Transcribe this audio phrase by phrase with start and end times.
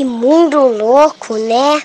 [0.00, 1.82] Que mundo louco, né?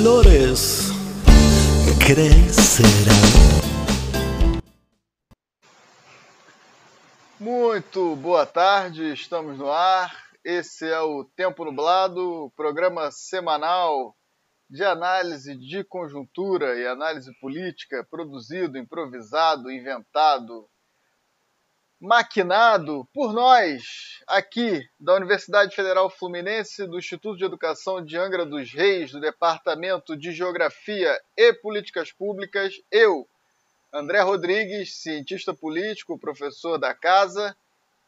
[0.00, 0.90] Flores
[1.98, 3.18] crecerán.
[7.40, 10.14] Muito boa tarde, estamos no ar.
[10.44, 14.14] Esse é o Tempo Nublado, programa semanal
[14.70, 20.68] de análise de conjuntura e análise política, produzido, improvisado, inventado,
[22.00, 28.72] maquinado por nós, aqui da Universidade Federal Fluminense, do Instituto de Educação de Angra dos
[28.72, 33.28] Reis, do Departamento de Geografia e Políticas Públicas, eu,
[33.92, 37.56] André Rodrigues, cientista político, professor da casa.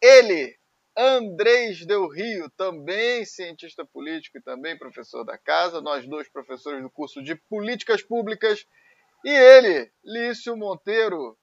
[0.01, 0.57] Ele,
[0.97, 5.81] Andrés Del Rio, também cientista político e também professor da casa.
[5.81, 8.67] Nós dois professores do curso de Políticas Públicas.
[9.25, 11.37] E ele, Lício Monteiro,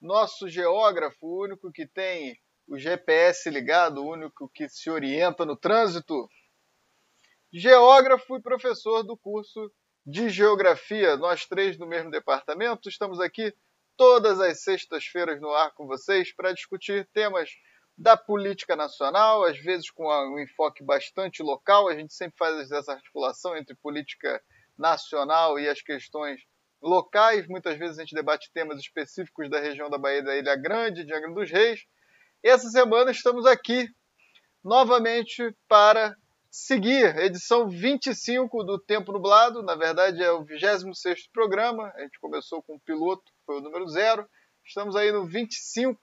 [0.00, 5.56] nosso geógrafo, o único que tem o GPS ligado, o único que se orienta no
[5.56, 6.28] trânsito.
[7.52, 9.72] Geógrafo e professor do curso
[10.04, 11.16] de Geografia.
[11.16, 12.88] Nós três no mesmo departamento.
[12.88, 13.54] Estamos aqui
[13.96, 17.50] todas as sextas-feiras no ar com vocês para discutir temas
[17.96, 21.88] da política nacional, às vezes com um enfoque bastante local.
[21.88, 24.40] A gente sempre faz essa articulação entre política
[24.78, 26.40] nacional e as questões
[26.80, 27.46] locais.
[27.46, 31.14] Muitas vezes a gente debate temas específicos da região da Bahia da Ilha Grande, de
[31.14, 31.84] Angra dos Reis.
[32.42, 33.88] E essa semana estamos aqui
[34.62, 36.16] novamente para
[36.50, 39.62] seguir edição 25 do Tempo Nublado.
[39.62, 41.92] Na verdade, é o 26 programa.
[41.96, 44.28] A gente começou com o piloto, foi o número zero.
[44.64, 46.00] Estamos aí no 25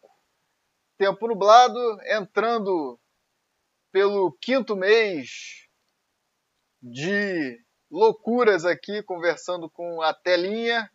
[0.98, 3.00] Tempo Nublado, entrando
[3.92, 5.68] pelo quinto mês
[6.82, 10.90] de loucuras aqui, conversando com a telinha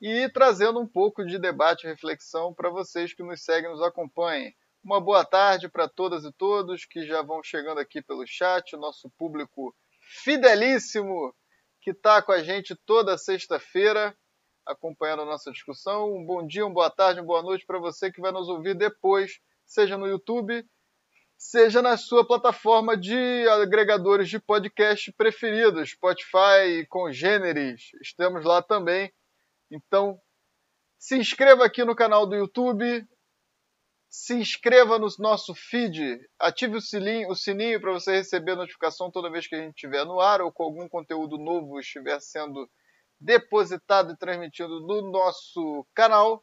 [0.00, 3.82] e trazendo um pouco de debate e reflexão para vocês que nos seguem e nos
[3.82, 4.54] acompanhem.
[4.82, 8.78] Uma boa tarde para todas e todos que já vão chegando aqui pelo chat, o
[8.78, 9.74] nosso público
[10.22, 11.34] fidelíssimo
[11.80, 14.16] que está com a gente toda sexta-feira
[14.68, 16.14] acompanhando a nossa discussão.
[16.14, 18.74] Um bom dia, uma boa tarde, uma boa noite para você que vai nos ouvir
[18.74, 20.64] depois, seja no YouTube,
[21.38, 27.92] seja na sua plataforma de agregadores de podcast preferidos, Spotify, Congêneres.
[28.02, 29.12] Estamos lá também.
[29.70, 30.20] Então,
[30.98, 33.06] se inscreva aqui no canal do YouTube,
[34.10, 39.30] se inscreva no nosso feed, ative o sininho, o sininho para você receber notificação toda
[39.30, 42.68] vez que a gente estiver no ar ou com algum conteúdo novo estiver sendo
[43.20, 46.42] depositado e transmitido no nosso canal.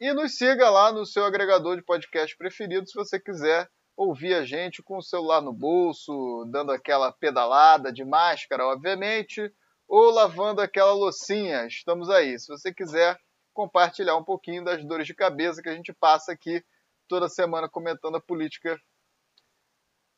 [0.00, 4.44] E nos siga lá no seu agregador de podcast preferido se você quiser ouvir a
[4.44, 9.50] gente com o celular no bolso, dando aquela pedalada de máscara, obviamente,
[9.88, 11.66] ou lavando aquela loucinha.
[11.66, 12.38] Estamos aí.
[12.38, 13.18] Se você quiser
[13.54, 16.62] compartilhar um pouquinho das dores de cabeça que a gente passa aqui
[17.08, 18.78] toda semana comentando a política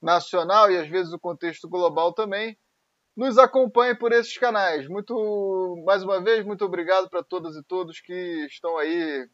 [0.03, 2.56] nacional e às vezes o contexto global também,
[3.17, 4.88] nos acompanhe por esses canais.
[4.88, 9.28] Muito, mais uma vez, muito obrigado para todas e todos que estão aí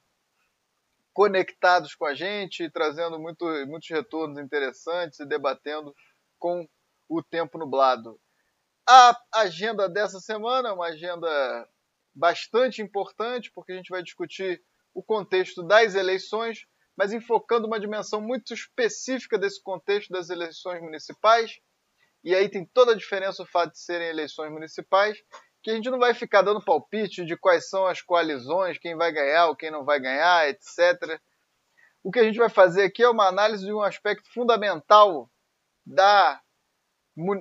[1.15, 5.95] conectados com a gente, trazendo muito, muitos retornos interessantes e debatendo
[6.39, 6.69] com
[7.09, 8.21] o tempo nublado.
[8.87, 11.69] A agenda dessa semana é uma agenda
[12.15, 14.61] bastante importante, porque a gente vai discutir
[14.93, 16.67] o contexto das eleições,
[16.97, 21.59] mas enfocando uma dimensão muito específica desse contexto das eleições municipais.
[22.23, 25.17] E aí tem toda a diferença o fato de serem eleições municipais,
[25.65, 29.11] que a gente não vai ficar dando palpite de quais são as coalizões, quem vai
[29.11, 31.19] ganhar ou quem não vai ganhar, etc.
[32.03, 35.31] O que a gente vai fazer aqui é uma análise de um aspecto fundamental
[35.87, 36.39] da,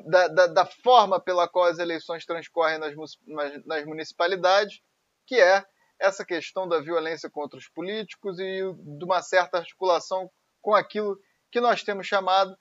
[0.07, 2.95] da, da, da forma pela qual as eleições transcorrem nas,
[3.27, 4.81] nas, nas municipalidades,
[5.27, 5.65] que é
[5.99, 8.61] essa questão da violência contra os políticos e
[8.97, 10.31] de uma certa articulação
[10.61, 11.19] com aquilo
[11.51, 12.57] que nós temos chamado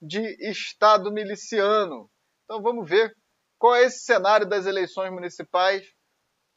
[0.00, 2.10] de Estado miliciano.
[2.44, 3.14] Então vamos ver
[3.62, 5.86] qual é esse cenário das eleições municipais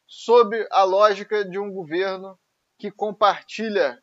[0.08, 2.36] sob a lógica de um governo
[2.80, 4.02] que compartilha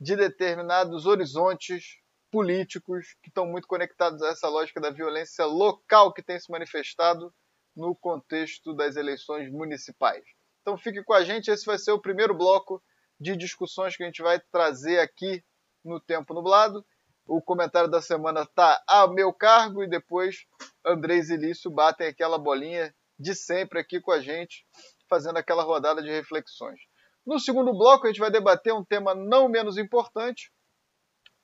[0.00, 6.24] de determinados horizontes políticos que estão muito conectados a essa lógica da violência local que
[6.24, 7.32] tem se manifestado
[7.76, 10.24] no contexto das eleições municipais.
[10.60, 12.82] Então fique com a gente, esse vai ser o primeiro bloco
[13.20, 15.40] de discussões que a gente vai trazer aqui
[15.84, 16.84] no Tempo Nublado.
[17.32, 20.46] O comentário da semana está a meu cargo e depois
[20.84, 24.66] Andrés e Lício batem aquela bolinha de sempre aqui com a gente,
[25.08, 26.80] fazendo aquela rodada de reflexões.
[27.24, 30.50] No segundo bloco, a gente vai debater um tema não menos importante,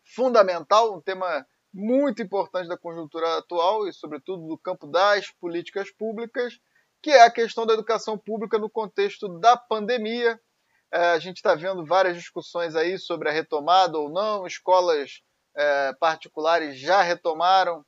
[0.03, 6.59] fundamental, um tema muito importante da conjuntura atual e, sobretudo, do campo das políticas públicas,
[7.01, 10.37] que é a questão da educação pública no contexto da pandemia.
[10.93, 15.23] É, a gente está vendo várias discussões aí sobre a retomada ou não, escolas
[15.57, 17.85] é, particulares já retomaram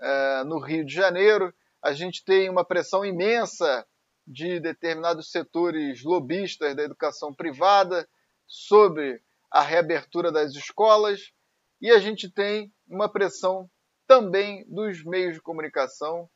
[0.00, 1.52] é, no Rio de Janeiro.
[1.82, 3.86] A gente tem uma pressão imensa
[4.26, 8.08] de determinados setores lobistas da educação privada
[8.46, 11.32] sobre a reabertura das escolas
[11.80, 13.70] e a gente tem uma pressão
[14.06, 16.28] também dos meios de comunicação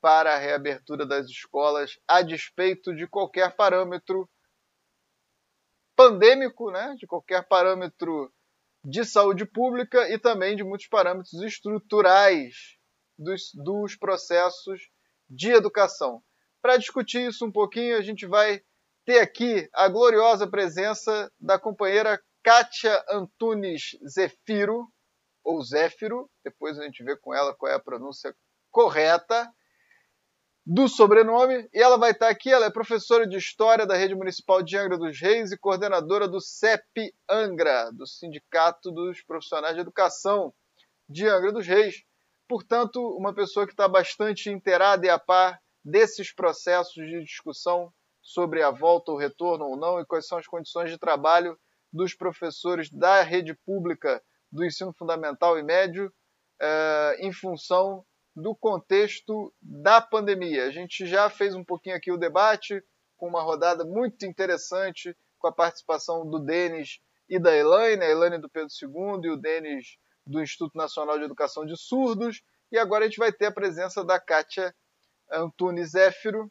[0.00, 4.28] para a reabertura das escolas, a despeito de qualquer parâmetro
[5.96, 8.32] pandêmico, né, de qualquer parâmetro
[8.84, 12.76] de saúde pública e também de muitos parâmetros estruturais
[13.18, 14.80] dos, dos processos
[15.28, 16.22] de educação.
[16.60, 18.60] Para discutir isso um pouquinho, a gente vai
[19.04, 24.86] ter aqui a gloriosa presença da companheira Kátia Antunes Zefiro,
[25.42, 28.34] ou Zéfiro, depois a gente vê com ela qual é a pronúncia
[28.70, 29.50] correta
[30.66, 34.62] do sobrenome, e ela vai estar aqui, ela é professora de História da Rede Municipal
[34.62, 40.54] de Angra dos Reis e coordenadora do CEP Angra, do Sindicato dos Profissionais de Educação
[41.06, 42.02] de Angra dos Reis.
[42.48, 48.62] Portanto, uma pessoa que está bastante inteirada e a par desses processos de discussão sobre
[48.62, 51.58] a volta ou retorno ou não e quais são as condições de trabalho
[51.92, 56.10] dos professores da rede pública do ensino fundamental e médio
[56.58, 58.02] eh, em função
[58.34, 60.66] do contexto da pandemia.
[60.66, 62.82] A gente já fez um pouquinho aqui o debate
[63.16, 68.38] com uma rodada muito interessante com a participação do Denis e da Elaine, a Elaine
[68.38, 69.96] do Pedro II e o Denis
[70.26, 72.42] do Instituto Nacional de Educação de Surdos.
[72.72, 74.74] E agora a gente vai ter a presença da Kátia
[75.30, 76.50] Antunes Zéfiro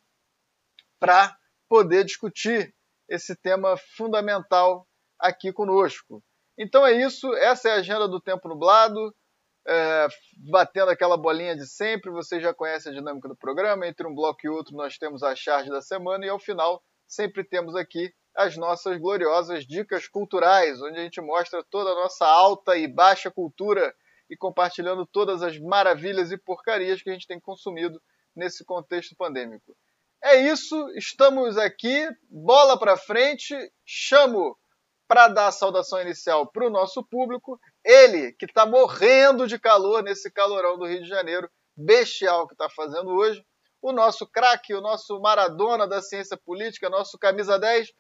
[1.00, 1.36] para
[1.68, 2.74] poder discutir
[3.10, 4.88] esse tema fundamental
[5.20, 6.24] aqui conosco.
[6.58, 9.14] Então é isso, essa é a agenda do Tempo Nublado,
[9.68, 10.08] é,
[10.50, 14.40] batendo aquela bolinha de sempre, vocês já conhecem a dinâmica do programa, entre um bloco
[14.44, 18.58] e outro nós temos a charge da semana e ao final sempre temos aqui as
[18.58, 23.94] nossas gloriosas dicas culturais, onde a gente mostra toda a nossa alta e baixa cultura
[24.30, 28.02] e compartilhando todas as maravilhas e porcarias que a gente tem consumido
[28.36, 29.76] nesse contexto pandêmico.
[30.24, 33.56] É isso, estamos aqui, bola para frente,
[33.86, 34.58] chamo
[35.14, 40.02] para dar a saudação inicial para o nosso público, ele que está morrendo de calor
[40.02, 43.46] nesse calorão do Rio de Janeiro, bestial que está fazendo hoje,
[43.80, 47.94] o nosso craque, o nosso Maradona da ciência política, nosso camisa 10,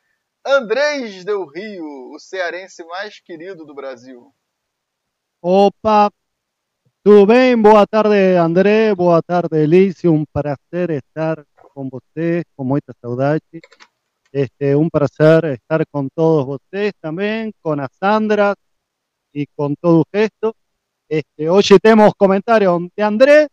[0.44, 4.34] Andrés Del Rio, o cearense mais querido do Brasil.
[5.40, 6.12] Opa,
[7.04, 7.56] tudo bem?
[7.56, 8.96] Boa tarde, André.
[8.96, 10.12] Boa tarde, Elício.
[10.12, 11.46] Um prazer estar
[11.76, 13.62] com você, com muita saudade.
[14.34, 18.56] Este, un placer estar con todos ustedes también, con a Sandra
[19.32, 20.56] y con todo esto.
[21.08, 23.48] Este, hoy tenemos comentarios de André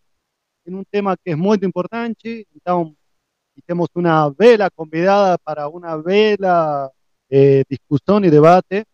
[0.65, 2.47] en un tema que es muy importante.
[2.55, 2.97] Entonces,
[3.67, 6.91] tenemos una vela convidada para una vela
[7.29, 8.85] eh, discusión y debate.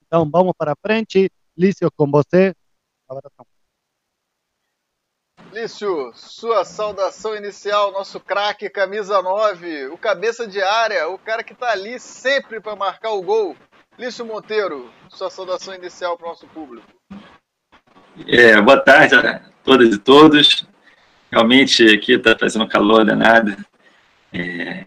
[0.00, 1.28] Entonces, vamos para frente.
[1.54, 2.54] Lício, con você.
[3.08, 3.53] Abração.
[5.54, 11.52] Lício, sua saudação inicial, nosso craque camisa 9, o cabeça de área, o cara que
[11.52, 13.56] está ali sempre para marcar o gol.
[13.96, 16.88] Lício Monteiro, sua saudação inicial para o nosso público.
[18.26, 20.66] É, boa tarde a todas e todos.
[21.30, 23.56] Realmente aqui está fazendo calor danado.
[24.32, 24.84] É,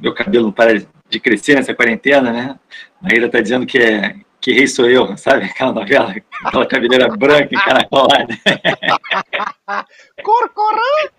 [0.00, 2.58] meu cabelo não para de crescer nessa quarentena, né?
[3.02, 4.16] A Ira está dizendo que é,
[4.48, 5.44] que rei sou eu, sabe?
[5.44, 8.34] Aquela novela, aquela cabeleira branca encaracolada.
[10.24, 11.10] Corcorã!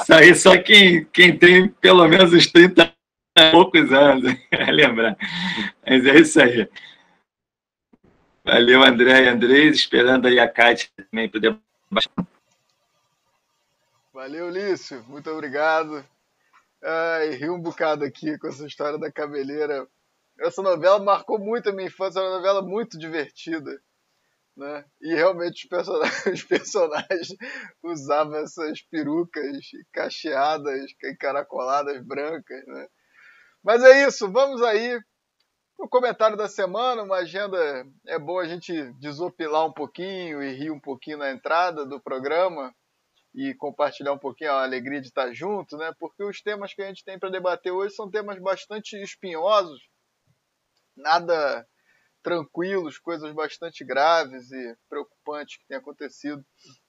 [0.00, 2.94] Isso aí só quem, quem tem pelo menos uns 30
[3.36, 4.34] e poucos anos,
[4.72, 5.14] lembrar.
[5.86, 6.66] Mas é isso aí.
[8.42, 11.54] Valeu, André e Andrés, esperando aí a Kátia também poder
[14.14, 16.02] Valeu, Lício, muito obrigado.
[16.82, 19.86] Ai, ri um bocado aqui com essa história da cabeleira
[20.40, 23.80] essa novela marcou muito a minha infância, é uma novela muito divertida.
[24.56, 24.84] Né?
[25.00, 27.28] E realmente os personagens, os personagens
[27.82, 32.66] usavam essas perucas cacheadas, encaracoladas, brancas.
[32.66, 32.88] Né?
[33.62, 34.98] Mas é isso, vamos aí
[35.78, 37.58] o comentário da semana, uma agenda.
[38.06, 42.74] É bom a gente desopilar um pouquinho e rir um pouquinho na entrada do programa
[43.34, 45.92] e compartilhar um pouquinho a alegria de estar junto, né?
[45.98, 49.80] Porque os temas que a gente tem para debater hoje são temas bastante espinhosos,
[50.96, 51.66] nada
[52.22, 56.40] tranquilos, coisas bastante graves e preocupantes que têm acontecido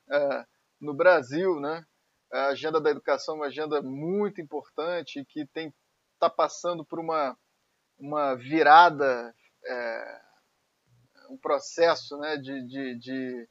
[0.10, 0.46] uh,
[0.80, 1.86] no Brasil, né?
[2.32, 5.74] A agenda da educação é uma agenda muito importante que tem
[6.16, 7.36] está passando por uma
[8.02, 10.22] uma virada, é,
[11.30, 13.50] um processo né, de, de, de,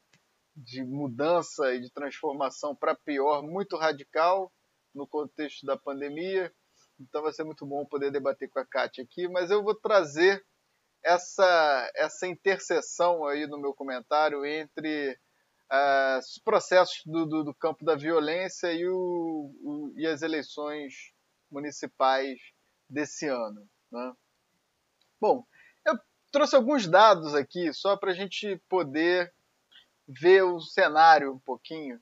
[0.57, 4.53] de mudança e de transformação para pior muito radical
[4.93, 6.53] no contexto da pandemia.
[7.01, 10.45] Então vai ser muito bom poder debater com a Kátia aqui, mas eu vou trazer
[11.03, 15.19] essa, essa interseção aí no meu comentário entre
[15.73, 18.95] uh, os processos do, do, do, campo da violência e, o,
[19.63, 20.93] o, e as eleições
[21.51, 22.39] municipais
[22.89, 23.67] desse ano.
[23.91, 24.13] Né?
[25.19, 25.47] Bom,
[25.87, 25.99] eu
[26.31, 29.33] trouxe alguns dados aqui só para a gente poder
[30.07, 31.99] ver o cenário um pouquinho,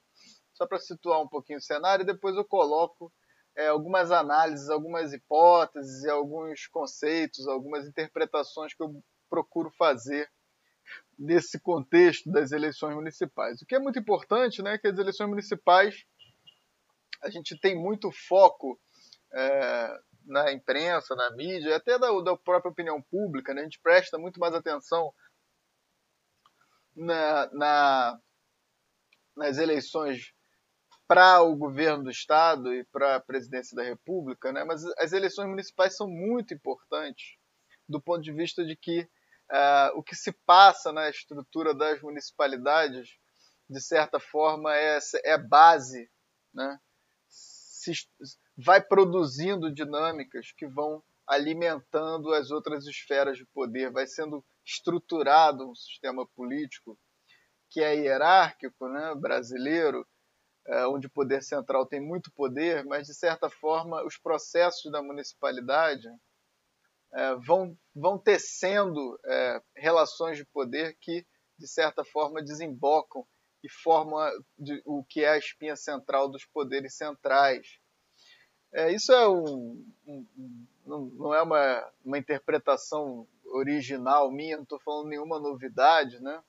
[0.54, 3.12] só para situar um pouquinho o cenário, e depois eu coloco
[3.58, 10.30] é, algumas análises, algumas hipóteses, alguns conceitos, algumas interpretações que eu procuro fazer
[11.18, 13.60] nesse contexto das eleições municipais.
[13.60, 16.04] O que é muito importante, né, é que as eleições municipais
[17.20, 18.80] a gente tem muito foco
[19.34, 23.62] é, na imprensa, na mídia, até da, da própria opinião pública, né?
[23.62, 25.12] a gente presta muito mais atenção
[26.94, 28.20] na, na
[29.36, 30.32] nas eleições
[31.08, 34.62] para o governo do estado e para a presidência da república, né?
[34.62, 37.38] mas as eleições municipais são muito importantes
[37.88, 39.00] do ponto de vista de que
[39.50, 43.16] uh, o que se passa na estrutura das municipalidades,
[43.68, 46.10] de certa forma, é, é base,
[46.52, 46.78] né?
[47.28, 47.92] Se,
[48.56, 55.74] vai produzindo dinâmicas que vão alimentando as outras esferas de poder, vai sendo estruturado um
[55.74, 56.98] sistema político
[57.70, 60.06] que é hierárquico, né, brasileiro,
[60.88, 66.06] onde o poder central tem muito poder, mas de certa forma os processos da municipalidade
[67.12, 71.26] é, vão, vão tecendo é, relações de poder que
[71.58, 73.26] de certa forma desembocam
[73.64, 74.18] e formam
[74.84, 77.80] o que é a espinha central dos poderes centrais
[78.72, 84.78] é, isso é um, um, não, não é uma, uma interpretação original minha, não estou
[84.80, 86.42] falando nenhuma novidade, né?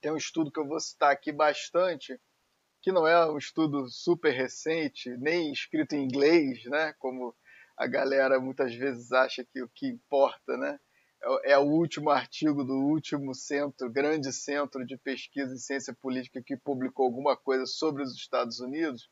[0.00, 2.20] Tem um estudo que eu vou citar aqui bastante,
[2.82, 6.92] que não é um estudo super recente, nem escrito em inglês, né?
[6.98, 7.34] Como
[7.76, 10.78] a galera muitas vezes acha que o que importa, né?
[11.22, 16.42] É, é o último artigo do último centro, grande centro de pesquisa em ciência política
[16.44, 19.08] que publicou alguma coisa sobre os Estados Unidos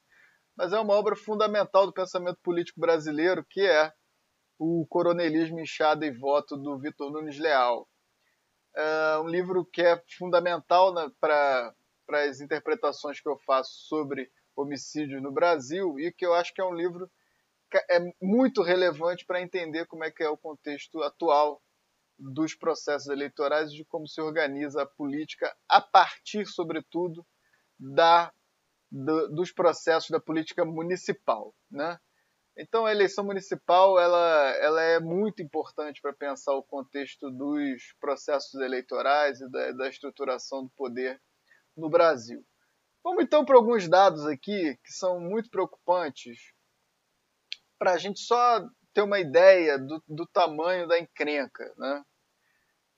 [0.61, 3.91] mas é uma obra fundamental do pensamento político brasileiro, que é
[4.59, 7.89] o Coronelismo, Inchada e Voto, do Vitor Nunes Leal.
[8.77, 11.11] É um livro que é fundamental né,
[12.11, 16.61] para as interpretações que eu faço sobre homicídios no Brasil e que eu acho que
[16.61, 17.09] é um livro
[17.71, 21.63] que é muito relevante para entender como é que é o contexto atual
[22.19, 27.25] dos processos eleitorais e de como se organiza a política a partir, sobretudo,
[27.79, 28.33] da
[28.91, 31.97] do, dos processos da política municipal, né?
[32.59, 38.61] Então a eleição municipal ela, ela é muito importante para pensar o contexto dos processos
[38.61, 41.23] eleitorais e da, da estruturação do poder
[41.77, 42.45] no Brasil.
[43.03, 46.53] Vamos então para alguns dados aqui que são muito preocupantes
[47.79, 48.61] para a gente só
[48.93, 52.05] ter uma ideia do, do tamanho da encrenca, né?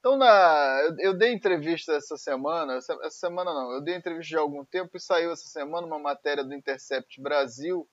[0.00, 4.37] Então, na, eu, eu, dei entrevista essa semana, essa, essa, semana não, eu dei entrevista
[4.37, 7.88] há algum tempo e saiu essa semana uma matéria do Intercept Brasil,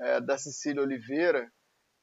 [0.00, 1.48] é, da Cecília Oliveira,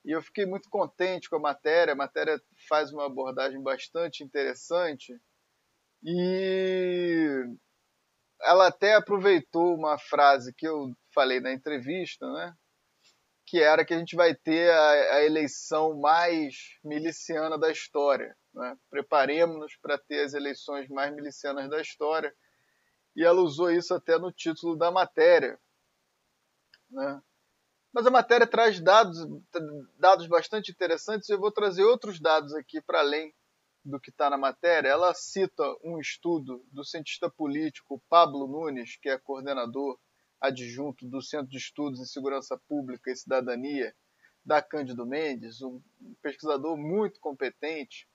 [0.06, 1.92] e eu fiquei muito contente com a matéria.
[1.92, 5.14] A matéria faz uma abordagem bastante interessante
[6.02, 7.44] e
[8.42, 12.54] ela até aproveitou uma frase que eu falei na entrevista, né?
[13.46, 18.36] que era que a gente vai ter a, a eleição mais miliciana da história.
[18.54, 18.78] Né?
[18.90, 22.36] Preparemos-nos para ter as eleições mais milicianas da história.
[23.16, 25.58] E ela usou isso até no título da matéria.
[26.90, 27.22] Né?
[27.94, 29.18] Mas a matéria traz dados,
[29.98, 33.34] dados bastante interessantes eu vou trazer outros dados aqui para além
[33.88, 34.90] do que está na matéria.
[34.90, 39.98] Ela cita um estudo do cientista político Pablo Nunes, que é coordenador
[40.40, 43.96] adjunto do Centro de Estudos em Segurança Pública e Cidadania
[44.46, 45.82] da Cândido Mendes, um
[46.22, 48.08] pesquisador muito competente,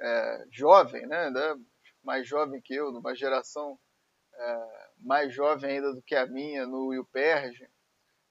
[0.00, 1.56] é, jovem, né, né,
[2.02, 3.78] mais jovem que eu, numa geração
[4.34, 7.68] é, mais jovem ainda do que a minha no UPERJ,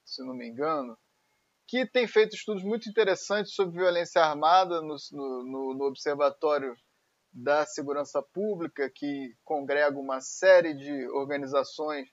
[0.04, 0.98] se não me engano,
[1.72, 6.76] que tem feito estudos muito interessantes sobre violência armada no, no, no Observatório
[7.32, 12.10] da Segurança Pública, que congrega uma série de organizações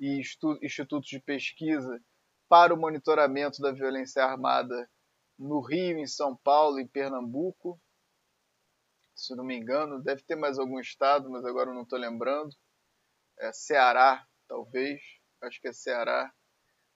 [0.00, 0.18] e
[0.62, 2.02] institutos de pesquisa
[2.48, 4.90] para o monitoramento da violência armada
[5.38, 7.78] no Rio, em São Paulo, em Pernambuco.
[9.14, 12.56] Se não me engano, deve ter mais algum estado, mas agora não estou lembrando.
[13.38, 14.98] É Ceará, talvez.
[15.42, 16.32] Acho que é Ceará.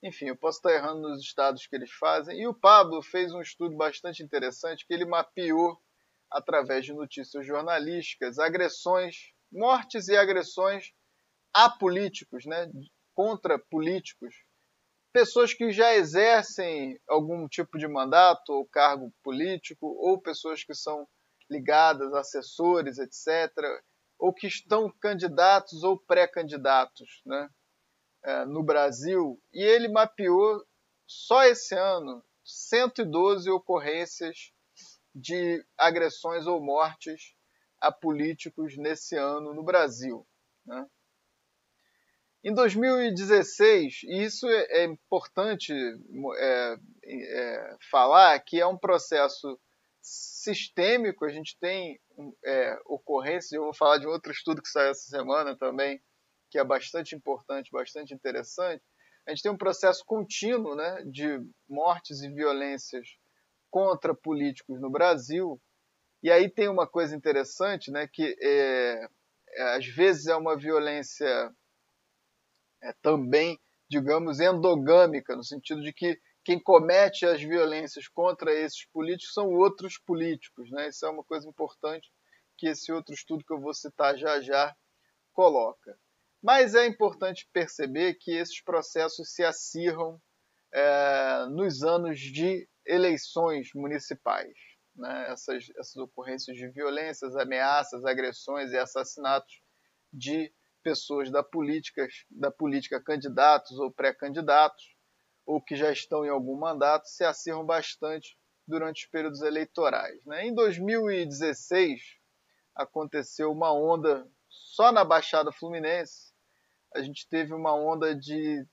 [0.02, 2.40] Enfim, eu posso estar errando nos estados que eles fazem.
[2.40, 5.80] E o Pablo fez um estudo bastante interessante que ele mapeou,
[6.30, 10.92] através de notícias jornalísticas, agressões, mortes e agressões
[11.54, 12.70] a políticos, né?
[13.14, 14.34] contra políticos
[15.12, 21.06] pessoas que já exercem algum tipo de mandato ou cargo político, ou pessoas que são
[21.50, 23.52] ligadas, assessores, etc.,
[24.18, 27.48] ou que estão candidatos ou pré-candidatos né,
[28.24, 29.40] é, no Brasil.
[29.52, 30.64] E ele mapeou
[31.06, 34.52] só esse ano 112 ocorrências
[35.14, 37.34] de agressões ou mortes
[37.80, 40.26] a políticos nesse ano no Brasil.
[40.64, 40.86] Né?
[42.44, 45.72] Em 2016, e isso é, é importante
[46.36, 49.58] é, é, falar, que é um processo
[50.00, 52.00] sistêmico, a gente tem
[52.44, 56.02] é, ocorrências, eu vou falar de outro estudo que saiu essa semana também,
[56.52, 58.84] que é bastante importante, bastante interessante.
[59.26, 63.08] A gente tem um processo contínuo né, de mortes e violências
[63.70, 65.58] contra políticos no Brasil.
[66.22, 69.08] E aí tem uma coisa interessante, né, que é,
[69.76, 71.50] às vezes é uma violência
[72.82, 79.32] é, também, digamos, endogâmica, no sentido de que quem comete as violências contra esses políticos
[79.32, 80.70] são outros políticos.
[80.70, 80.88] Né?
[80.88, 82.12] Isso é uma coisa importante
[82.58, 84.76] que esse outro estudo que eu vou citar já já
[85.32, 85.98] coloca.
[86.42, 90.20] Mas é importante perceber que esses processos se acirram
[90.72, 94.52] é, nos anos de eleições municipais.
[94.96, 95.30] Né?
[95.30, 99.62] Essas, essas ocorrências de violências, ameaças, agressões e assassinatos
[100.12, 100.52] de
[100.82, 104.96] pessoas da política, da política candidatos ou pré-candidatos,
[105.46, 110.24] ou que já estão em algum mandato, se acirram bastante durante os períodos eleitorais.
[110.24, 110.46] Né?
[110.46, 112.00] Em 2016,
[112.74, 116.31] aconteceu uma onda só na Baixada Fluminense.
[116.94, 118.66] A gente teve uma onda de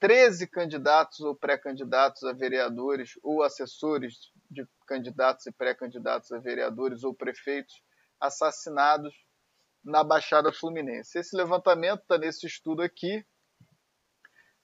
[0.00, 7.14] 13 candidatos ou pré-candidatos a vereadores ou assessores de candidatos e pré-candidatos a vereadores ou
[7.14, 7.82] prefeitos
[8.18, 9.14] assassinados
[9.84, 11.18] na Baixada Fluminense.
[11.18, 13.24] Esse levantamento está nesse estudo aqui,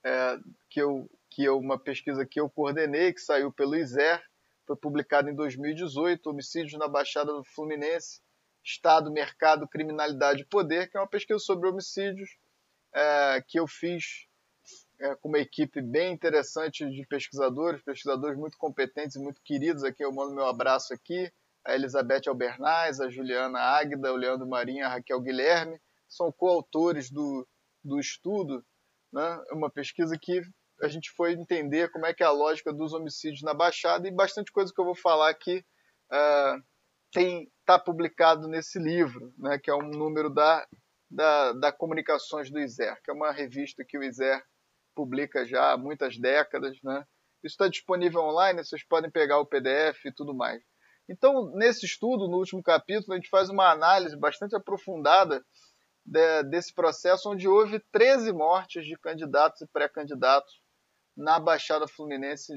[0.04, 0.38] é,
[0.70, 4.22] que, eu, que é uma pesquisa que eu coordenei, que saiu pelo ISER,
[4.66, 8.20] foi publicado em 2018, Homicídios na Baixada Fluminense,
[8.64, 12.30] Estado, Mercado, Criminalidade e Poder, que é uma pesquisa sobre homicídios
[12.96, 14.26] é, que eu fiz
[14.98, 19.84] é, com uma equipe bem interessante de pesquisadores, pesquisadores muito competentes e muito queridos.
[19.84, 21.30] Aqui eu mando meu abraço aqui
[21.66, 25.78] a Elizabeth Albernaz, a Juliana Águida, o Leandro Marinho, a Raquel Guilherme,
[26.08, 27.46] são coautores do,
[27.84, 28.64] do estudo,
[29.12, 29.42] né?
[29.50, 30.42] É uma pesquisa que
[30.80, 34.12] a gente foi entender como é que é a lógica dos homicídios na Baixada e
[34.12, 35.64] bastante coisa que eu vou falar aqui
[36.12, 36.62] uh,
[37.10, 39.58] tem está publicado nesse livro, né?
[39.58, 40.64] que é um número da,
[41.10, 44.42] da, da Comunicações do ISER, que é uma revista que o ISER
[44.94, 46.80] publica já há muitas décadas.
[46.82, 47.04] Né?
[47.42, 50.62] Isso está disponível online, vocês podem pegar o PDF e tudo mais.
[51.08, 55.44] Então, nesse estudo, no último capítulo, a gente faz uma análise bastante aprofundada
[56.04, 60.60] de, desse processo, onde houve 13 mortes de candidatos e pré-candidatos
[61.16, 62.52] na Baixada Fluminense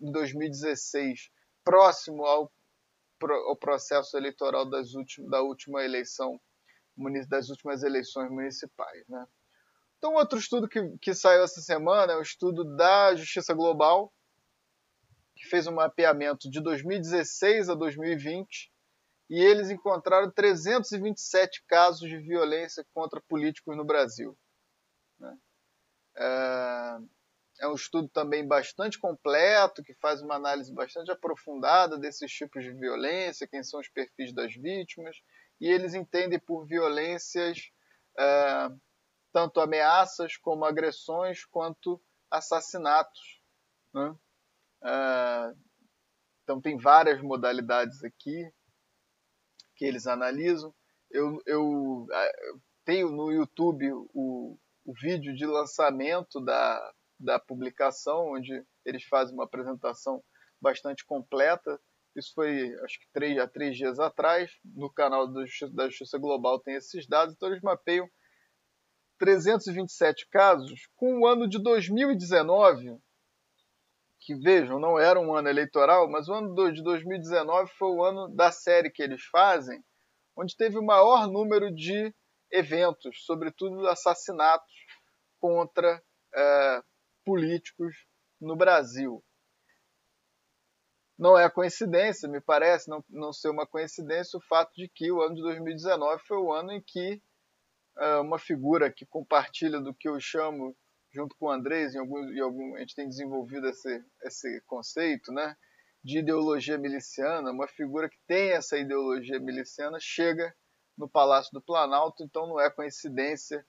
[0.00, 1.30] em 2016,
[1.64, 2.52] próximo ao,
[3.48, 6.38] ao processo eleitoral das últimas, da última eleição,
[7.28, 9.06] das últimas eleições municipais.
[9.08, 9.26] Né?
[9.98, 14.12] Então, outro estudo que, que saiu essa semana é o estudo da Justiça Global,
[15.34, 18.72] que fez um mapeamento de 2016 a 2020
[19.30, 24.36] e eles encontraram 327 casos de violência contra políticos no Brasil.
[25.18, 25.36] Né?
[26.16, 26.98] É,
[27.60, 32.72] é um estudo também bastante completo, que faz uma análise bastante aprofundada desses tipos de
[32.72, 35.16] violência, quem são os perfis das vítimas,
[35.60, 37.70] e eles entendem por violências
[38.18, 38.68] é,
[39.32, 43.42] tanto ameaças como agressões, quanto assassinatos.
[43.92, 44.16] Né?
[44.82, 45.58] Uh,
[46.44, 48.48] então, tem várias modalidades aqui
[49.76, 50.72] que eles analisam.
[51.10, 58.64] Eu, eu, eu tenho no YouTube o, o vídeo de lançamento da, da publicação, onde
[58.84, 60.22] eles fazem uma apresentação
[60.60, 61.80] bastante completa.
[62.16, 64.52] Isso foi, acho que, três, há três dias atrás.
[64.64, 67.34] No canal Justiça, da Justiça Global tem esses dados.
[67.34, 68.08] Então, eles mapeiam
[69.18, 72.98] 327 casos com o ano de 2019
[74.24, 78.34] que vejam, não era um ano eleitoral, mas o ano de 2019 foi o ano
[78.34, 79.84] da série que eles fazem,
[80.34, 82.12] onde teve o maior número de
[82.50, 84.72] eventos, sobretudo assassinatos
[85.38, 86.02] contra
[86.34, 86.82] é,
[87.24, 87.94] políticos
[88.40, 89.22] no Brasil.
[91.18, 95.22] Não é coincidência, me parece não, não ser uma coincidência o fato de que o
[95.22, 97.22] ano de 2019 foi o ano em que
[97.96, 100.76] é, uma figura que compartilha do que eu chamo,
[101.12, 105.32] junto com o Andrés, em algum, em algum, a gente tem desenvolvido esse, esse conceito,
[105.32, 105.56] né,
[106.02, 110.54] de ideologia miliciana, uma figura que tem essa ideologia miliciana chega
[110.98, 113.64] no Palácio do Planalto, então não é coincidência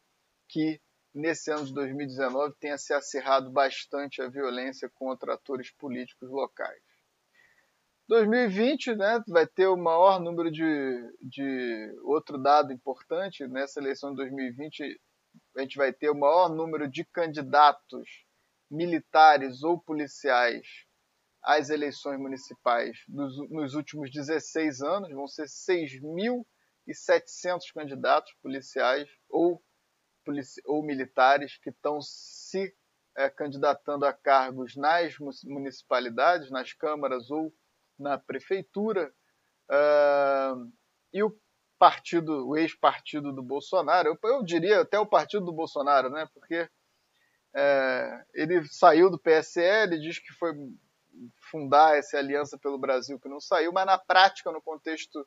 [0.48, 0.82] que
[1.14, 6.85] nesse ano de 2019 tenha se acirrado bastante a violência contra atores políticos locais.
[8.08, 10.64] 2020 né, vai ter o maior número de,
[11.22, 11.92] de.
[12.04, 15.02] Outro dado importante, nessa eleição de 2020,
[15.58, 18.24] a gente vai ter o maior número de candidatos
[18.70, 20.86] militares ou policiais
[21.44, 25.12] às eleições municipais nos, nos últimos 16 anos.
[25.12, 26.44] Vão ser 6.700
[27.74, 29.64] candidatos policiais ou,
[30.24, 32.72] polici ou militares que estão se
[33.18, 37.52] é, candidatando a cargos nas municipalidades, nas câmaras ou
[37.98, 39.14] na prefeitura
[39.72, 40.72] uh,
[41.14, 41.36] e o
[41.78, 46.28] partido, o ex-partido do Bolsonaro, eu, eu, diria até o partido do Bolsonaro, né?
[46.34, 46.70] Porque
[47.54, 50.54] é, ele saiu do PSL, diz que foi
[51.50, 55.26] fundar essa aliança pelo Brasil que não saiu, mas na prática, no contexto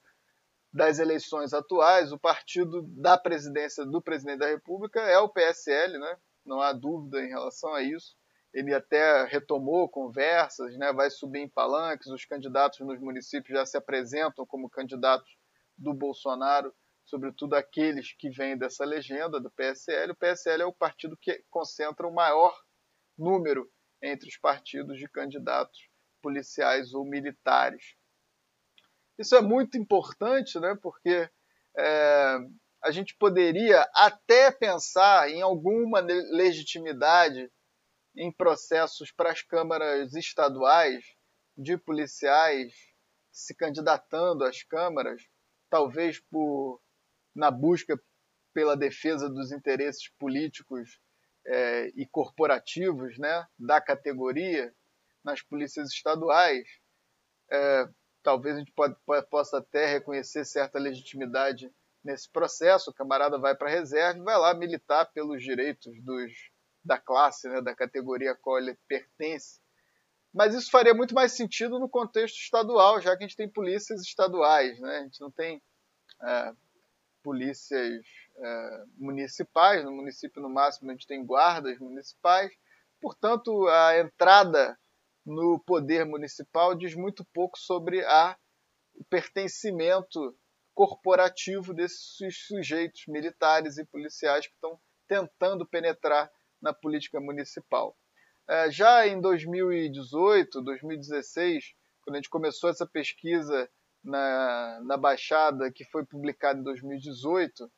[0.73, 6.17] das eleições atuais, o partido da presidência do presidente da República é o PSL, né?
[6.45, 8.18] Não há dúvida em relação a isso
[8.53, 13.77] ele até retomou conversas, né, vai subir em palanques, os candidatos nos municípios já se
[13.77, 15.37] apresentam como candidatos
[15.77, 20.13] do Bolsonaro, sobretudo aqueles que vêm dessa legenda do PSL.
[20.13, 22.55] O PSL é o partido que concentra o maior
[23.17, 23.71] número
[24.03, 25.89] entre os partidos de candidatos
[26.23, 27.95] policiais ou militares.
[29.19, 31.29] Isso é muito importante, né, porque
[31.77, 32.39] é,
[32.83, 37.51] a gente poderia até pensar em alguma legitimidade
[38.19, 41.05] em processos para as câmaras estaduais
[41.57, 42.75] de policiais
[43.31, 45.23] se candidatando às câmaras,
[45.71, 46.83] talvez por
[47.35, 47.97] na busca
[48.53, 51.01] pela defesa dos interesses políticos
[51.47, 54.75] é, e corporativos né, da categoria
[55.23, 56.67] nas polícias estaduais.
[57.51, 57.89] É,
[58.21, 58.97] talvez a gente pode,
[59.31, 62.91] possa até reconhecer certa legitimidade nesse processo.
[62.91, 66.33] O camarada vai para a reserva e vai lá militar pelos direitos dos
[66.89, 69.61] da classe, né, da categoria a qual ele pertence.
[70.33, 74.01] Mas isso faria muito mais sentido no contexto estadual, já que a gente tem polícias
[74.01, 74.99] estaduais, né?
[74.99, 75.63] a gente não tem
[76.23, 76.53] é,
[77.23, 78.05] polícias
[78.37, 82.51] é, municipais, no município no máximo a gente tem guardas municipais,
[83.01, 84.79] portanto a entrada
[85.27, 88.37] no poder municipal diz muito pouco sobre a,
[88.95, 90.35] o pertencimento
[90.75, 97.97] corporativo desses sujeitos militares e policiais que estão tentando penetrar na política municipal.
[98.49, 103.69] É, já em 2018, 2016, quando a gente começou essa pesquisa
[104.03, 107.71] na, na Baixada, que foi publicada em 2018,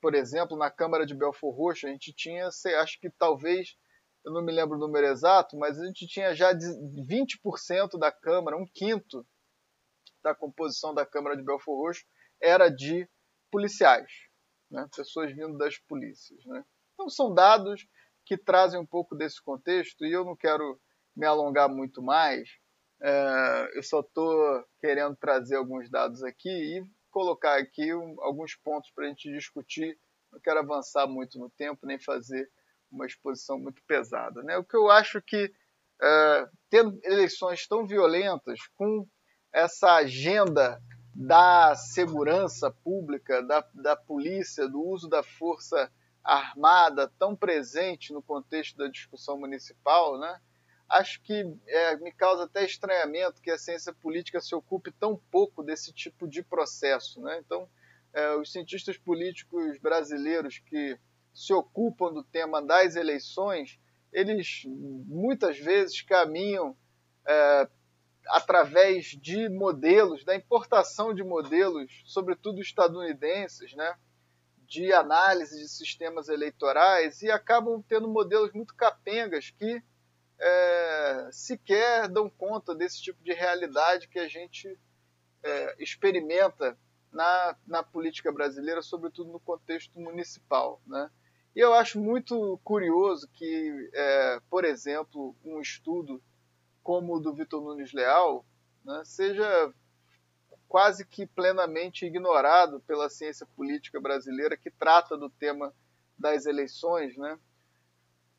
[0.00, 3.76] por exemplo, na Câmara de Belfor Roxo, a gente tinha, acho que talvez,
[4.24, 8.56] eu não me lembro o número exato, mas a gente tinha já 20% da Câmara,
[8.56, 9.26] um quinto
[10.22, 12.04] da composição da Câmara de Belfor Roxo,
[12.40, 13.08] era de
[13.50, 14.10] policiais,
[14.70, 14.86] né?
[14.94, 16.44] pessoas vindo das polícias.
[16.44, 16.64] Né?
[16.94, 17.86] Então são dados
[18.24, 20.80] que trazem um pouco desse contexto, e eu não quero
[21.16, 22.48] me alongar muito mais,
[23.02, 28.90] é, eu só estou querendo trazer alguns dados aqui e colocar aqui um, alguns pontos
[28.92, 29.98] para a gente discutir.
[30.30, 32.48] Não quero avançar muito no tempo, nem fazer
[32.90, 34.42] uma exposição muito pesada.
[34.42, 34.56] Né?
[34.58, 35.52] O que eu acho que,
[36.02, 39.06] é, tendo eleições tão violentas, com
[39.52, 40.80] essa agenda
[41.14, 45.90] da segurança pública, da, da polícia, do uso da força
[46.22, 50.40] armada tão presente no contexto da discussão municipal, né?
[50.90, 55.62] acho que é, me causa até estranhamento que a ciência política se ocupe tão pouco
[55.62, 57.20] desse tipo de processo.
[57.20, 57.38] Né?
[57.38, 57.68] Então,
[58.12, 60.98] é, os cientistas políticos brasileiros que
[61.32, 63.78] se ocupam do tema das eleições,
[64.12, 66.76] eles muitas vezes caminham
[67.24, 67.68] é,
[68.26, 73.96] através de modelos, da importação de modelos, sobretudo estadunidenses, né?
[74.70, 79.82] De análise de sistemas eleitorais e acabam tendo modelos muito capengas que
[80.38, 84.78] é, sequer dão conta desse tipo de realidade que a gente
[85.42, 86.78] é, experimenta
[87.10, 90.80] na, na política brasileira, sobretudo no contexto municipal.
[90.86, 91.10] Né?
[91.56, 96.22] E eu acho muito curioso que, é, por exemplo, um estudo
[96.80, 98.46] como o do Vitor Nunes Leal,
[98.84, 99.74] né, seja
[100.70, 105.74] quase que plenamente ignorado pela ciência política brasileira que trata do tema
[106.16, 107.36] das eleições, né?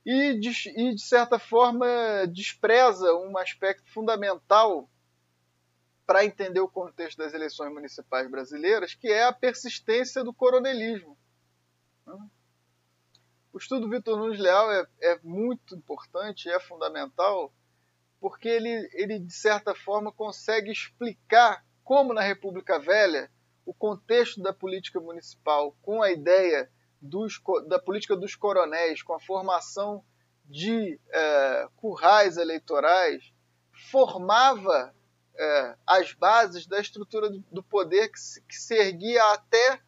[0.06, 1.86] E de, e, de certa forma,
[2.32, 4.90] despreza um aspecto fundamental
[6.08, 11.18] para entender o contexto das eleições municipais brasileiras, que é a persistência do coronelismo.
[12.08, 12.30] Né.
[13.52, 17.54] O estudo do Vitor Nunes Leal é, é muito importante, é fundamental,
[18.22, 23.30] porque ele, ele, de certa forma, consegue explicar como na República Velha
[23.66, 26.70] o contexto da política municipal, com a ideia
[27.02, 30.04] dos, da política dos coronéis, com a formação
[30.46, 33.34] de é, currais eleitorais,
[33.92, 34.94] formava
[35.36, 39.80] é, as bases da estrutura do poder que se, que se erguia até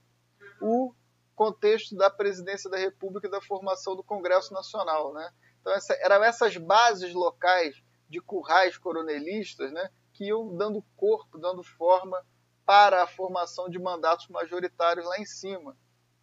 [0.62, 0.94] o
[1.36, 5.14] contexto da presidência da República e da formação do Congresso Nacional.
[5.14, 5.30] Né?
[5.60, 11.64] Então, essa, eram essas bases locais de currais coronelistas né, que iam dando corpo, dando
[11.64, 12.24] forma
[12.66, 15.76] para a formação de mandatos majoritários lá em cima.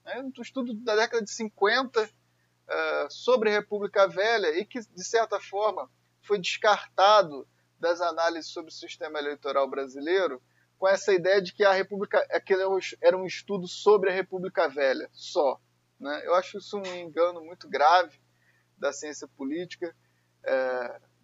[0.04, 2.08] É um estudo da década de 50 uh,
[2.68, 5.90] eh, sobre a República Velha e que, de certa forma,
[6.22, 7.46] foi descartado
[7.78, 10.42] das análises sobre o sistema eleitoral brasileiro
[10.78, 12.62] com essa ideia de que a República aquele
[13.02, 15.60] era um estudo sobre a República Velha só.
[15.98, 16.22] Né?
[16.24, 18.18] Eu acho isso um engano muito grave
[18.78, 19.94] da ciência política.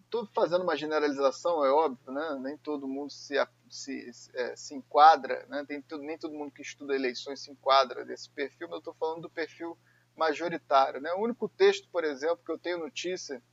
[0.07, 2.39] Estou fazendo uma generalização, é óbvio, né?
[2.39, 3.35] nem todo mundo se,
[3.69, 5.65] se, é, se enquadra, né?
[5.67, 9.23] Tem, nem todo mundo que estuda eleições se enquadra desse perfil, mas eu estou falando
[9.23, 9.77] do perfil
[10.15, 11.01] majoritário.
[11.01, 11.11] Né?
[11.11, 13.43] O único texto, por exemplo, que eu tenho notícia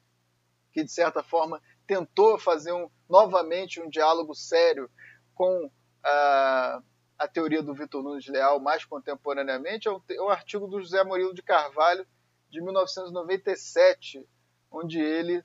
[0.73, 4.88] que, de certa forma, tentou fazer um, novamente um diálogo sério
[5.35, 5.69] com
[6.05, 6.81] a,
[7.19, 11.03] a teoria do Vitor Nunes Leal mais contemporaneamente é um, é um artigo do José
[11.03, 12.07] Murilo de Carvalho,
[12.49, 14.25] de 1997,
[14.71, 15.45] onde ele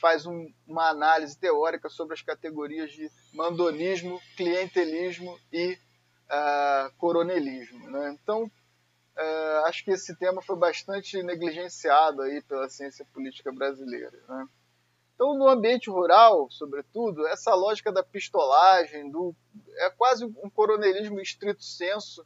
[0.00, 7.90] faz um, uma análise teórica sobre as categorias de mandonismo, clientelismo e uh, coronelismo.
[7.90, 8.16] Né?
[8.20, 14.18] Então, uh, acho que esse tema foi bastante negligenciado aí pela ciência política brasileira.
[14.28, 14.46] Né?
[15.14, 19.34] Então, no ambiente rural, sobretudo, essa lógica da pistolagem, do,
[19.78, 22.24] é quase um coronelismo estrito senso,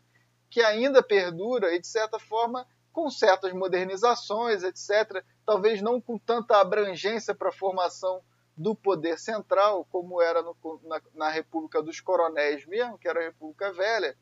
[0.50, 6.60] que ainda perdura e, de certa forma, com certas modernizações, etc., talvez não com tanta
[6.60, 8.22] abrangência para a formação
[8.56, 13.24] do poder central, como era no, na, na, República dos Coronéis mesmo, que era a
[13.24, 14.16] República Velha,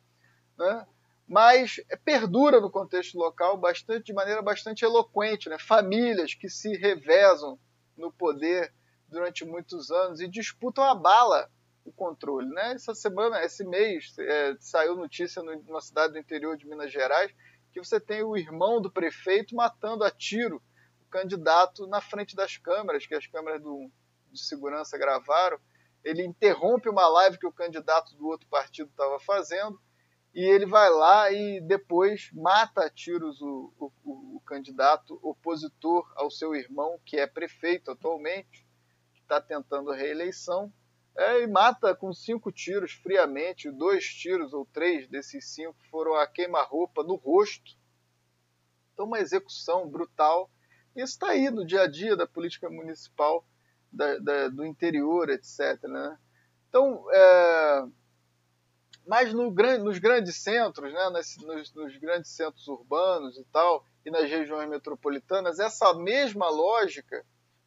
[0.57, 0.87] né?
[1.27, 5.49] mas perdura no contexto local bastante, de maneira bastante eloquente.
[5.49, 5.59] Né?
[5.59, 7.59] Famílias que se revezam
[7.97, 8.73] no poder
[9.09, 11.51] durante muitos anos e disputam a bala
[11.85, 12.49] o controle.
[12.49, 12.73] Né?
[12.73, 17.33] Essa semana, esse mês, é, saiu notícia no, numa cidade do interior de Minas Gerais
[17.73, 20.61] que você tem o irmão do prefeito matando a tiro
[21.11, 23.91] candidato na frente das câmeras, que as câmeras do,
[24.31, 25.59] de segurança gravaram.
[26.03, 29.79] Ele interrompe uma live que o candidato do outro partido estava fazendo
[30.33, 36.31] e ele vai lá e depois mata a tiros o, o, o, candidato opositor ao
[36.31, 38.67] seu irmão, que é prefeito atualmente,
[39.13, 40.73] que está tentando reeleição,
[41.17, 46.27] é, e mata com cinco tiros friamente, dois tiros ou três desses cinco foram a
[46.27, 47.77] queima-roupa no rosto.
[48.95, 50.49] Então, uma execução brutal.
[50.95, 53.45] Isso está aí no dia a dia da política municipal
[53.93, 55.83] da, da, do interior, etc.
[55.85, 56.19] Né?
[56.69, 57.85] Então, é,
[59.07, 64.29] mas no, nos grandes centros, né, nos, nos, grandes centros urbanos e tal, e nas
[64.31, 67.25] regiões metropolitanas, essa mesma lógica,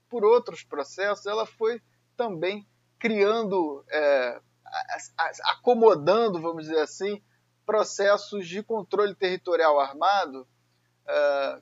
[0.09, 1.81] por outros processos, ela foi
[2.15, 2.67] também
[2.99, 4.39] criando, é,
[5.45, 7.21] acomodando, vamos dizer assim,
[7.65, 10.47] processos de controle territorial armado
[11.07, 11.62] é,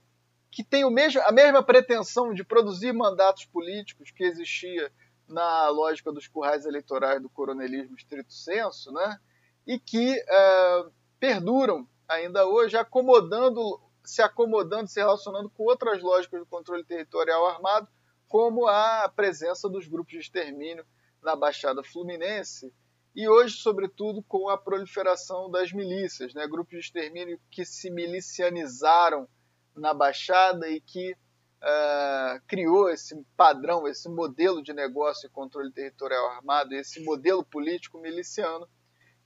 [0.52, 4.92] que tem o mesmo, a mesma pretensão de produzir mandatos políticos que existia
[5.28, 9.18] na lógica dos currais eleitorais do coronelismo estrito senso, né?
[9.66, 16.46] e que uh, perduram ainda hoje, acomodando, se acomodando, se relacionando com outras lógicas do
[16.46, 17.88] controle territorial armado,
[18.28, 20.86] como a presença dos grupos de extermínio
[21.22, 22.74] na Baixada Fluminense
[23.16, 26.48] e hoje, sobretudo, com a proliferação das milícias, né?
[26.48, 29.28] grupos de extermínio que se milicianizaram
[29.76, 36.28] na Baixada e que uh, criou esse padrão, esse modelo de negócio e controle territorial
[36.28, 38.68] armado, esse modelo político miliciano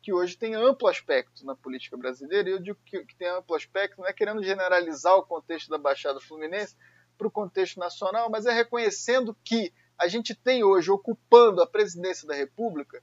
[0.02, 3.56] que hoje tem amplo aspecto na política brasileira, e eu digo que, que tem amplo
[3.56, 6.76] aspecto, não é querendo generalizar o contexto da Baixada Fluminense
[7.18, 12.28] para o contexto nacional, mas é reconhecendo que a gente tem hoje ocupando a presidência
[12.28, 13.02] da República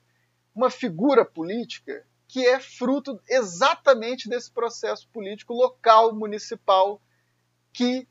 [0.55, 7.01] uma figura política que é fruto exatamente desse processo político local, municipal,
[7.73, 8.09] que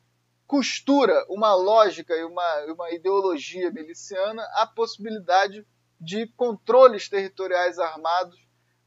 [0.47, 5.65] costura uma lógica e uma, uma ideologia miliciana à possibilidade
[5.99, 8.37] de controles territoriais armados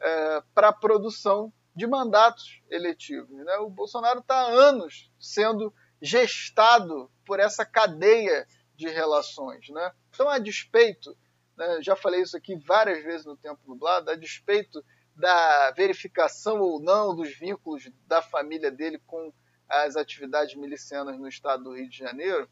[0.00, 3.30] é, para a produção de mandatos eletivos.
[3.44, 3.56] Né?
[3.58, 9.68] O Bolsonaro está há anos sendo gestado por essa cadeia de relações.
[9.70, 9.92] Né?
[10.10, 11.16] Então, a despeito,
[11.56, 14.84] né, já falei isso aqui várias vezes no Tempo Nublado, a despeito
[15.16, 19.32] da verificação ou não dos vínculos da família dele com
[19.68, 22.48] as atividades milicianas no estado do Rio de Janeiro,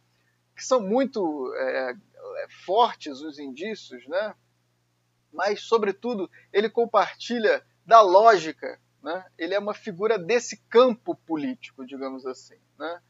[0.54, 1.94] que são muito é,
[2.64, 4.34] fortes os indícios, né?
[5.32, 8.80] mas, sobretudo, ele compartilha da lógica.
[9.02, 9.24] Né?
[9.38, 12.58] Ele é uma figura desse campo político, digamos assim.
[12.78, 13.02] Né?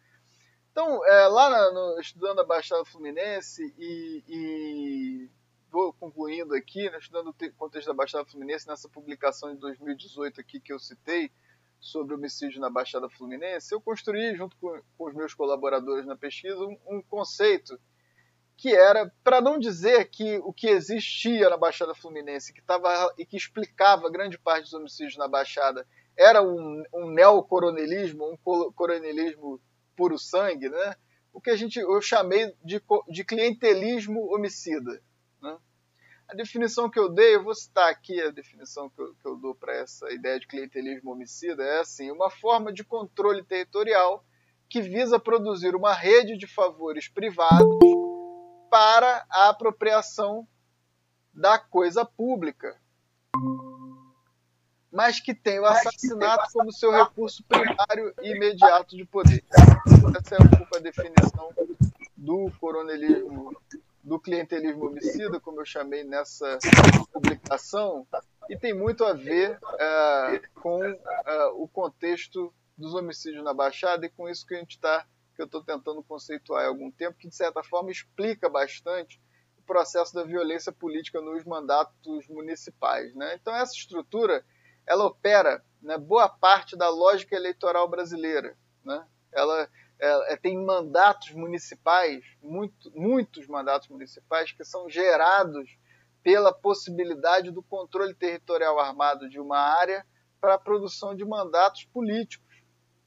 [0.71, 5.31] Então, é, lá no, estudando a Baixada Fluminense e, e
[5.71, 10.61] vou concluindo aqui, né, estudando o contexto da Baixada Fluminense, nessa publicação de 2018 aqui
[10.61, 11.31] que eu citei,
[11.83, 16.57] sobre homicídio na Baixada Fluminense, eu construí, junto com, com os meus colaboradores na pesquisa,
[16.59, 17.79] um, um conceito
[18.57, 23.27] que era, para não dizer que o que existia na Baixada Fluminense que tava, e
[23.27, 25.85] que explicava grande parte dos homicídios na Baixada
[26.17, 29.61] era um, um neocoronelismo, um coronelismo
[29.97, 30.95] puro sangue, né?
[31.33, 35.03] o que a gente, eu chamei de, de clientelismo homicida.
[36.33, 39.37] A definição que eu dei, eu vou citar aqui a definição que eu, que eu
[39.37, 44.25] dou para essa ideia de clientelismo homicida, é assim, uma forma de controle territorial
[44.67, 47.69] que visa produzir uma rede de favores privados
[48.71, 50.49] para a apropriação
[51.35, 52.81] da coisa pública,
[54.91, 59.45] mas que tem o assassinato como seu recurso primário e imediato de poder.
[60.19, 61.51] Essa é um pouco a definição
[62.17, 63.55] do coronelismo
[64.03, 66.59] do clientelismo homicida, como eu chamei nessa
[67.13, 68.07] publicação,
[68.51, 74.11] e tem muito a ver uh, com uh, o contexto dos homicídios na Baixada e
[74.11, 77.29] com isso que a gente está, que eu estou tentando conceituar há algum tempo, que
[77.29, 79.21] de certa forma explica bastante
[79.57, 83.15] o processo da violência política nos mandatos municipais.
[83.15, 83.37] Né?
[83.41, 84.45] Então essa estrutura
[84.87, 88.57] ela opera né, boa parte da lógica eleitoral brasileira.
[88.85, 89.07] Né?
[89.33, 89.69] Ela
[90.03, 95.79] é, é, tem mandatos municipais, muito, muitos mandatos municipais, que são gerados
[96.25, 100.05] pela possibilidade do controle territorial armado de uma área
[100.41, 102.53] para a produção de mandatos políticos,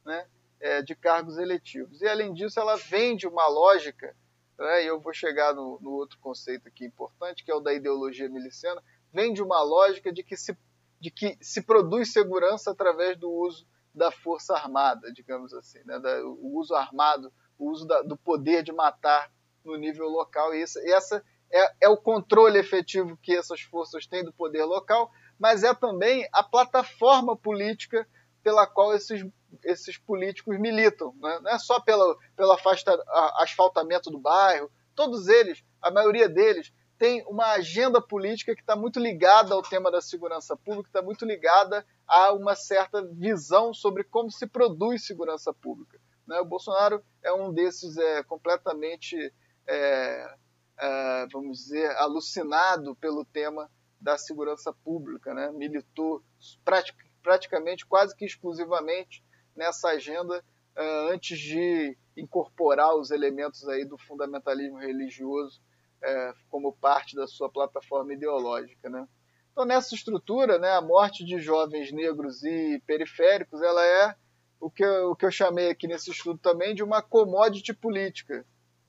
[0.05, 0.25] né,
[0.57, 2.01] é, de cargos eletivos.
[2.01, 4.15] E, além disso, ela vende uma lógica,
[4.57, 7.73] né, e eu vou chegar no, no outro conceito aqui importante, que é o da
[7.73, 8.81] ideologia miliciana,
[9.11, 10.57] vende uma lógica de que se,
[10.97, 15.97] de que se produz segurança através do uso da força armada, digamos assim, né?
[15.99, 19.31] da, o uso armado, o uso da, do poder de matar
[19.63, 20.53] no nível local.
[20.53, 25.63] E essa, é, é, o controle efetivo que essas forças têm do poder local, mas
[25.63, 28.07] é também a plataforma política
[28.43, 29.25] pela qual esses,
[29.63, 31.15] esses políticos militam.
[31.19, 31.39] Né?
[31.41, 33.01] Não é só pelo, pelo afasta,
[33.37, 38.99] asfaltamento do bairro, todos eles, a maioria deles, tem uma agenda política que está muito
[38.99, 44.31] ligada ao tema da segurança pública, está muito ligada a uma certa visão sobre como
[44.31, 45.99] se produz segurança pública.
[46.27, 46.39] Né?
[46.39, 49.33] O Bolsonaro é um desses é, completamente,
[49.67, 50.35] é,
[50.77, 55.51] é, vamos dizer, alucinado pelo tema da segurança pública, né?
[55.51, 56.23] militou
[56.63, 59.23] pratic, praticamente, quase que exclusivamente
[59.55, 60.43] nessa agenda
[60.75, 65.61] é, antes de incorporar os elementos aí do fundamentalismo religioso
[66.03, 68.89] é, como parte da sua plataforma ideológica.
[68.89, 69.07] Né?
[69.55, 74.13] Então, nessa estrutura, né, a morte de jovens negros e periféricos ela é
[74.59, 78.45] o que, eu, o que eu chamei aqui nesse estudo também de uma commodity política,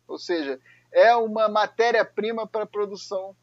[0.09, 0.61] ou seja,
[0.93, 3.37] é uma matéria-prima para a produção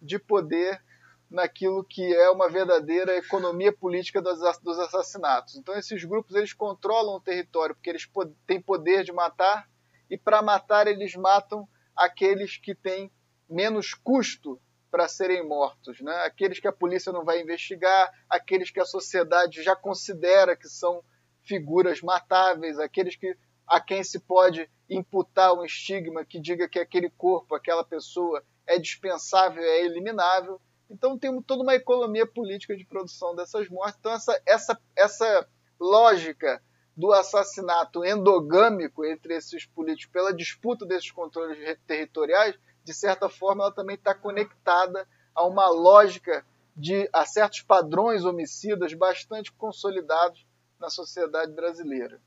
[0.00, 0.80] de poder
[1.28, 5.56] naquilo que é uma verdadeira economia política dos, assassinatos.
[5.56, 8.08] Então esses grupos eles controlam o território porque eles
[8.46, 9.68] têm poder de matar
[10.08, 13.10] e para matar eles matam aqueles que têm
[13.50, 16.14] menos custo para serem mortos, né?
[16.24, 21.02] Aqueles que a polícia não vai investigar, aqueles que a sociedade já considera que são
[21.42, 27.10] figuras matáveis, aqueles que a quem se pode imputar um estigma que diga que aquele
[27.10, 30.60] corpo, aquela pessoa é dispensável, é eliminável.
[30.90, 33.96] Então tem toda uma economia política de produção dessas mortes.
[33.98, 36.62] Então essa essa essa lógica
[36.96, 42.58] do assassinato endogâmico entre esses políticos pela disputa desses controles territoriais
[42.88, 46.42] de certa forma, ela também está conectada a uma lógica
[46.74, 50.46] de a certos padrões homicidas bastante consolidados
[50.80, 52.18] na sociedade brasileira.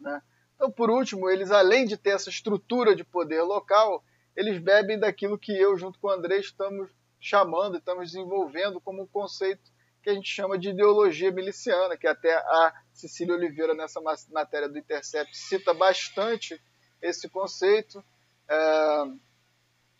[0.00, 0.22] Né?
[0.54, 4.02] Então, por último, eles, além de ter essa estrutura de poder local,
[4.34, 6.88] eles bebem daquilo que eu, junto com o André, estamos
[7.20, 9.70] chamando, estamos desenvolvendo como um conceito
[10.02, 14.00] que a gente chama de ideologia miliciana, que até a Cecília Oliveira, nessa
[14.30, 16.58] matéria do Intercept, cita bastante
[17.02, 18.02] esse conceito.
[18.48, 19.04] É,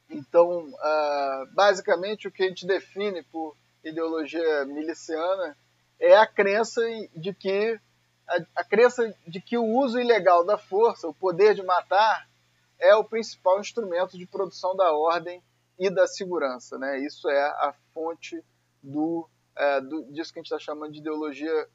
[0.09, 5.57] então, é, basicamente, o que a gente define por ideologia miliciana
[5.99, 6.83] é a crença
[7.15, 7.79] de que
[8.29, 12.29] a, a crença de que o uso ilegal da força, o poder de matar,
[12.79, 15.43] é o principal instrumento de produção da ordem
[15.79, 16.79] e da segurança.
[16.79, 16.99] Né?
[17.01, 18.43] Isso é a fonte
[18.83, 21.69] do, é, do disso que a gente está chamando de ideologia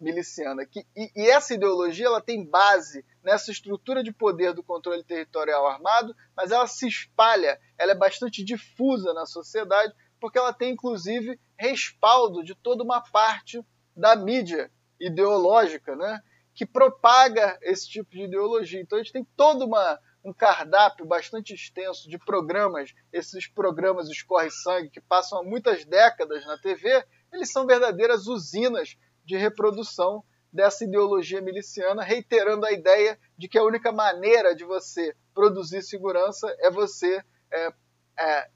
[0.00, 0.64] miliciana.
[0.64, 5.66] Que, e, e, essa ideologia ela tem base nessa estrutura de poder do controle territorial
[5.66, 11.38] armado, mas ela se espalha, ela é bastante difusa na sociedade, porque ela tem inclusive
[11.56, 13.64] respaldo de toda uma parte
[13.96, 14.70] da mídia
[15.00, 16.20] ideológica, né,
[16.54, 18.80] que propaga esse tipo de ideologia.
[18.80, 24.50] Então a gente tem toda uma um cardápio bastante extenso de programas, esses programas escorre
[24.50, 28.96] sangue que passam há muitas décadas na TV, eles são verdadeiras usinas
[29.28, 35.14] de reprodução dessa ideologia miliciana, reiterando a ideia de que a única maneira de você
[35.34, 37.22] produzir segurança é você
[37.52, 37.72] é,
[38.18, 38.48] é,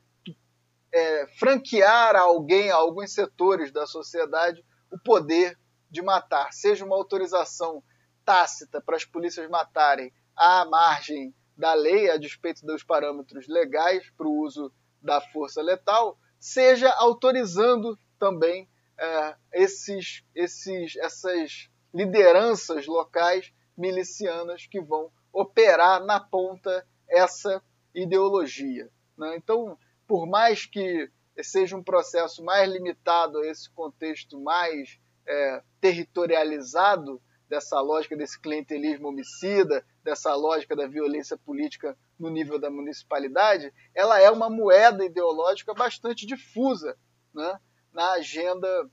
[0.94, 5.58] é, franquear a alguém, a alguns setores da sociedade, o poder
[5.90, 7.84] de matar, seja uma autorização
[8.24, 14.26] tácita para as polícias matarem à margem da lei, a despeito dos parâmetros legais para
[14.26, 18.66] o uso da força letal, seja autorizando também
[19.02, 27.60] é, esses, esses, essas lideranças locais milicianas que vão operar na ponta essa
[27.92, 28.88] ideologia.
[29.18, 29.34] Né?
[29.36, 29.76] Então,
[30.06, 31.10] por mais que
[31.42, 39.08] seja um processo mais limitado a esse contexto mais é, territorializado dessa lógica desse clientelismo
[39.08, 45.74] homicida, dessa lógica da violência política no nível da municipalidade, ela é uma moeda ideológica
[45.74, 46.96] bastante difusa
[47.34, 47.58] né,
[47.92, 48.90] na agenda,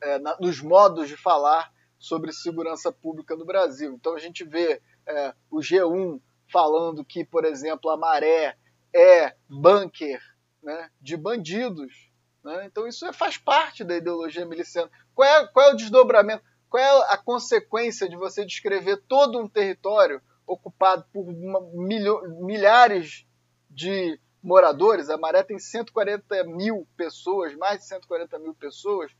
[0.00, 3.92] é, na, nos modos de falar sobre segurança pública no Brasil.
[3.92, 6.20] Então a gente vê é, o G1
[6.50, 8.56] falando que, por exemplo, a maré
[8.94, 10.20] é bunker
[10.62, 12.10] né, de bandidos.
[12.44, 12.66] Né?
[12.66, 14.90] Então isso é, faz parte da ideologia miliciana.
[15.14, 16.44] Qual é, qual é o desdobramento?
[16.68, 23.26] Qual é a consequência de você descrever todo um território ocupado por uma, milho, milhares
[23.70, 25.08] de moradores?
[25.08, 29.12] A Maré tem 140 mil pessoas, mais de 140 mil pessoas,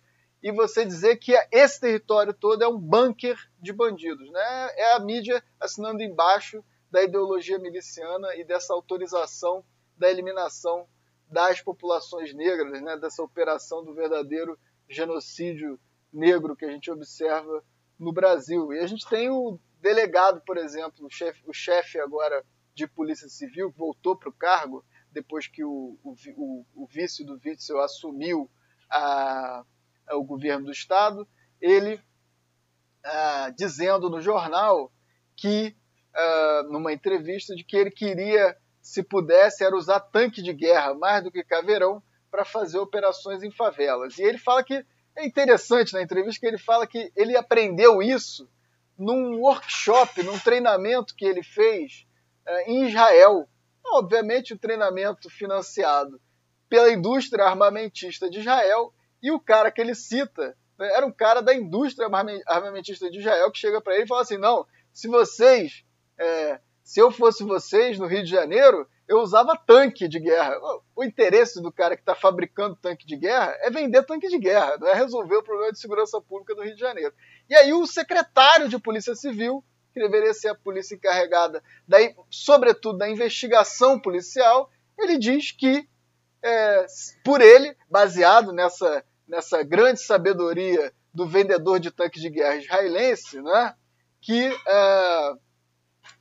[0.43, 4.29] e você dizer que esse território todo é um bunker de bandidos.
[4.31, 4.71] Né?
[4.77, 9.65] É a mídia assinando embaixo da ideologia miliciana e dessa autorização
[9.97, 10.87] da eliminação
[11.29, 12.97] das populações negras, né?
[12.97, 14.59] dessa operação do verdadeiro
[14.89, 15.79] genocídio
[16.13, 17.65] negro que a gente observa
[17.99, 18.73] no Brasil.
[18.73, 22.45] E a gente tem o delegado, por exemplo, o chefe, o chefe agora
[22.75, 27.81] de Polícia Civil, voltou para o cargo depois que o, o, o vice do Witzel
[27.81, 28.51] assumiu
[28.91, 29.65] a,
[30.09, 31.27] a, o governo do Estado,
[31.61, 32.01] ele
[33.05, 34.93] a, dizendo no jornal
[35.37, 35.75] que,
[36.69, 41.33] numa entrevista, de que ele queria, se pudesse, era usar tanque de guerra mais do
[41.33, 44.19] que caveirão para fazer operações em favelas.
[44.19, 44.85] E ele fala que
[45.17, 48.49] é interessante na entrevista que ele fala que ele aprendeu isso
[48.99, 52.07] num workshop, num treinamento que ele fez
[52.47, 53.49] é, em Israel.
[53.87, 56.21] Obviamente, o treinamento financiado
[56.69, 61.41] pela indústria armamentista de Israel e o cara que ele cita né, era um cara
[61.41, 62.09] da indústria
[62.47, 65.85] armamentista de Israel que chega para ele e fala assim: não, se vocês,
[66.19, 70.59] é, se eu fosse vocês no Rio de Janeiro, eu usava tanque de guerra.
[70.97, 74.79] O interesse do cara que está fabricando tanque de guerra é vender tanque de guerra,
[74.79, 77.13] não é resolver o problema de segurança pública do Rio de Janeiro.
[77.49, 79.63] E aí o secretário de Polícia Civil,
[79.93, 85.89] que deveria ser a polícia encarregada, daí, sobretudo da investigação policial, ele diz que,
[86.43, 86.87] é,
[87.25, 93.75] por ele, baseado nessa, nessa grande sabedoria do vendedor de tanque de guerra israelense, né,
[94.21, 95.33] que é,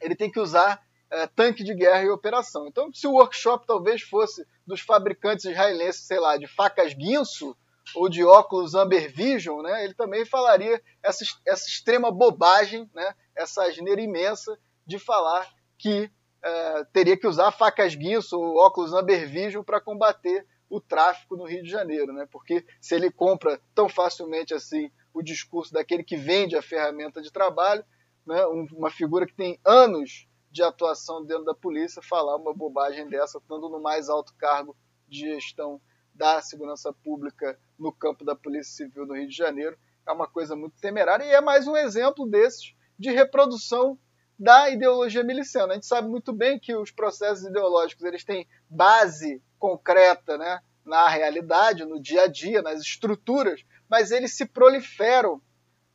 [0.01, 2.67] ele tem que usar é, tanque de guerra e operação.
[2.67, 7.55] Então, se o workshop talvez fosse dos fabricantes israelenses, sei lá, de facas guinso
[7.95, 13.63] ou de óculos Amber Vision, né, ele também falaria essa, essa extrema bobagem, né, essa
[13.63, 16.11] asneira imensa de falar que
[16.43, 21.45] é, teria que usar facas guinso ou óculos Amber Vision para combater o tráfico no
[21.45, 22.25] Rio de Janeiro, né?
[22.31, 27.29] Porque se ele compra tão facilmente assim o discurso daquele que vende a ferramenta de
[27.29, 27.83] trabalho,
[28.25, 33.37] né, uma figura que tem anos de atuação dentro da polícia falar uma bobagem dessa,
[33.37, 34.75] estando no mais alto cargo
[35.07, 35.81] de gestão
[36.13, 39.77] da segurança pública no campo da Polícia Civil do Rio de Janeiro.
[40.07, 43.97] É uma coisa muito temerária e é mais um exemplo desses de reprodução
[44.37, 45.73] da ideologia miliciana.
[45.73, 51.07] A gente sabe muito bem que os processos ideológicos eles têm base concreta né, na
[51.07, 55.41] realidade, no dia a dia, nas estruturas, mas eles se proliferam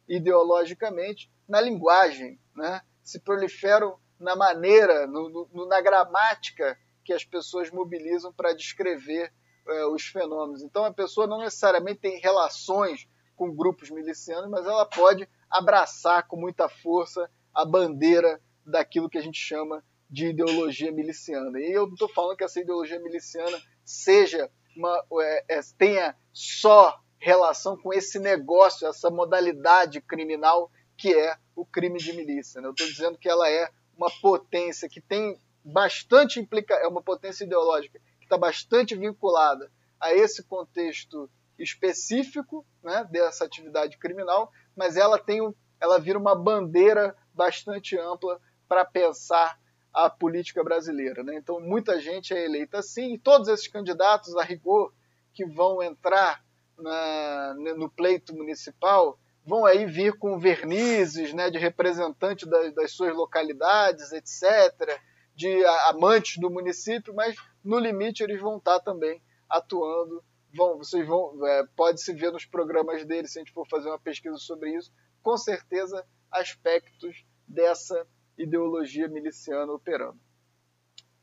[0.09, 2.81] ideologicamente na linguagem, né?
[3.03, 9.33] se proliferam na maneira, no, no, na gramática que as pessoas mobilizam para descrever
[9.69, 10.63] é, os fenômenos.
[10.63, 16.37] Então a pessoa não necessariamente tem relações com grupos milicianos, mas ela pode abraçar com
[16.37, 21.59] muita força a bandeira daquilo que a gente chama de ideologia miliciana.
[21.59, 26.99] E eu não estou falando que essa ideologia miliciana seja uma, é, é, tenha só
[27.19, 32.61] relação com esse negócio, essa modalidade criminal que é o crime de milícia.
[32.61, 32.69] Né?
[32.69, 37.45] Eu estou dizendo que ela é uma potência que tem bastante implica é uma potência
[37.45, 39.71] ideológica está bastante vinculada
[40.01, 45.41] a esse contexto específico né, dessa atividade criminal, mas ela tem
[45.81, 49.59] ela vira uma bandeira bastante ampla para pensar
[49.93, 51.23] a política brasileira.
[51.23, 51.37] Né?
[51.37, 54.93] Então, muita gente é eleita assim, e todos esses candidatos, a rigor,
[55.33, 56.43] que vão entrar
[56.79, 63.15] na, no pleito municipal, vão aí vir com vernizes né, de representante das, das suas
[63.15, 65.01] localidades, etc.,
[65.35, 67.37] de amantes do município, mas
[67.67, 70.25] no limite eles vão estar também atuando.
[70.55, 73.89] Vão, vocês vão, é, pode se ver nos programas deles, se a gente for fazer
[73.89, 74.91] uma pesquisa sobre isso,
[75.23, 78.07] com certeza aspectos dessa
[78.39, 80.19] ideologia miliciana operando.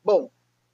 [0.03, 0.31] Bom,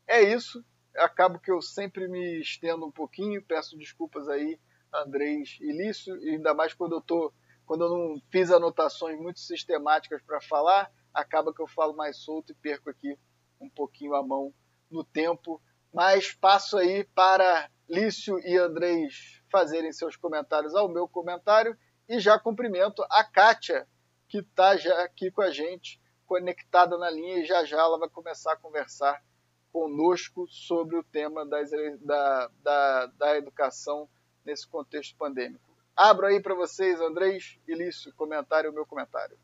[0.08, 0.66] é isso.
[0.98, 4.60] Acabo que eu sempre me estendo um pouquinho, peço desculpas aí
[4.94, 7.32] Andrés e ainda mais quando eu tô,
[7.66, 12.52] quando eu não fiz anotações muito sistemáticas para falar, acaba que eu falo mais solto
[12.52, 13.18] e perco aqui
[13.62, 14.54] um pouquinho a mão
[14.90, 15.62] no tempo.
[15.94, 21.78] Mas passo aí para Lício e Andrés fazerem seus comentários ao meu comentário
[22.08, 23.88] e já cumprimento a Kátia,
[24.28, 28.10] que está já aqui com a gente, conectada na linha, e já já ela vai
[28.10, 29.24] começar a conversar
[29.72, 31.70] conosco sobre o tema das,
[32.02, 34.10] da, da, da educação
[34.46, 35.70] nesse contexto pandêmico.
[35.96, 39.38] Abro aí para vocês, Andrés e Lício, comentário, meu comentário.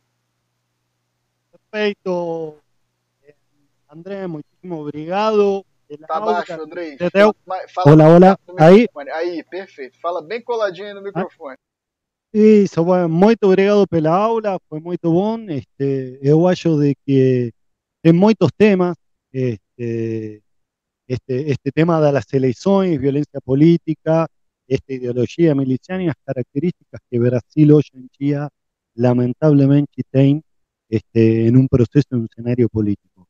[1.51, 2.57] Perfeito.
[3.89, 5.65] André, muitíssimo obrigado.
[6.07, 6.97] Tá baixo, Andrés.
[7.73, 8.39] Fala hola, hola.
[8.57, 8.87] Aí?
[9.13, 9.99] Aí, perfeito.
[9.99, 11.57] Fala bem coladinho no microfone.
[12.33, 15.39] Isso, bueno, muito obrigado pela aula, foi muito bom.
[15.49, 17.53] Este, eu acho de que
[18.01, 18.97] tem muitos temas,
[19.31, 20.43] este,
[21.07, 24.27] este, este tema das eleições, violência política,
[24.67, 28.49] esta ideologia miliciana y las características que Brasil hoy en día
[28.95, 30.41] lamentablemente tiene
[30.89, 33.27] este, en un proceso, en un escenario político.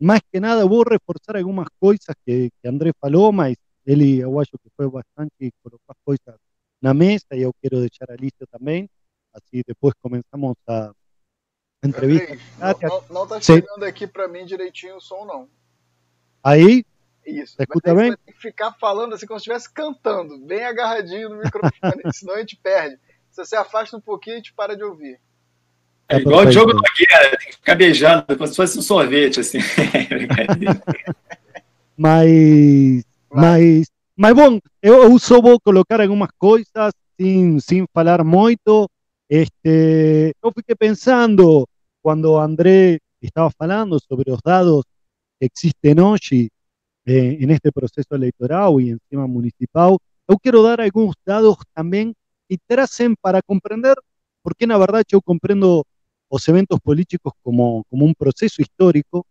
[0.00, 4.58] Más que nada, voy a reforzar algunas cosas que, que Andrés Paloma y él Aguayo
[4.62, 8.88] que fue bastante colocar cosas en la mesa y yo quiero dejar a Alicia también,
[9.32, 10.92] así después comenzamos a
[11.82, 12.34] entrevista.
[13.10, 15.48] No está chegando aqui para mim direitinho o som, não.
[16.42, 16.84] Aí?
[17.24, 17.56] Isso.
[17.56, 18.16] Você escuta bem?
[18.16, 21.70] Tem que ficar falando assim como se estivesse cantando, bem agarradinho no microfone,
[22.14, 22.98] senão a gente perde.
[23.30, 25.20] Se você afasta um pouquinho, a gente para de ouvir.
[26.10, 29.58] É igual o jogo Nogueira, tem que ficar beijando, como se fosse um sorvete, assim.
[31.96, 33.86] mas, mas,
[34.16, 38.90] mas bom, eu, eu só vou colocar algumas coisas sem, sem falar muito.
[39.28, 41.68] Este, eu fiquei pensando,
[42.02, 44.82] quando André estava falando sobre os dados
[45.38, 46.50] que existem hoje
[47.04, 49.98] eh, en este proceso electoral y encima municipal.
[50.28, 52.14] Yo quiero dar algunos datos también
[52.48, 53.94] y tracen para comprender,
[54.42, 55.84] porque la verdad yo comprendo
[56.30, 59.26] los eventos políticos como, como un proceso histórico.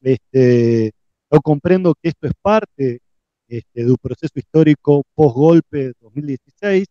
[0.00, 0.92] Este,
[1.30, 3.00] yo comprendo que esto es parte
[3.48, 6.86] este, un proceso histórico post-golpe 2016.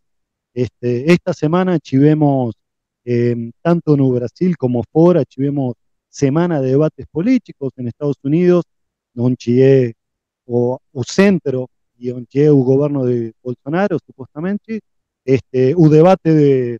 [0.53, 2.55] Este, esta semana chivemos,
[3.05, 5.73] eh, tanto en Brasil como fuera, chivemos
[6.09, 8.65] semana de debates políticos en Estados Unidos,
[9.13, 9.95] donde
[10.45, 14.81] o, o centro y onde o governo de Bolsonaro, supostamente,
[15.25, 16.79] este, o debate de,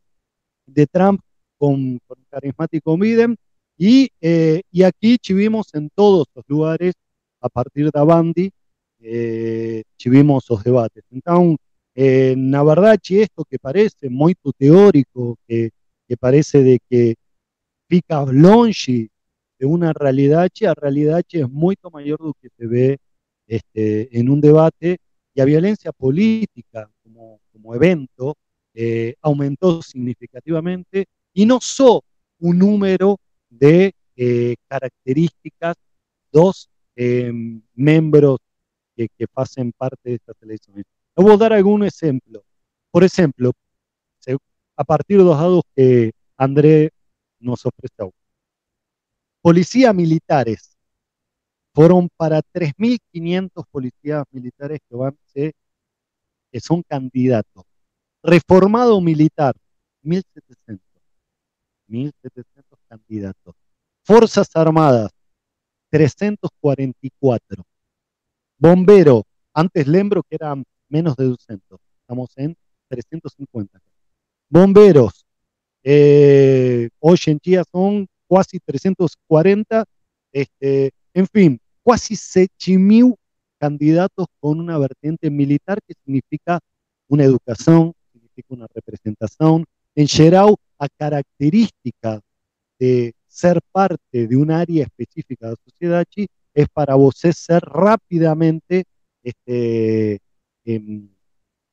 [0.66, 1.22] de Trump
[1.64, 3.38] con, con el carismático Biden,
[3.78, 6.94] y, eh, y aquí chivimos en todos los lugares,
[7.40, 8.52] a partir de Bandi,
[9.00, 11.06] eh, chivimos los debates.
[11.10, 11.56] Entonces,
[11.96, 15.70] eh, na verdade, esto que parece muy teórico, que,
[16.06, 17.16] que parece de que
[17.88, 19.08] fica longe
[19.58, 22.98] de una realidad, a realidad es mucho mayor de lo que se ve
[23.48, 24.98] este, en un debate.
[25.34, 28.36] Y la violencia política como, como evento
[28.74, 32.04] eh, aumentó significativamente y no solo
[32.40, 33.20] un número
[33.50, 35.76] de eh, características,
[36.32, 38.40] dos em, miembros
[38.96, 40.86] que, que pasen parte de estas elecciones.
[41.16, 42.44] voy a dar algún ejemplo.
[42.92, 43.52] Por ejemplo,
[44.76, 46.92] a partir de los datos que André
[47.40, 48.12] nos ofreció.
[49.42, 50.78] Policías militares
[51.74, 57.66] fueron para 3.500 policías militares que, van, que son candidatos.
[58.22, 59.56] Reformado militar,
[60.04, 60.80] 1.700.
[61.94, 63.56] 1.700 candidatos.
[64.04, 65.12] Fuerzas Armadas,
[65.92, 67.64] 344.
[68.58, 69.24] Bombero,
[69.54, 72.56] antes lembro que eran menos de 200, estamos en
[72.90, 73.80] 350.
[74.50, 75.26] Bomberos,
[75.84, 79.86] eh, hoy en día son casi 340,
[80.32, 83.16] este, en fin, casi 7.000
[83.60, 86.60] candidatos con una vertiente militar que significa
[87.08, 89.66] una educación, significa una representación.
[89.96, 92.22] En Xerau, a características
[92.80, 96.06] de ser parte de un área específica de la sociedad
[96.54, 98.84] es para vos ser rápidamente
[99.24, 100.20] este,
[100.66, 101.10] em,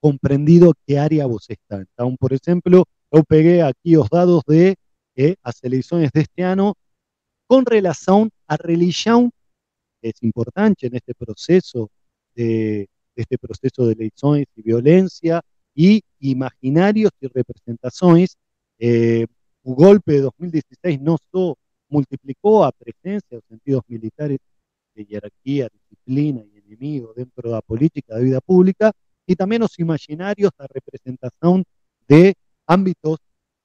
[0.00, 1.76] comprendido qué área vos está.
[1.76, 4.76] Entonces, por ejemplo, yo pegué aquí los datos de
[5.16, 6.74] eh, las elecciones de este año
[7.46, 9.30] con relación a religión,
[10.00, 11.90] que es importante en este proceso
[12.34, 15.42] de, este proceso de elecciones y violencia,
[15.74, 18.36] y imaginarios y representaciones.
[18.82, 19.26] Eh,
[19.62, 21.58] golpe de 2016 no solo
[21.88, 24.38] multiplicó a presencia de sentidos militares
[24.94, 28.92] de jerarquía, disciplina y enemigo dentro de la política de vida pública,
[29.26, 31.64] y también los imaginarios de representación
[32.08, 32.34] de
[32.66, 33.18] ámbitos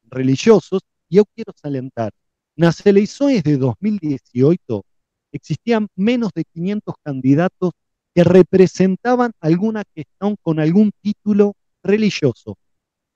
[0.03, 0.81] religiosos.
[1.07, 2.11] Y yo quiero salientar,
[2.57, 4.83] en las elecciones de 2018
[5.31, 7.71] existían menos de 500 candidatos
[8.13, 11.53] que representaban alguna cuestión con algún título
[11.83, 12.57] religioso.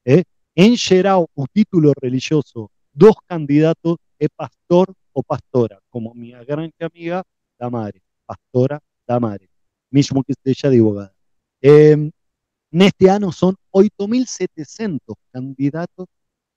[0.06, 0.24] ¿eh?
[0.62, 7.24] En Gerao, un título religioso, dos candidatos es pastor o pastora, como mi gran amiga
[7.58, 9.50] Damare, pastora Damare,
[9.90, 11.14] mismo que ella de abogada.
[11.62, 15.00] Eh, en este año son 8.700
[15.32, 16.08] candidatos,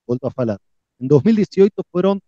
[0.05, 0.57] vuelto a falar.
[0.99, 2.19] En 2018 fueron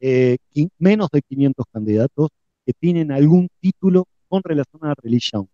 [0.00, 0.38] eh,
[0.78, 2.30] menos de 500 candidatos
[2.66, 5.48] que tienen algún título con relación a la religión.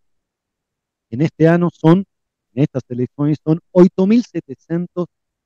[1.10, 2.06] En este año son,
[2.54, 5.04] en estas elecciones, son 8.700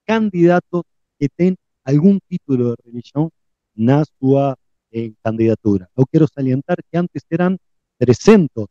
[0.09, 0.85] candidatos
[1.19, 3.31] que tienen algún título de religión
[3.77, 4.55] en su
[4.91, 5.87] eh, candidatura.
[5.95, 7.59] Yo quiero salientar que antes eran
[7.99, 8.67] 300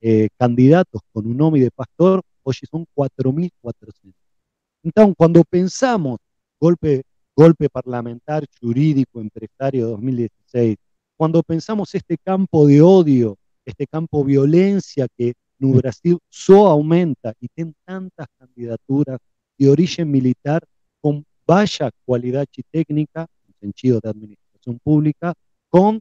[0.00, 4.12] eh, candidatos con un nombre de pastor, hoy son 4.400.
[4.82, 6.18] Entonces, cuando pensamos
[6.58, 7.02] golpe,
[7.36, 10.76] golpe parlamentar, jurídico, empresario 2016,
[11.16, 17.34] cuando pensamos este campo de odio, este campo de violencia que en Brasil solo aumenta
[17.38, 19.20] y tiene tantas candidaturas
[19.56, 20.64] de origen militar
[21.02, 25.34] con vaya cualidad técnica, en sentido de administración pública,
[25.68, 26.00] con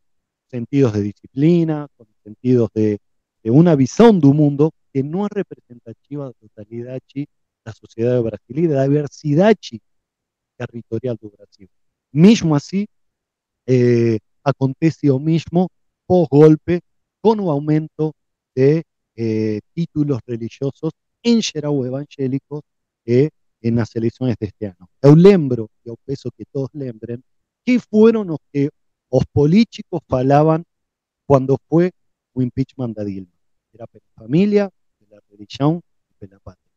[0.49, 2.99] sentidos de disciplina, con sentidos de,
[3.43, 7.28] una visión de un mundo que no es representativa de totalidad de
[7.66, 9.56] la sociedad de Brasil y de la diversidad
[10.58, 11.70] territorial de Brasil.
[12.12, 12.88] Mismo así,
[13.66, 15.70] eh, acontece lo mismo
[16.06, 16.82] post golpe
[17.22, 18.14] con un aumento
[18.54, 18.84] de
[19.16, 20.91] eh, títulos religiosos
[21.24, 22.62] en geral evangélicos
[23.64, 24.89] eh, nas eleições deste ano.
[25.01, 27.20] Eu lembro, e eu peço que todos lembrem,
[27.66, 28.70] que foram os que
[29.09, 30.64] os políticos falavam
[31.28, 31.91] quando foi
[32.34, 33.28] o impeachment da Dilma.
[33.74, 36.72] Era pela família, pela religião e pela pátria.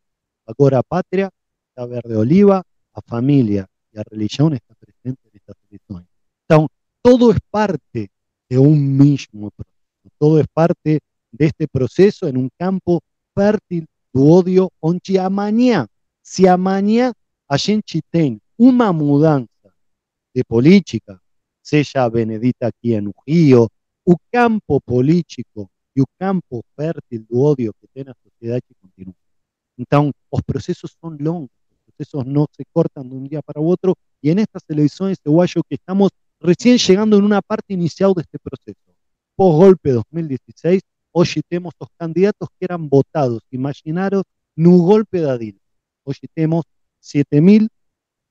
[0.45, 1.31] Agora a pátria
[1.69, 2.63] está verde oliva,
[2.93, 6.07] a família e a religião estão presentes nestas eleições.
[6.45, 6.69] Então,
[7.01, 8.11] todo é parte
[8.49, 9.75] de um mesmo processo.
[10.19, 13.01] Todo é parte deste processo em um campo
[13.33, 15.87] fértil do ódio, onde amanhã
[16.25, 17.13] si amanhã
[17.47, 19.47] a gente tem una mudanza
[20.33, 21.21] de política,
[21.61, 23.69] sea Benedita aquí en Rio,
[24.03, 29.13] un campo político y un campo fértil de odio que tiene la sociedad que continúa.
[29.77, 33.93] Entonces, los procesos son longos, los procesos no se cortan de un día para otro,
[34.19, 36.09] y en estas elecciones de Guayo que estamos
[36.39, 38.79] recién llegando en una parte inicial de este proceso
[39.35, 44.23] post-golpe 2016, hoy tenemos los candidatos que eran votados, imaginaros,
[44.55, 45.59] un golpe de Adil.
[46.05, 46.65] Hoy tenemos
[47.01, 47.67] 7.000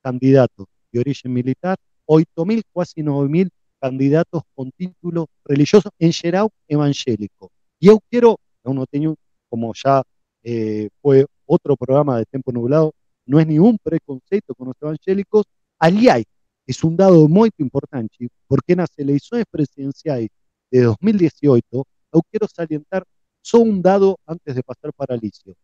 [0.01, 3.51] candidatos de origen militar, 8.000, casi 9.000
[3.81, 7.51] candidatos con título religioso en Gerau evangélico.
[7.81, 9.17] Y yo quiero, uno tengo,
[9.49, 10.03] como ya
[10.45, 12.93] eh, fue otro programa de Tiempo Nublado,
[13.27, 15.45] no es ningún preconcepto con los evangélicos,
[15.79, 16.25] hay,
[16.67, 20.29] es un dado muy importante, porque las elecciones presidenciales
[20.71, 23.05] de 2018, yo quiero salientar
[23.43, 25.55] solo un dado antes de pasar para Alicio.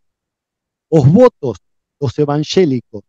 [0.90, 1.58] Los votos,
[2.00, 3.02] los evangélicos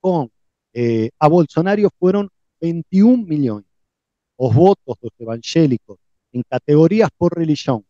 [0.00, 0.30] con
[0.72, 3.66] eh, a Bolsonaro fueron 21 millones.
[4.38, 5.98] Los votos los evangélicos
[6.32, 7.84] en categorías por religión,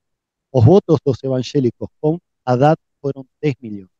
[0.53, 3.93] los votos los evangélicos con Haddad fueron 3 millones.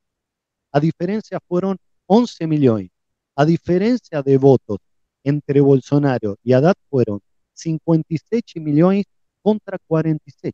[0.73, 1.77] A diferencia fueron
[2.07, 2.91] 11 millones.
[3.37, 4.79] A diferencia de votos
[5.23, 7.21] entre Bolsonaro y Haddad fueron
[7.53, 9.05] 56 millones
[9.43, 10.53] contra 46.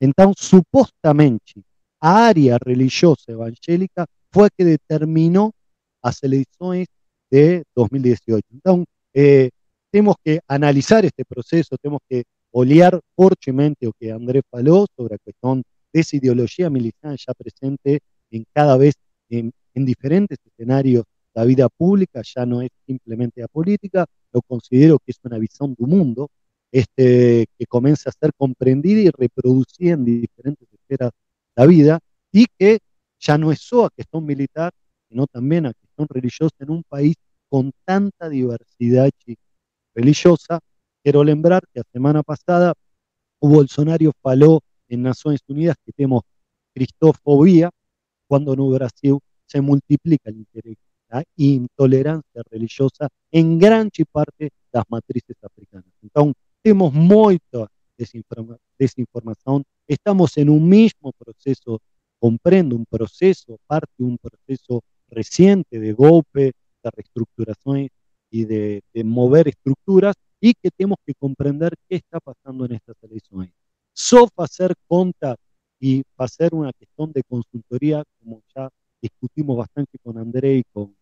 [0.00, 1.62] Entonces, supuestamente,
[2.00, 5.52] a área religiosa evangélica fue que determinó
[6.02, 6.88] las elecciones
[7.30, 8.46] de 2018.
[8.52, 9.50] Entonces, eh,
[9.90, 15.18] temos que analizar este proceso, temos que olhar fortemente o que André falou sobre a
[15.18, 15.62] questão
[15.92, 18.94] dessa ideologia militante já presente em cada vez
[19.30, 21.04] em, em diferentes cenários
[21.34, 25.68] da vida pública, já não é simplesmente a política, eu considero que é uma visão
[25.68, 26.28] do mundo
[26.70, 31.10] este, que comienza a ser comprendida y reproducida en diferentes esferas
[31.54, 32.00] da vida
[32.32, 32.78] y que
[33.22, 34.72] ya no es solo cuestión militar,
[35.08, 37.14] sino también a cuestión religiosa en un país
[37.48, 39.10] con tanta diversidad
[39.94, 40.58] religiosa.
[41.02, 42.74] Quiero lembrar que la semana pasada
[43.40, 46.22] Bolsonaro falou en Naciones Unidas que tenemos
[46.74, 47.70] cristofobia
[48.26, 50.30] cuando no Brasil se multiplica
[51.10, 55.92] la intolerancia religiosa en gran parte de las matrices africanas.
[56.02, 57.68] Entonces, temos muita
[57.98, 61.80] desinforma desinformação, estamos em um mesmo processo,
[62.22, 66.52] compreendo um processo, parte de um processo recente de golpe,
[66.84, 67.88] de reestruturações
[68.30, 72.94] e de, de mover estruturas e que temos que compreender o que está passando nestas
[73.02, 73.50] eleições.
[73.92, 75.36] Só fazer conta
[75.80, 78.70] e fazer uma questão de consultoria, como já
[79.02, 80.94] discutimos bastante com André e com,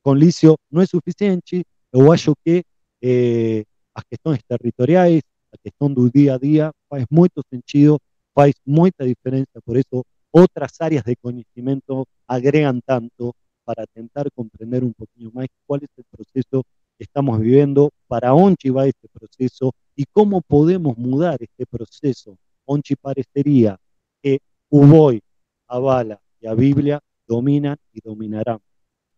[0.00, 1.64] com Lício, não é suficiente.
[1.92, 2.62] Eu acho que
[3.02, 5.22] eh, as questões territoriais,
[5.52, 7.98] a questão do dia a dia, faz muito sentido,
[8.32, 14.92] faz muita diferença, por isso outras áreas de conhecimento agregam tanto para tentar compreender um
[14.92, 16.64] pouquinho mais qual é o processo
[16.96, 22.96] que estamos vivendo, para onde vai esse processo e como podemos mudar este processo, onde
[22.96, 23.78] pareceria
[24.22, 25.22] que o boi,
[25.68, 28.60] a bala e a Bíblia dominam e dominarão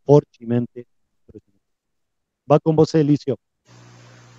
[0.05, 0.87] fortemente.
[2.47, 3.39] Vai com você, Lício.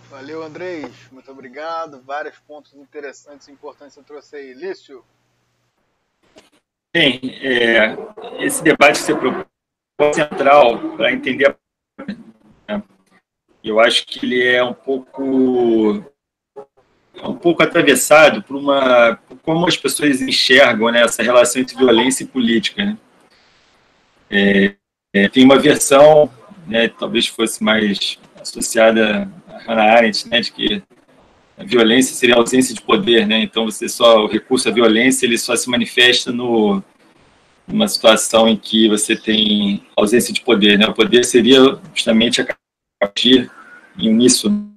[0.10, 1.10] Valeu, Andrés.
[1.10, 2.02] Muito obrigado.
[2.02, 4.54] Vários pontos interessantes e importantes você trouxe aí.
[4.54, 5.06] Lício?
[6.94, 7.98] Bem, é,
[8.40, 11.56] esse debate que você é central para entender a
[13.64, 16.04] eu acho que ele é um pouco
[17.16, 21.78] é um pouco atravessado por uma por como as pessoas enxergam né, essa relação entre
[21.78, 22.84] violência e política.
[22.84, 22.98] Né?
[24.30, 24.76] É,
[25.14, 26.32] é, tem uma versão,
[26.66, 29.32] né, talvez fosse mais associada
[29.68, 30.91] Hannah Arendt, né, de que a
[31.66, 33.42] violência seria a ausência de poder, né?
[33.42, 36.84] Então você só o recurso à violência ele só se manifesta no
[37.68, 40.88] numa situação em que você tem ausência de poder, né?
[40.88, 42.46] O poder seria justamente
[43.02, 43.50] agir
[43.98, 44.70] em uníssono.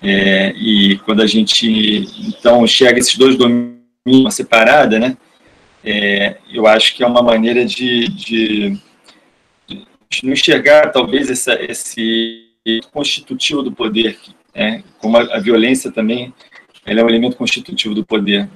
[0.00, 5.16] É, e quando a gente então enxerga esses dois domínios uma separada, né?
[5.84, 8.78] É, eu acho que é uma maneira de, de,
[9.68, 12.48] de não enxergar talvez essa, esse
[12.92, 14.18] constitutivo do poder,
[14.54, 14.82] né?
[14.98, 16.32] como a, a, violência também
[16.84, 18.48] ela é um elemento constitutivo do poder.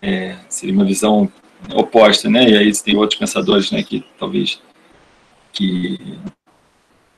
[0.00, 1.30] É, seria uma visão
[1.74, 2.48] oposta, né?
[2.48, 4.60] E aí tem outros pensadores, né, que talvez
[5.52, 5.98] que,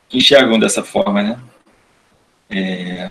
[0.08, 1.40] que enxergam dessa forma, né?
[2.48, 3.10] É,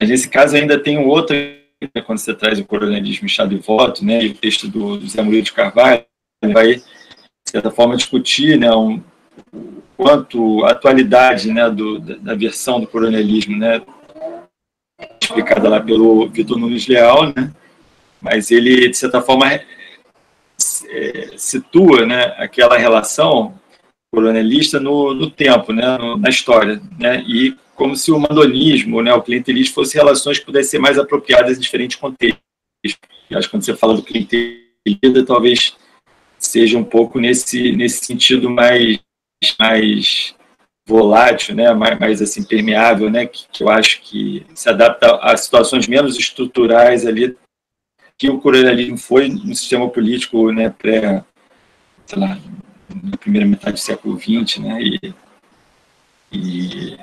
[0.00, 3.58] mas nesse caso ainda tem um outro, né, quando você traz o coronelismo estado e
[3.58, 6.04] voto, né, e o texto do, Zé Murilo de Carvalho,
[6.52, 6.82] vai, de
[7.46, 9.02] certa forma, discutir né, um,
[9.96, 13.82] quanto a atualidade né, do, da versão do coronelismo, né,
[15.20, 17.52] explicada lá pelo Vitor Nunes Leal, né,
[18.20, 19.46] mas ele, de certa forma,
[20.88, 23.58] é, situa né, aquela relação
[24.12, 29.12] coronelista no, no tempo, né, no, na história, né, e como se o mandonismo, né,
[29.12, 32.40] o clientelismo, fossem relações que pudessem ser mais apropriadas em diferentes contextos.
[33.28, 35.76] Eu acho que quando você fala do clientelismo, talvez
[36.38, 38.98] seja um pouco nesse, nesse sentido mais
[39.58, 40.34] mais
[40.86, 45.36] volátil, né, mais, mais assim permeável, né, que, que, eu acho que se adapta a
[45.36, 47.36] situações menos estruturais ali
[48.16, 51.24] que o colonialismo foi no sistema político, né, pré,
[52.06, 52.38] sei lá,
[53.02, 55.14] na primeira metade do século XX, né, e,
[56.32, 56.96] e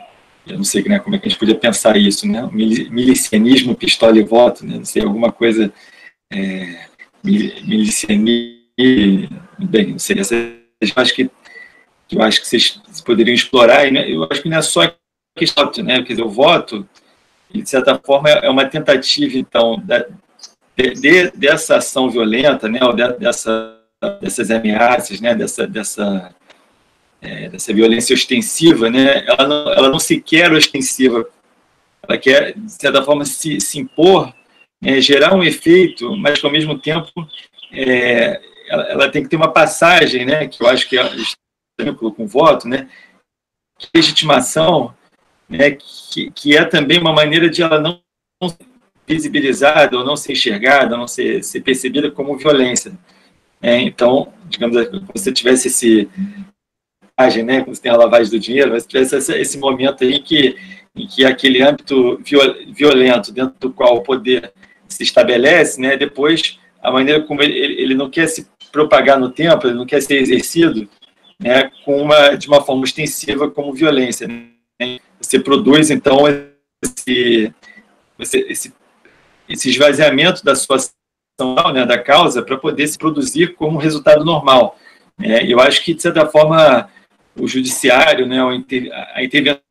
[0.48, 4.18] eu não sei né, como é que a gente podia pensar isso, né, milicianismo, pistola
[4.18, 5.72] e voto, né, não sei, alguma coisa
[6.32, 6.88] é,
[7.22, 8.64] milicianismo,
[9.60, 10.36] bem, não sei, essa,
[10.96, 11.30] acho que
[12.14, 14.82] que eu acho que vocês poderiam explorar, e né, eu acho que não é só
[15.36, 16.88] questão, né, dizer, o voto,
[17.52, 20.06] de certa forma, é uma tentativa, então, da,
[20.76, 23.80] de, dessa ação violenta, né, ou de, dessa,
[24.22, 26.36] dessas ameaças, né, dessa, dessa,
[27.22, 31.28] é, dessa violência ostensiva, né, ela não, ela não se quer ostensiva,
[32.08, 34.34] ela quer, de certa forma, se, se impor,
[34.84, 37.10] é, gerar um efeito, mas que, ao mesmo tempo,
[37.72, 41.02] é, ela, ela, tem que ter uma passagem, né, que eu acho que é
[41.92, 42.88] com voto, né,
[43.94, 44.94] legitimação,
[45.50, 48.00] né, que, que é também uma maneira de ela não
[48.48, 48.66] ser
[49.08, 52.94] visibilizada ou não ser enxergada, não ser, ser percebida como violência.
[53.62, 56.10] É, então, digamos, se você tivesse esse
[57.44, 60.58] né, quando você tem a lavagem do dinheiro, mas tivesse esse, esse momento aí que,
[60.96, 62.20] em que aquele âmbito
[62.68, 64.52] violento dentro do qual o poder
[64.88, 69.68] se estabelece, né, depois a maneira como ele, ele não quer se propagar no tempo,
[69.68, 70.90] ele não quer ser exercido
[71.44, 74.28] né, com uma, de uma forma extensiva como violência.
[74.28, 75.00] Né?
[75.20, 76.20] Você produz, então,
[76.82, 77.54] esse,
[78.20, 78.74] esse,
[79.50, 84.80] esse esvaziamento da sua ação, né, da causa, para poder se produzir como resultado normal.
[85.18, 85.46] Né?
[85.46, 86.90] Eu acho que, de certa forma,
[87.38, 88.38] o judiciário, né,
[89.14, 89.64] a intervenção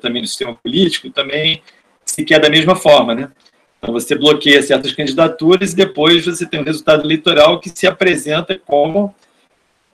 [0.00, 1.62] também no sistema político, também
[2.04, 3.30] se quer da mesma forma, né?
[3.78, 8.58] Então você bloqueia certas candidaturas e depois você tem um resultado eleitoral que se apresenta
[8.58, 9.14] como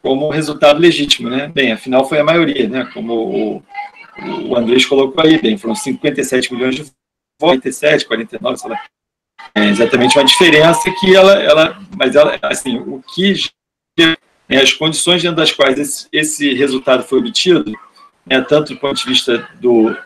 [0.03, 1.47] como resultado legítimo, né?
[1.47, 2.91] Bem, afinal foi a maioria, né?
[2.93, 3.63] Como o,
[4.49, 6.97] o Andrés colocou aí, bem, foram 57 milhões de votos,
[7.41, 8.83] 47, 49, sei lá.
[9.55, 13.35] É exatamente uma diferença que ela, ela mas ela, assim, o que
[13.99, 14.17] né,
[14.51, 17.73] as condições dentro das quais esse, esse resultado foi obtido,
[18.27, 19.97] né, tanto do ponto de vista do,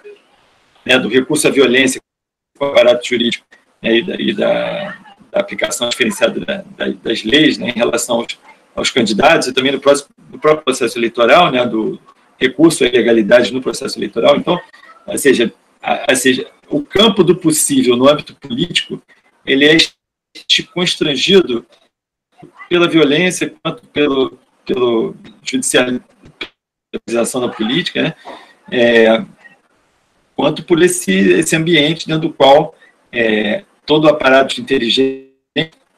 [0.84, 2.00] né, do recurso à violência,
[2.58, 3.46] com o aparato jurídico
[3.82, 4.96] né, e, da, e da,
[5.30, 6.64] da, aplicação diferenciada da,
[7.02, 8.38] das leis né, em relação aos,
[8.76, 11.98] aos, candidatos e também no, próximo, no próprio processo eleitoral, né, do
[12.38, 14.36] recurso à ilegalidade no processo eleitoral.
[14.36, 14.60] Então,
[15.06, 15.52] ou seja,
[15.82, 19.02] a, ou seja, o campo do possível no âmbito político
[19.44, 19.76] ele é
[20.74, 21.64] constrangido
[22.68, 28.14] pela violência quanto pelo, pelo judicialização da política, né?
[28.70, 29.24] É,
[30.34, 32.74] quanto por esse, esse ambiente dentro do qual
[33.12, 35.25] é, todo o aparato de inteligência,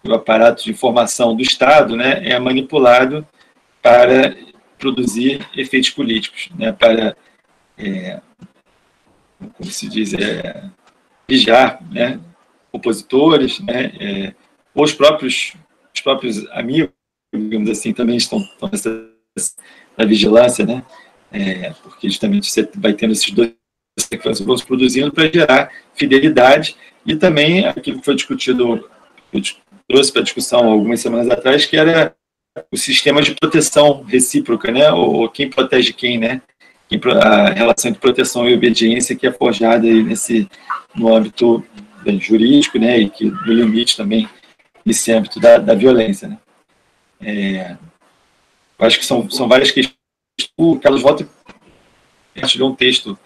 [0.05, 3.26] o aparato de informação do Estado, né, é manipulado
[3.82, 4.36] para
[4.78, 7.16] produzir efeitos políticos, né, para,
[7.76, 8.20] é,
[9.55, 10.70] como se diz, é,
[11.28, 12.20] vigiar né,
[12.72, 14.34] opositores, né, é,
[14.74, 15.55] ou os próprios,
[15.94, 16.90] os próprios amigos,
[17.34, 19.11] digamos assim, também estão, estão nessa,
[19.96, 20.84] na vigilância, né,
[21.32, 23.53] é, porque justamente você vai tendo esses dois
[23.99, 28.88] sequências produzindo para gerar fidelidade e também aquilo que foi discutido,
[29.89, 32.14] trouxe para discussão algumas semanas atrás, que era
[32.70, 36.43] o sistema de proteção recíproca, né, ou quem protege quem, né,
[37.22, 40.49] a relação de proteção e obediência que é forjada aí nesse,
[40.95, 41.64] no âmbito
[42.03, 44.28] bem, jurídico, né, e que no limite também
[44.84, 46.39] nesse âmbito da, da violência, né.
[47.20, 47.76] É,
[48.78, 49.99] eu acho que são, são várias questões.
[50.57, 51.28] O Carlos Volta
[52.32, 53.18] partilhou um texto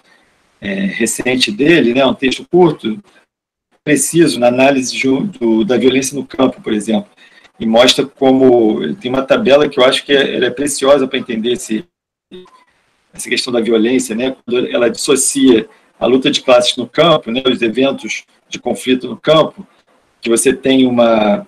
[0.60, 2.98] é, recente dele, né, um texto curto,
[3.84, 4.96] preciso na análise
[5.38, 7.10] do, da violência no campo, por exemplo,
[7.58, 11.52] e mostra como tem uma tabela que eu acho que é, é preciosa para entender
[11.52, 11.84] esse,
[13.12, 15.68] essa questão da violência, né, quando ela dissocia
[15.98, 19.66] a luta de classes no campo, né, os eventos de conflito no campo,
[20.20, 21.46] que você tem uma,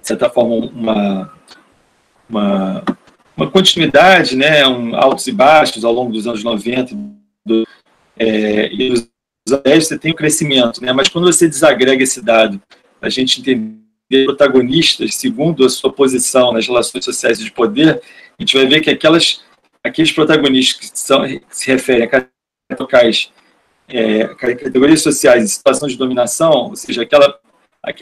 [0.00, 1.32] de certa forma, uma,
[2.28, 2.84] uma,
[3.36, 6.96] uma continuidade, né, um, altos e baixos ao longo dos anos 90
[7.44, 7.66] do,
[8.16, 9.08] é, e
[9.52, 12.60] os anos você tem o crescimento, né, mas quando você desagrega esse dado,
[13.00, 18.00] a gente entender protagonistas segundo a sua posição nas relações sociais de poder,
[18.38, 19.42] a gente vai ver que aquelas,
[19.84, 23.30] aqueles protagonistas que, são, que se referem a locais
[23.88, 27.38] é, categorias sociais em situação de dominação, ou seja, aquela,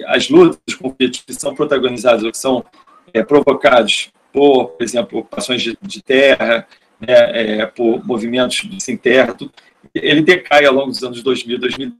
[0.07, 2.64] as lutas, os conflitos que são protagonizados ou que são
[3.12, 6.66] é, provocados por, por exemplo, ocupações de, de terra,
[7.01, 9.53] né, é, por movimentos sem terra, tudo,
[9.95, 11.97] ele decai ao longo dos anos 2000, 2010.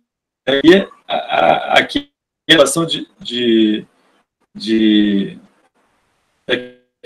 [0.64, 1.89] E a, a, a
[2.49, 3.84] relação de, de,
[4.55, 5.39] de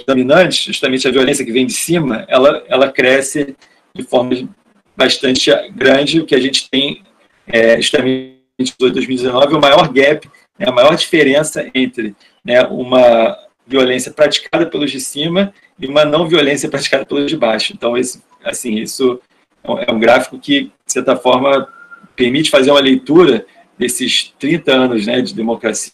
[0.07, 3.57] dominante, justamente a violência que vem de cima, ela, ela cresce
[3.95, 4.49] de forma
[4.97, 7.03] bastante grande, o que a gente tem
[7.47, 10.29] é, justamente em 2019, o maior gap,
[10.59, 12.15] né, a maior diferença entre
[12.45, 17.73] né, uma violência praticada pelos de cima e uma não violência praticada pelos de baixo.
[17.73, 19.21] Então, esse, assim, isso
[19.65, 21.69] é um gráfico que, de certa forma,
[22.17, 23.47] permite fazer uma leitura
[23.79, 25.93] desses 30 anos né, de democracia,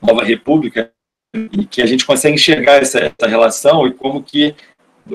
[0.00, 0.92] nova república,
[1.34, 4.54] e que a gente consegue enxergar essa, essa relação e como que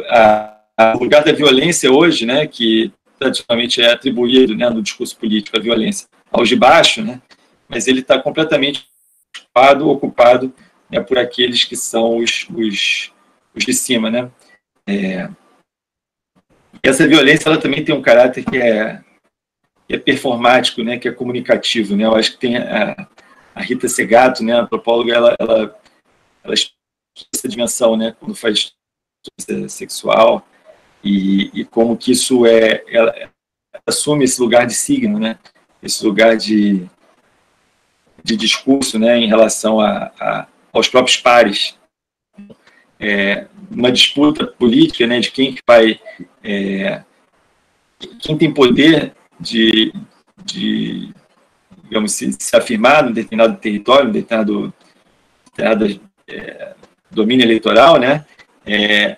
[0.10, 5.58] a, o lugar da violência hoje, né, que tradicionalmente é atribuído né, no discurso político
[5.58, 7.22] a violência aos de baixo, né,
[7.68, 8.88] mas ele está completamente
[9.38, 10.54] ocupado, ocupado
[10.90, 13.12] né, por aqueles que são os, os,
[13.54, 14.30] os de cima, né.
[14.88, 15.30] É,
[16.88, 19.02] essa violência ela também tem um caráter que é,
[19.88, 22.06] que é performático, né, que é comunicativo, né.
[22.06, 23.08] Eu acho que tem a,
[23.54, 25.80] a Rita Segato, né, a antropóloga, ela, ela,
[26.44, 26.54] ela
[27.34, 28.74] essa dimensão, né, quando faz
[29.68, 30.46] sexual,
[31.04, 33.32] e, e como que isso é, ela, ela
[33.86, 35.38] assume esse lugar de signo, né?
[35.82, 36.88] Esse lugar de,
[38.24, 39.18] de discurso, né?
[39.20, 41.78] Em relação a, a aos próprios pares,
[43.00, 45.20] é, uma disputa política, né?
[45.20, 46.00] De quem que vai
[46.44, 47.04] é,
[48.20, 49.94] quem tem poder de,
[50.44, 51.14] de
[51.84, 54.74] digamos, se, se afirmar num determinado território, num determinado,
[55.46, 56.74] determinado é,
[57.12, 58.26] domínio eleitoral, né,
[58.66, 59.18] é,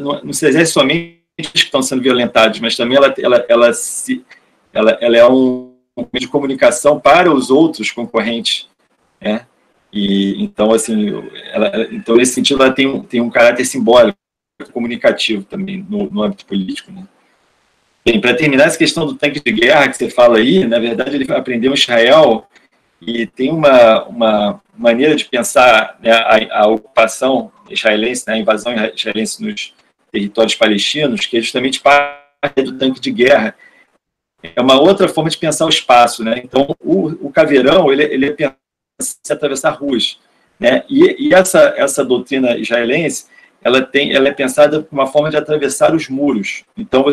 [0.00, 4.24] não, não se exerce somente que estão sendo violentados, mas também ela, ela, ela, se,
[4.72, 8.68] ela, ela é um meio de comunicação para os outros concorrentes,
[9.20, 9.46] né?
[9.92, 11.10] E então assim,
[11.52, 14.18] ela, então nesse sentido ela tem um, tem um caráter simbólico,
[14.72, 17.06] comunicativo também no, no âmbito político, né?
[18.04, 21.14] Bem, para terminar essa questão do tanque de guerra que você fala aí, na verdade
[21.14, 22.48] ele aprendeu Israel
[23.00, 28.72] e tem uma, uma maneira de pensar né, a, a, ocupação israelense, né, a invasão
[28.94, 29.74] israelense nos
[30.10, 33.54] territórios palestinos, que é justamente parte do tanque de guerra.
[34.42, 36.22] É uma outra forma de pensar o espaço.
[36.24, 36.40] Né?
[36.44, 38.52] Então, o, o caveirão ele, ele é
[39.02, 40.18] em atravessar ruas.
[40.58, 40.84] Né?
[40.88, 43.26] E, e essa, essa doutrina israelense
[43.62, 46.64] ela, tem, ela é pensada como uma forma de atravessar os muros.
[46.76, 47.04] Então,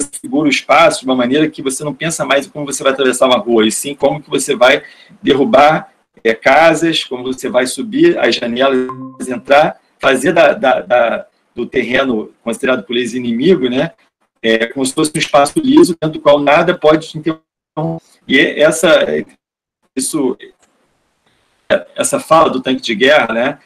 [0.00, 3.26] segura o espaço de uma maneira que você não pensa mais como você vai atravessar
[3.26, 4.82] uma rua, e sim como que você vai
[5.22, 5.92] derrubar
[6.24, 12.32] é, casas, como você vai subir as janelas, entrar, fazer da, da, da, do terreno
[12.42, 13.92] considerado por eles inimigo, né,
[14.42, 17.42] é, como se fosse um espaço liso, dentro do qual nada pode interromper.
[18.26, 19.04] E essa,
[19.96, 20.36] isso,
[21.96, 23.58] essa fala do tanque de guerra, né,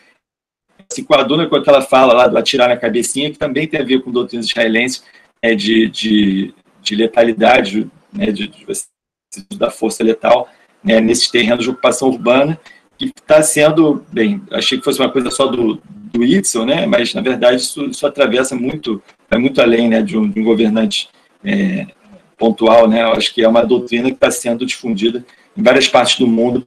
[0.93, 4.03] se coaduna com aquela fala lá do atirar na cabecinha, que também tem a ver
[4.03, 5.03] com doutrinas israelenses,
[5.43, 8.67] é, de, de, de, letalidade, né, de, de,
[9.57, 10.49] da força letal
[10.83, 12.59] né, nesses terrenos de ocupação urbana,
[12.97, 15.81] que está sendo, bem, achei que fosse uma coisa só do,
[16.13, 20.17] do Itzel, né, mas na verdade isso, isso atravessa muito, vai muito além né, de,
[20.17, 21.09] um, de um governante
[21.45, 21.87] é,
[22.39, 25.25] pontual, né, eu acho que é uma doutrina que está sendo difundida
[25.57, 26.67] em várias partes do mundo,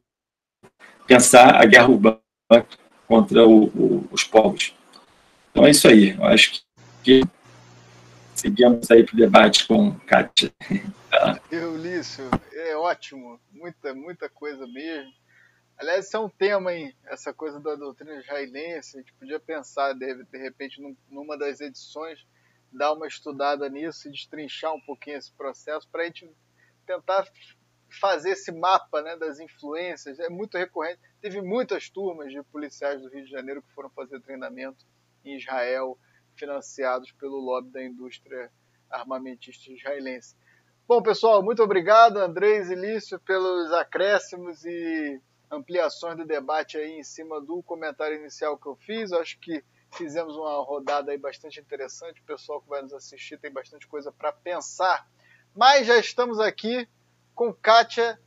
[1.08, 2.20] pensar a guerra urbana
[3.08, 4.76] contra o, o, os povos.
[5.52, 6.62] Então é isso aí, eu acho
[7.04, 7.22] que
[8.36, 10.52] seguimos aí para o debate com Kátia.
[11.50, 15.12] Eulício, é ótimo, muita, muita coisa mesmo.
[15.78, 16.96] Aliás, isso é um tema, hein?
[17.06, 18.98] Essa coisa da doutrina israelense.
[18.98, 22.26] A gente podia pensar, de, de repente, num, numa das edições,
[22.72, 26.30] dar uma estudada nisso e destrinchar um pouquinho esse processo para a gente
[26.86, 27.28] tentar
[27.90, 30.20] fazer esse mapa né, das influências.
[30.20, 31.00] É muito recorrente.
[31.22, 34.86] Teve muitas turmas de policiais do Rio de Janeiro que foram fazer treinamento
[35.24, 35.98] em Israel
[36.36, 38.52] financiados pelo lobby da indústria
[38.90, 40.36] armamentista israelense.
[40.88, 45.22] Bom, pessoal, muito obrigado, Andrés e Lício, pelos acréscimos e
[45.52, 49.12] ampliações do debate aí em cima do comentário inicial que eu fiz.
[49.12, 52.22] Eu acho que fizemos uma rodada aí bastante interessante.
[52.22, 55.06] O pessoal que vai nos assistir tem bastante coisa para pensar.
[55.54, 56.88] Mas já estamos aqui
[57.38, 58.20] com Kátia.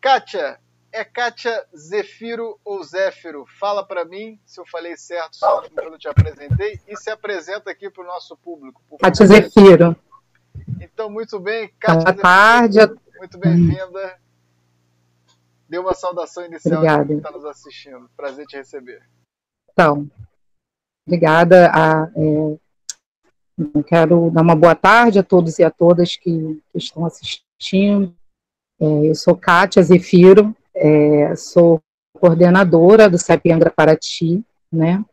[0.00, 0.60] Kátia,
[0.92, 3.44] é Kátia Zefiro ou Zéfiro?
[3.58, 7.70] Fala para mim se eu falei certo só quando eu te apresentei e se apresenta
[7.70, 8.82] aqui para o nosso público.
[9.00, 9.96] Kátia Zefiro.
[10.80, 12.78] Então, muito bem, Kátia Boa tarde.
[13.16, 14.18] Muito bem-vinda.
[15.68, 18.10] Dê uma saudação inicial para quem está nos assistindo.
[18.16, 19.02] Prazer te receber.
[19.70, 20.08] Então,
[21.06, 21.70] obrigada.
[21.72, 27.04] A, é, quero dar uma boa tarde a todos e a todas que, que estão
[27.04, 28.17] assistindo.
[28.80, 31.80] É, eu sou Kátia Zefiro, é, sou
[32.12, 35.04] coordenadora do CEP Angra Paraty, né?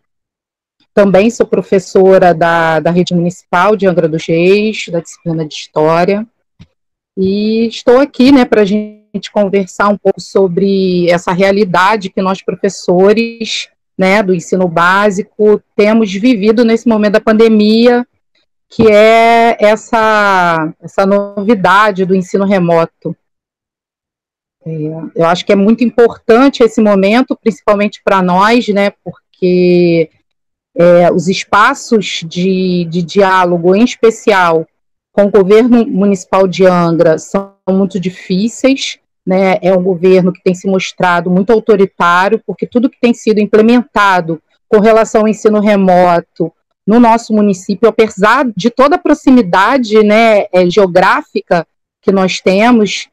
[0.93, 6.25] Também sou professora da, da Rede Municipal de Angra dos Reis, da disciplina de História.
[7.17, 12.41] E estou aqui, né, para a gente conversar um pouco sobre essa realidade que nós,
[12.41, 18.05] professores, né, do ensino básico, temos vivido nesse momento da pandemia,
[18.69, 23.15] que é essa, essa novidade do ensino remoto.
[24.65, 24.71] É,
[25.15, 30.09] eu acho que é muito importante esse momento, principalmente para nós, né, porque
[30.75, 34.67] é, os espaços de, de diálogo, em especial
[35.11, 38.99] com o governo municipal de Angra, são muito difíceis.
[39.25, 43.39] Né, é um governo que tem se mostrado muito autoritário, porque tudo que tem sido
[43.39, 44.39] implementado
[44.69, 46.53] com relação ao ensino remoto
[46.85, 51.65] no nosso município, apesar de toda a proximidade né, é, geográfica
[52.03, 53.09] que nós temos,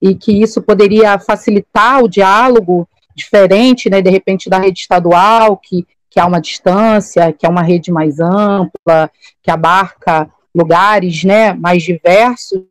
[0.00, 5.86] e que isso poderia facilitar o diálogo diferente, né, de repente da rede estadual, que,
[6.10, 9.10] que há uma distância, que é uma rede mais ampla,
[9.42, 12.62] que abarca lugares né, mais diversos.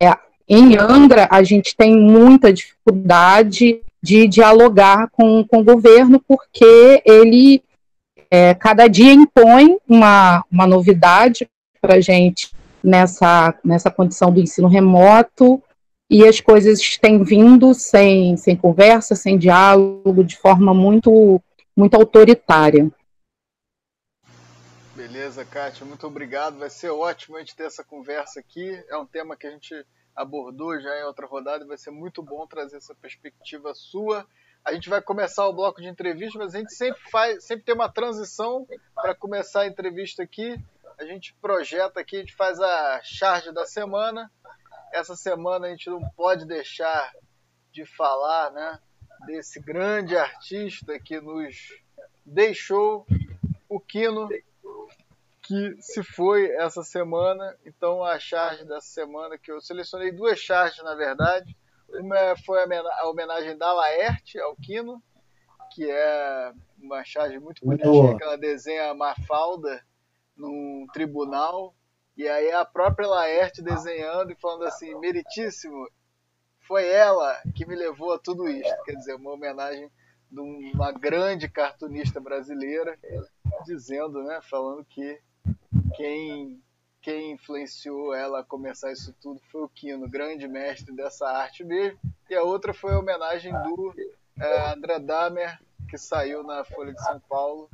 [0.00, 0.16] É,
[0.48, 7.62] em Angra, a gente tem muita dificuldade de dialogar com, com o governo, porque ele
[8.30, 11.48] é, cada dia impõe uma, uma novidade
[11.80, 12.50] para a gente
[12.82, 15.62] nessa, nessa condição do ensino remoto,
[16.14, 21.42] e as coisas têm vindo sem, sem conversa, sem diálogo, de forma muito,
[21.76, 22.88] muito autoritária.
[24.94, 26.56] Beleza, Kátia, muito obrigado.
[26.56, 28.80] Vai ser ótimo a gente ter essa conversa aqui.
[28.88, 29.74] É um tema que a gente
[30.14, 34.24] abordou já em outra rodada vai ser muito bom trazer essa perspectiva sua.
[34.64, 37.74] A gente vai começar o bloco de entrevista, mas a gente sempre faz, sempre tem
[37.74, 40.56] uma transição para começar a entrevista aqui.
[40.96, 44.30] A gente projeta aqui, a gente faz a charge da semana.
[44.94, 47.12] Essa semana a gente não pode deixar
[47.72, 48.78] de falar, né,
[49.26, 51.56] desse grande artista que nos
[52.24, 53.04] deixou,
[53.68, 54.28] o Kino,
[55.42, 57.56] que se foi essa semana.
[57.66, 61.56] Então a charge dessa semana, que eu selecionei duas charges na verdade.
[61.88, 65.02] Uma foi a homenagem da Laerte ao Quino,
[65.72, 69.84] que é uma charge muito bonitinha, que ela desenha a Mafalda
[70.36, 71.74] num tribunal.
[72.16, 75.88] E aí a própria Laerte desenhando e falando assim, meritíssimo,
[76.60, 78.74] foi ela que me levou a tudo isso.
[78.84, 79.90] Quer dizer, uma homenagem
[80.30, 82.98] de uma grande cartunista brasileira,
[83.64, 85.20] dizendo, né, falando que
[85.94, 86.60] quem,
[87.00, 91.98] quem influenciou ela a começar isso tudo foi o Quino, grande mestre dessa arte mesmo.
[92.28, 93.94] E a outra foi a homenagem do
[94.40, 95.58] é, André Damer,
[95.94, 97.70] que saiu na Folha de São Paulo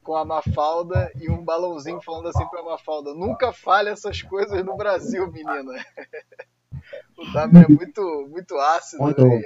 [0.00, 4.64] com a Mafalda e um balãozinho falando assim para a Mafalda: nunca fale essas coisas
[4.64, 5.72] no Brasil, menina.
[7.18, 9.04] o Damer é muito, muito ácido.
[9.06, 9.42] Né?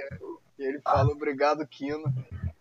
[0.59, 2.03] E ele fala: obrigado, Quino.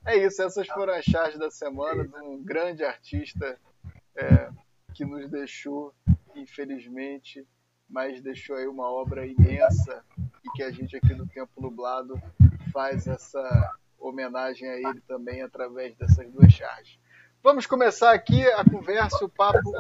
[0.07, 3.59] É isso, essas foram as charges da semana de um grande artista
[4.17, 4.49] é,
[4.95, 5.93] que nos deixou,
[6.35, 7.47] infelizmente,
[7.91, 10.03] mas deixou aí uma obra imensa
[10.43, 12.19] e que a gente aqui do Tempo Nublado
[12.73, 16.99] faz essa homenagem a ele também através dessas duas charges.
[17.43, 19.73] Vamos começar aqui a conversa, o papo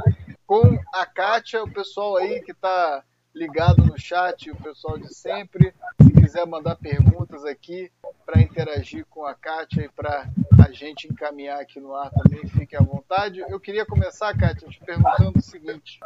[0.47, 3.05] com a Kátia, o pessoal aí que está
[3.35, 5.75] ligado no chat, o pessoal de sempre.
[6.01, 7.91] Se quiser mandar perguntas aqui
[8.25, 10.29] para interagir com a Kátia e para
[10.67, 13.41] a gente encaminhar aqui no ar também, fique à vontade.
[13.41, 15.99] Eu queria começar, Kátia, te perguntando o seguinte.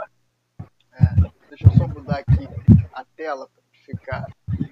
[0.92, 1.04] É,
[1.48, 2.48] deixa eu só mudar aqui
[2.92, 4.26] a tela para ficar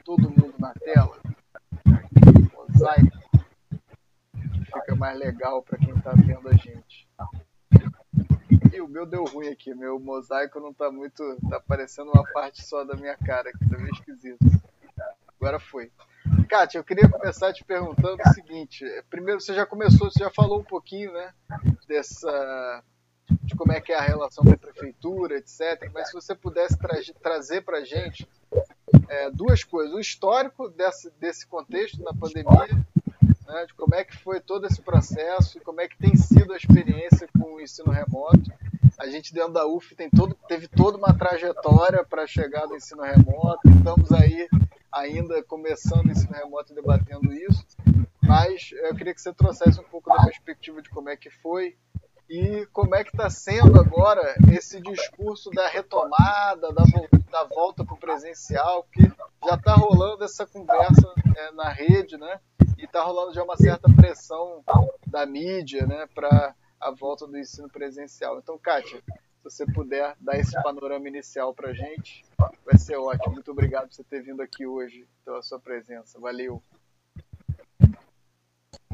[0.04, 1.18] todo mundo na tela.
[2.54, 3.19] Mosaico.
[4.72, 7.08] Fica mais legal para quem está vendo a gente.
[8.72, 11.36] E o meu deu ruim aqui, meu mosaico não tá muito.
[11.48, 14.38] tá aparecendo uma parte só da minha cara, que tá meio esquisito.
[15.40, 15.90] Agora foi.
[16.48, 18.84] Kátia, eu queria começar te perguntando o seguinte.
[19.08, 21.32] Primeiro, você já começou, você já falou um pouquinho, né,
[21.88, 22.84] dessa
[23.42, 25.90] de como é que é a relação com a prefeitura, etc.
[25.92, 28.28] Mas se você pudesse tra trazer para a gente
[29.08, 32.68] é, duas coisas: o histórico desse, desse contexto na pandemia
[33.50, 36.52] né, de como é que foi todo esse processo e como é que tem sido
[36.52, 38.52] a experiência com o ensino remoto.
[38.98, 43.02] A gente dentro da UF tem todo, teve toda uma trajetória para chegar no ensino
[43.02, 44.48] remoto, estamos aí
[44.92, 47.64] ainda começando o ensino remoto e debatendo isso,
[48.22, 51.76] mas eu queria que você trouxesse um pouco da perspectiva de como é que foi
[52.28, 56.84] e como é que está sendo agora esse discurso da retomada, da,
[57.30, 59.02] da volta para o presencial, que
[59.44, 62.38] já está rolando essa conversa é, na rede, né?
[62.80, 64.62] E está rolando já uma certa pressão
[65.06, 68.38] da mídia, né, para a volta do ensino presencial.
[68.38, 72.24] Então, Kátia, se você puder dar esse panorama inicial para a gente,
[72.64, 73.34] vai ser ótimo.
[73.34, 76.18] Muito obrigado por você ter vindo aqui hoje, pela sua presença.
[76.18, 76.62] Valeu.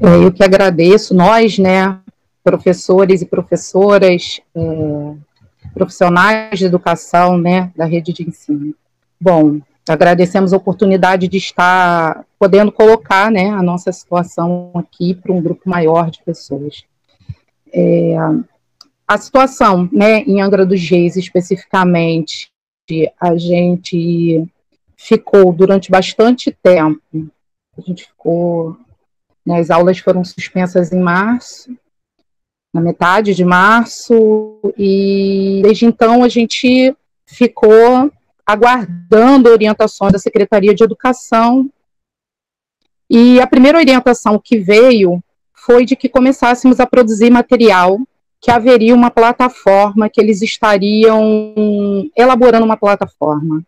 [0.01, 1.97] É, eu que agradeço, nós, né,
[2.43, 5.15] professores e professoras, é,
[5.73, 8.75] profissionais de educação, né, da rede de ensino.
[9.19, 15.41] Bom, agradecemos a oportunidade de estar podendo colocar, né, a nossa situação aqui para um
[15.41, 16.83] grupo maior de pessoas.
[17.73, 18.15] É,
[19.07, 22.51] a situação, né, em Angra dos Reis especificamente,
[23.19, 24.45] a gente
[24.95, 27.01] ficou durante bastante tempo,
[27.77, 28.75] a gente ficou,
[29.45, 31.75] né, as aulas foram suspensas em março,
[32.73, 36.95] na metade de março, e desde então a gente
[37.25, 38.11] ficou
[38.47, 41.69] aguardando orientações da Secretaria de Educação.
[43.09, 45.21] E a primeira orientação que veio
[45.53, 47.99] foi de que começássemos a produzir material,
[48.39, 51.53] que haveria uma plataforma, que eles estariam
[52.15, 53.61] elaborando uma plataforma.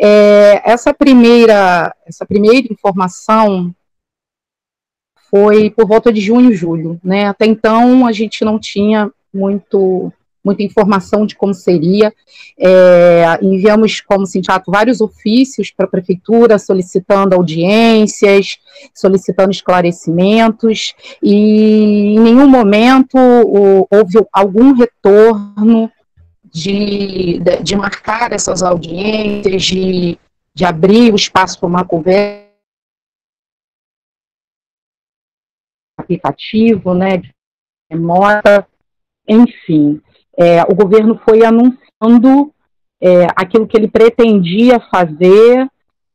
[0.00, 3.74] É, essa primeira essa primeira informação
[5.28, 7.26] foi por volta de junho, julho, né?
[7.26, 10.10] Até então a gente não tinha muito
[10.44, 12.12] muita informação de como seria.
[12.58, 18.58] É, enviamos, como sindicato, vários ofícios para a prefeitura solicitando audiências,
[18.94, 23.16] solicitando esclarecimentos, e em nenhum momento
[23.90, 25.90] houve algum retorno
[26.44, 30.18] de, de, de marcar essas audiências, de,
[30.54, 32.48] de abrir o espaço para uma conversa
[35.98, 37.34] aplicativo, né, de
[37.90, 38.66] remota,
[39.26, 40.00] enfim.
[40.38, 42.52] É, o governo foi anunciando
[43.00, 45.68] é, aquilo que ele pretendia fazer,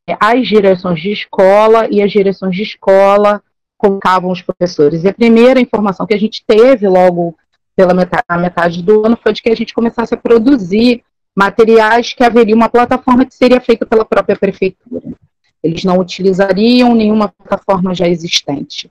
[0.07, 3.43] é, as direções de escola e as direções de escola
[3.77, 5.03] colocavam os professores.
[5.03, 7.35] E a primeira informação que a gente teve logo
[7.75, 11.03] pela metade, metade do ano foi de que a gente começasse a produzir
[11.35, 15.03] materiais que haveria uma plataforma que seria feita pela própria prefeitura.
[15.61, 18.89] Eles não utilizariam nenhuma plataforma já existente.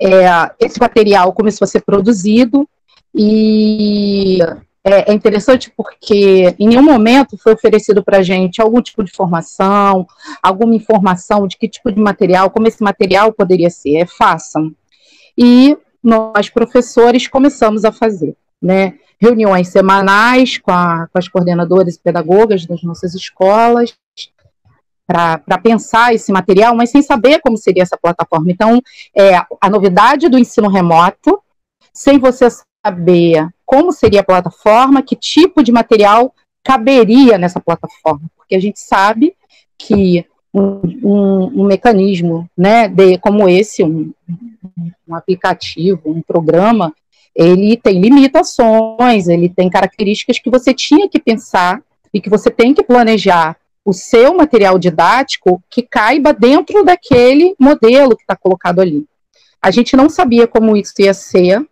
[0.00, 0.26] É,
[0.60, 2.68] esse material começou a ser produzido
[3.16, 4.38] e
[4.84, 9.10] é, é interessante porque em nenhum momento foi oferecido para a gente algum tipo de
[9.10, 10.06] formação,
[10.40, 13.96] alguma informação de que tipo de material, como esse material poderia ser.
[13.96, 14.72] É, façam.
[15.36, 18.94] E nós, professores, começamos a fazer, né?
[19.18, 23.96] Reuniões semanais com, a, com as coordenadoras e pedagogas das nossas escolas,
[25.06, 28.50] para pensar esse material, mas sem saber como seria essa plataforma.
[28.50, 28.80] Então,
[29.16, 31.40] é, a novidade do ensino remoto,
[31.92, 32.44] sem você
[32.86, 36.32] saber como seria a plataforma, que tipo de material
[36.62, 39.34] caberia nessa plataforma, porque a gente sabe
[39.76, 44.12] que um, um, um mecanismo né, de, como esse, um,
[45.06, 46.94] um aplicativo, um programa,
[47.34, 51.82] ele tem limitações, ele tem características que você tinha que pensar
[52.14, 58.16] e que você tem que planejar o seu material didático que caiba dentro daquele modelo
[58.16, 59.04] que está colocado ali.
[59.60, 61.64] A gente não sabia como isso ia ser.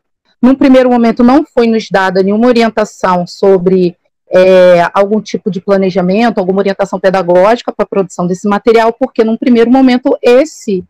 [0.44, 3.96] Num primeiro momento, não foi nos dada nenhuma orientação sobre
[4.28, 9.38] é, algum tipo de planejamento, alguma orientação pedagógica para a produção desse material, porque num
[9.38, 10.84] primeiro momento esse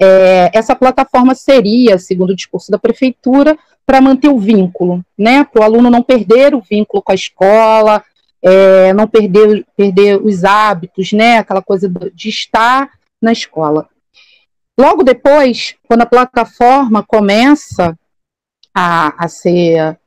[0.00, 5.62] é, essa plataforma seria, segundo o discurso da prefeitura, para manter o vínculo, né, para
[5.62, 8.04] o aluno não perder o vínculo com a escola,
[8.40, 12.88] é, não perder, perder os hábitos, né, aquela coisa de estar
[13.20, 13.88] na escola.
[14.78, 17.98] Logo depois, quando a plataforma começa
[18.74, 19.98] a, a ser,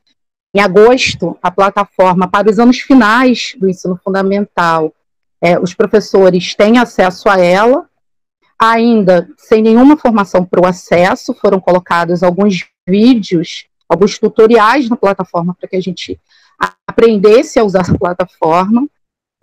[0.53, 4.93] em agosto, a plataforma para os anos finais do ensino fundamental,
[5.41, 7.87] é, os professores têm acesso a ela,
[8.59, 15.53] ainda sem nenhuma formação para o acesso, foram colocados alguns vídeos, alguns tutoriais na plataforma
[15.53, 16.19] para que a gente
[16.87, 18.87] aprendesse a usar essa plataforma.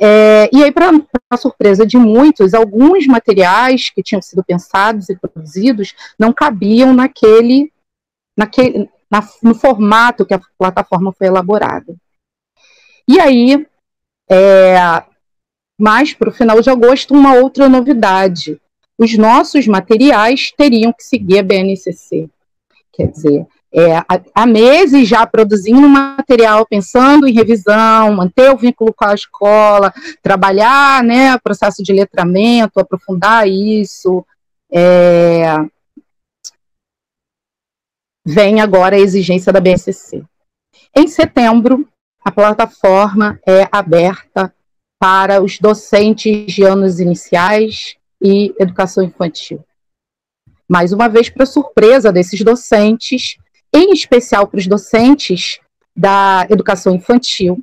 [0.01, 0.91] É, e aí, para
[1.39, 7.73] surpresa de muitos, alguns materiais que tinham sido pensados e produzidos não cabiam naquele,
[8.37, 11.95] naquele na, no formato que a plataforma foi elaborada.
[13.07, 13.67] E aí,
[14.31, 14.77] é,
[15.79, 18.61] mais para o final de agosto, uma outra novidade.
[18.99, 22.29] Os nossos materiais teriam que seguir a BNCC.
[22.93, 24.01] Quer dizer, é,
[24.33, 31.03] há meses já produzindo material, pensando em revisão, manter o vínculo com a escola, trabalhar
[31.03, 34.25] né, processo de letramento, aprofundar isso.
[34.73, 35.57] É,
[38.25, 40.25] vem agora a exigência da BSC.
[40.97, 41.87] Em setembro,
[42.25, 44.53] a plataforma é aberta
[44.99, 49.63] para os docentes de anos iniciais e educação infantil.
[50.67, 53.37] Mais uma vez, para surpresa desses docentes,
[53.73, 55.61] em especial para os docentes
[55.95, 57.63] da educação infantil,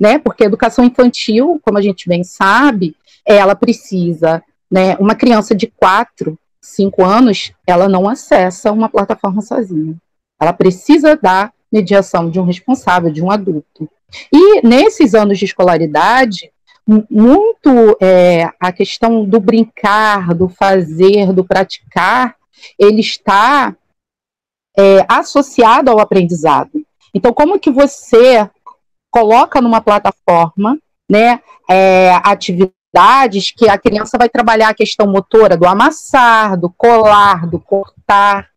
[0.00, 0.18] né?
[0.18, 4.96] Porque a educação infantil, como a gente bem sabe, ela precisa, né?
[4.96, 9.94] Uma criança de 4, 5 anos, ela não acessa uma plataforma sozinha.
[10.40, 13.88] Ela precisa da mediação de um responsável, de um adulto.
[14.32, 16.50] E nesses anos de escolaridade,
[17.10, 22.36] muito é, a questão do brincar, do fazer, do praticar,
[22.78, 23.76] ele está
[24.76, 26.84] é, associado ao aprendizado.
[27.12, 28.48] Então, como que você
[29.10, 30.78] coloca numa plataforma,
[31.10, 32.10] né, é,
[32.94, 38.48] atividades que a criança vai trabalhar a questão motora do amassar, do colar, do cortar,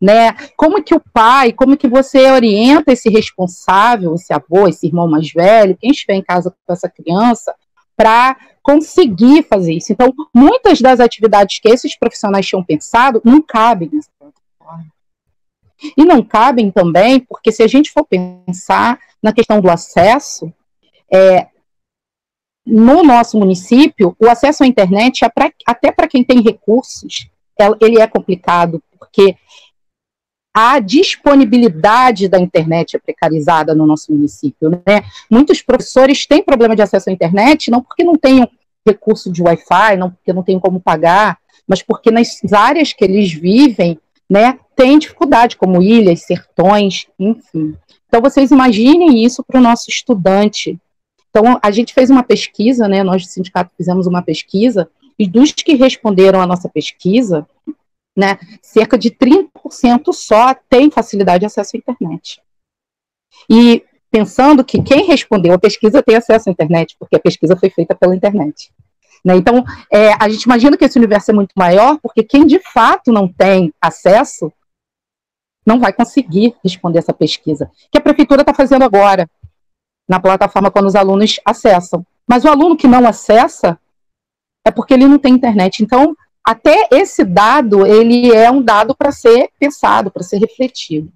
[0.00, 0.32] né?
[0.56, 5.32] Como que o pai, como que você orienta esse responsável, esse avô, esse irmão mais
[5.32, 7.54] velho, quem estiver em casa com essa criança,
[7.96, 9.92] para conseguir fazer isso.
[9.92, 14.92] Então, muitas das atividades que esses profissionais tinham pensado não cabem nessa plataforma.
[15.96, 20.52] E não cabem também, porque se a gente for pensar na questão do acesso,
[21.12, 21.46] é,
[22.66, 27.28] no nosso município, o acesso à internet, é pra, até para quem tem recursos,
[27.80, 29.36] ele é complicado, porque
[30.52, 34.70] a disponibilidade da internet é precarizada no nosso município.
[34.70, 35.02] Né?
[35.30, 38.48] Muitos professores têm problema de acesso à internet, não porque não tenham
[38.86, 41.38] recurso de Wi-Fi, não porque não tenham como pagar,
[41.68, 43.98] mas porque nas áreas que eles vivem,
[44.28, 47.74] né, tem dificuldade, como ilhas, sertões, enfim.
[48.08, 50.78] Então, vocês imaginem isso para o nosso estudante.
[51.38, 54.88] Então, a gente fez uma pesquisa, né, nós do sindicato fizemos uma pesquisa,
[55.18, 57.46] e dos que responderam à nossa pesquisa,
[58.16, 62.40] né, cerca de 30% só tem facilidade de acesso à internet.
[63.50, 67.68] E pensando que quem respondeu a pesquisa tem acesso à internet, porque a pesquisa foi
[67.68, 68.72] feita pela internet.
[69.22, 69.36] Né?
[69.36, 73.12] Então, é, a gente imagina que esse universo é muito maior, porque quem de fato
[73.12, 74.50] não tem acesso
[75.66, 79.28] não vai conseguir responder essa pesquisa, que a prefeitura está fazendo agora,
[80.08, 82.06] na plataforma quando os alunos acessam.
[82.26, 83.78] Mas o aluno que não acessa
[84.64, 85.82] é porque ele não tem internet.
[85.82, 91.12] Então, até esse dado, ele é um dado para ser pensado, para ser refletido.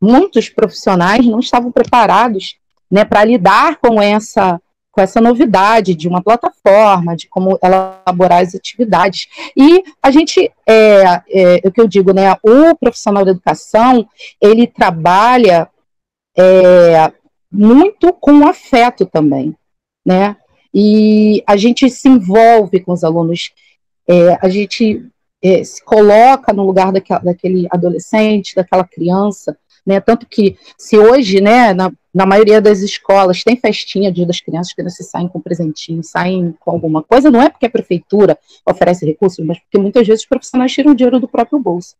[0.00, 2.56] Muitos profissionais não estavam preparados
[2.90, 4.60] né, para lidar com essa
[4.94, 9.26] com essa novidade de uma plataforma, de como elaborar as atividades.
[9.56, 14.08] E a gente, é, é, é o que eu digo, né, o profissional da educação,
[14.40, 15.68] ele trabalha
[16.38, 17.12] é,
[17.54, 19.56] muito com afeto também,
[20.04, 20.36] né,
[20.72, 23.52] e a gente se envolve com os alunos,
[24.08, 25.06] é, a gente
[25.40, 29.56] é, se coloca no lugar daquela, daquele adolescente, daquela criança,
[29.86, 34.40] né, tanto que se hoje, né, na, na maioria das escolas tem festinha dia das
[34.40, 38.38] crianças, as crianças saem com presentinho, saem com alguma coisa, não é porque a prefeitura
[38.66, 41.94] oferece recursos, mas porque muitas vezes os profissionais tiram dinheiro do próprio bolso.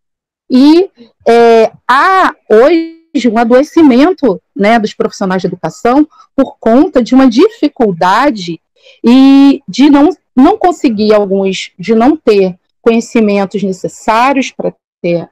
[0.50, 0.90] E
[1.26, 8.60] é, há hoje um adoecimento né, dos profissionais de educação por conta de uma dificuldade
[9.02, 15.28] e de não, não conseguir alguns, de não ter conhecimentos necessários para ter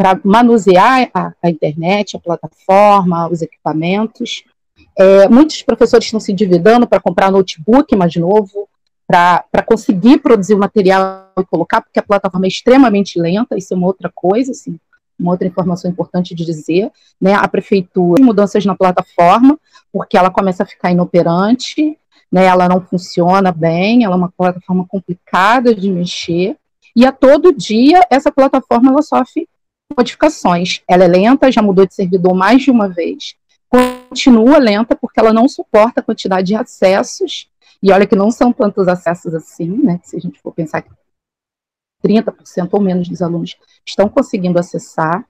[0.00, 4.44] para manusear a, a, internet, a plataforma, os equipamentos.
[4.98, 8.66] É, muitos professores estão se endividando para comprar notebook, mais novo,
[9.06, 13.76] para conseguir produzir o material e colocar, porque a plataforma é extremamente lenta, isso é
[13.76, 14.78] uma outra coisa, assim,
[15.20, 16.90] uma outra informação importante de dizer,
[17.20, 19.58] né, a prefeitura, mudanças na plataforma,
[19.92, 21.98] porque ela começa a ficar inoperante,
[22.32, 26.56] né, ela não funciona bem, ela é uma plataforma complicada de mexer,
[26.94, 29.48] e a todo dia essa plataforma ela sofre
[29.96, 30.82] modificações.
[30.88, 33.34] Ela é lenta, já mudou de servidor mais de uma vez.
[33.68, 37.48] Continua lenta porque ela não suporta a quantidade de acessos.
[37.82, 40.00] E olha que não são tantos acessos assim, né?
[40.02, 40.90] Se a gente for pensar que
[42.02, 43.56] 30% ou menos dos alunos
[43.86, 45.24] estão conseguindo acessar.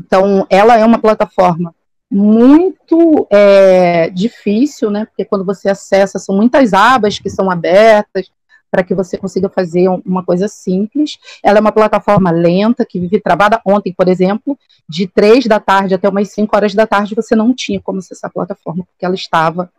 [0.00, 1.74] Então, ela é uma plataforma
[2.10, 5.04] muito é, difícil, né?
[5.04, 8.30] Porque quando você acessa, são muitas abas que são abertas,
[8.74, 11.16] para que você consiga fazer uma coisa simples.
[11.44, 13.62] Ela é uma plataforma lenta, que vive travada.
[13.64, 14.58] Ontem, por exemplo,
[14.88, 18.28] de três da tarde até umas 5 horas da tarde, você não tinha como acessar
[18.28, 19.70] a plataforma, porque ela estava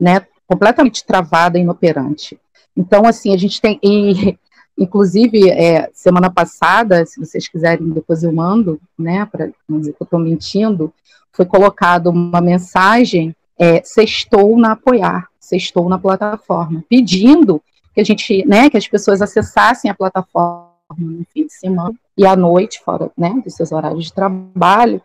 [0.00, 2.40] né, completamente travada inoperante.
[2.74, 3.78] Então, assim, a gente tem.
[3.82, 4.38] E,
[4.78, 10.02] inclusive, é, semana passada, se vocês quiserem, depois eu mando, né, para não dizer que
[10.02, 10.92] eu estou mentindo,
[11.32, 17.62] foi colocado uma mensagem é, sextou na apoiar, sextou na plataforma, pedindo
[17.94, 22.26] que a gente, né, que as pessoas acessassem a plataforma no fim de semana e
[22.26, 25.00] à noite, fora, né, dos seus horários de trabalho,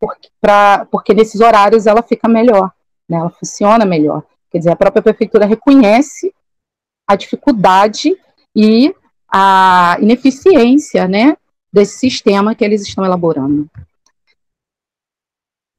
[0.00, 2.72] porque, pra, porque nesses horários ela fica melhor,
[3.08, 4.22] né, ela funciona melhor.
[4.50, 6.32] Quer dizer, a própria prefeitura reconhece
[7.06, 8.16] a dificuldade
[8.54, 8.94] e
[9.30, 11.36] a ineficiência, né,
[11.72, 13.68] desse sistema que eles estão elaborando.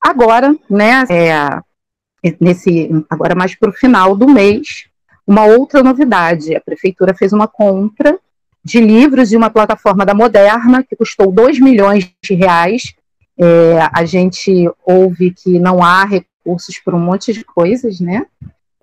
[0.02, 4.88] Agora, né, é, nesse, agora mais para o final do mês,
[5.28, 8.20] uma outra novidade: a prefeitura fez uma compra
[8.64, 12.94] de livros de uma plataforma da Moderna, que custou 2 milhões de reais.
[13.38, 18.26] É, a gente ouve que não há recursos para um monte de coisas, né?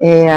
[0.01, 0.29] É,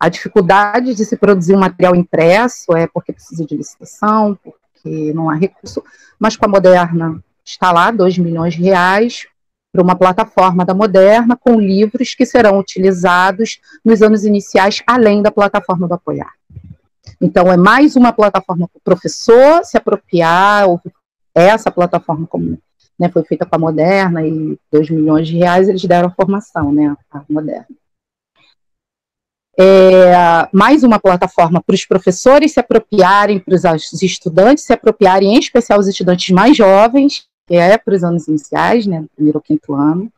[0.00, 5.28] a dificuldade de se produzir um material impresso é porque precisa de licitação, porque não
[5.28, 5.84] há recurso,
[6.18, 9.26] mas com a Moderna está lá 2 milhões de reais,
[9.72, 15.30] para uma plataforma da Moderna com livros que serão utilizados nos anos iniciais, além da
[15.30, 16.32] plataforma do Apoiar.
[17.20, 20.80] Então, é mais uma plataforma para o professor se apropriar, ou
[21.34, 22.58] essa plataforma como
[22.98, 26.72] né, foi feita com a Moderna e 2 milhões de reais eles deram a formação,
[26.72, 27.66] né, a Moderna.
[29.62, 35.38] É, mais uma plataforma para os professores se apropriarem, para os estudantes se apropriarem, em
[35.38, 39.74] especial os estudantes mais jovens, que é para os anos iniciais, né, primeiro ou quinto
[39.74, 40.10] ano,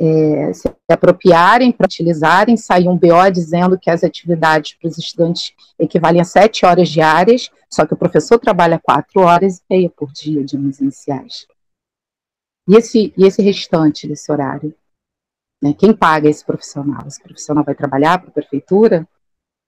[0.00, 5.52] é, se apropriarem para utilizarem, saiu um BO dizendo que as atividades para os estudantes
[5.78, 10.10] equivalem a sete horas diárias, só que o professor trabalha quatro horas e meia por
[10.10, 11.46] dia de anos iniciais.
[12.68, 14.74] E esse, e esse restante desse horário?
[15.62, 17.06] Né, quem paga esse profissional?
[17.06, 19.06] Esse profissional vai trabalhar para a prefeitura,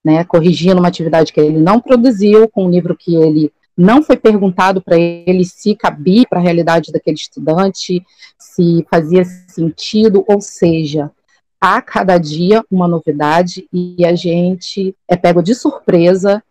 [0.04, 4.16] né, corrigindo uma atividade que ele não produziu, com um livro que ele não foi
[4.16, 8.04] perguntado para ele se cabia para a realidade daquele estudante,
[8.36, 11.12] se fazia sentido, ou seja,
[11.60, 16.42] a cada dia uma novidade e a gente é pego de surpresa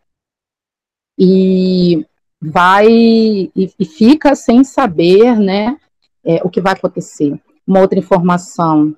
[1.20, 2.06] e
[2.42, 5.78] vai e, e fica sem saber, né,
[6.24, 7.38] é, o que vai acontecer.
[7.66, 8.96] uma outra informação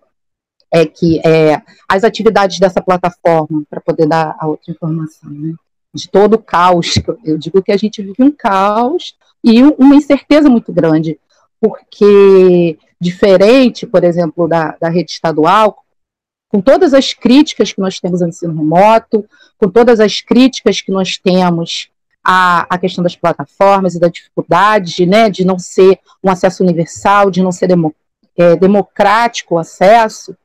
[0.71, 5.53] é que é, as atividades dessa plataforma, para poder dar a outra informação, né,
[5.93, 10.49] de todo o caos, eu digo que a gente vive um caos e uma incerteza
[10.49, 11.19] muito grande,
[11.59, 15.83] porque diferente, por exemplo, da, da rede estadual,
[16.49, 19.25] com todas as críticas que nós temos ao ensino remoto,
[19.57, 21.89] com todas as críticas que nós temos
[22.23, 27.31] à, à questão das plataformas e da dificuldade né, de não ser um acesso universal,
[27.31, 27.69] de não ser
[28.35, 30.35] é, democrático o acesso,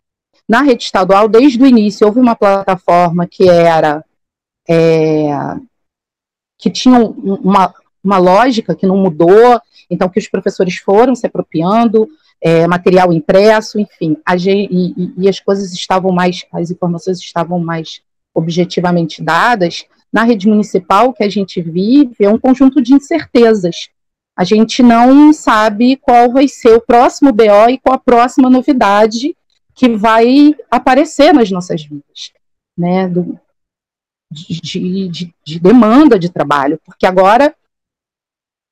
[0.48, 4.04] na rede estadual, desde o início, houve uma plataforma que era.
[4.68, 5.28] É,
[6.58, 9.60] que tinha uma, uma lógica que não mudou,
[9.90, 12.08] então que os professores foram se apropriando,
[12.40, 18.02] é, material impresso, enfim, a, e, e, as coisas estavam mais, as informações estavam mais
[18.34, 19.84] objetivamente dadas.
[20.12, 23.88] Na rede municipal, que a gente vive é um conjunto de incertezas.
[24.36, 29.34] A gente não sabe qual vai ser o próximo BO e qual a próxima novidade
[29.74, 32.32] que vai aparecer nas nossas vidas,
[32.76, 33.38] né, do,
[34.30, 37.54] de, de, de demanda de trabalho, porque agora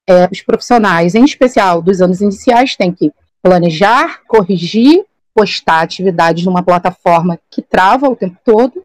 [0.09, 3.13] é, os profissionais, em especial dos anos iniciais, têm que
[3.43, 5.05] planejar, corrigir,
[5.35, 8.85] postar atividades numa plataforma que trava o tempo todo,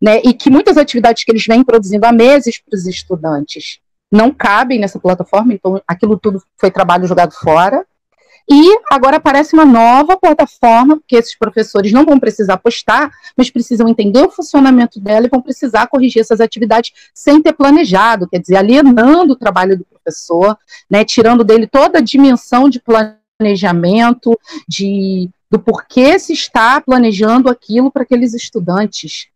[0.00, 3.80] né, e que muitas atividades que eles vêm produzindo há meses para os estudantes
[4.10, 7.84] não cabem nessa plataforma, então aquilo tudo foi trabalho jogado fora,
[8.50, 13.86] e agora aparece uma nova plataforma, que esses professores não vão precisar postar, mas precisam
[13.86, 18.56] entender o funcionamento dela e vão precisar corrigir essas atividades sem ter planejado, quer dizer,
[18.56, 20.56] alienando o trabalho do professor,
[20.88, 27.90] né, tirando dele toda a dimensão de planejamento, de, do porquê se está planejando aquilo
[27.90, 29.26] para aqueles estudantes.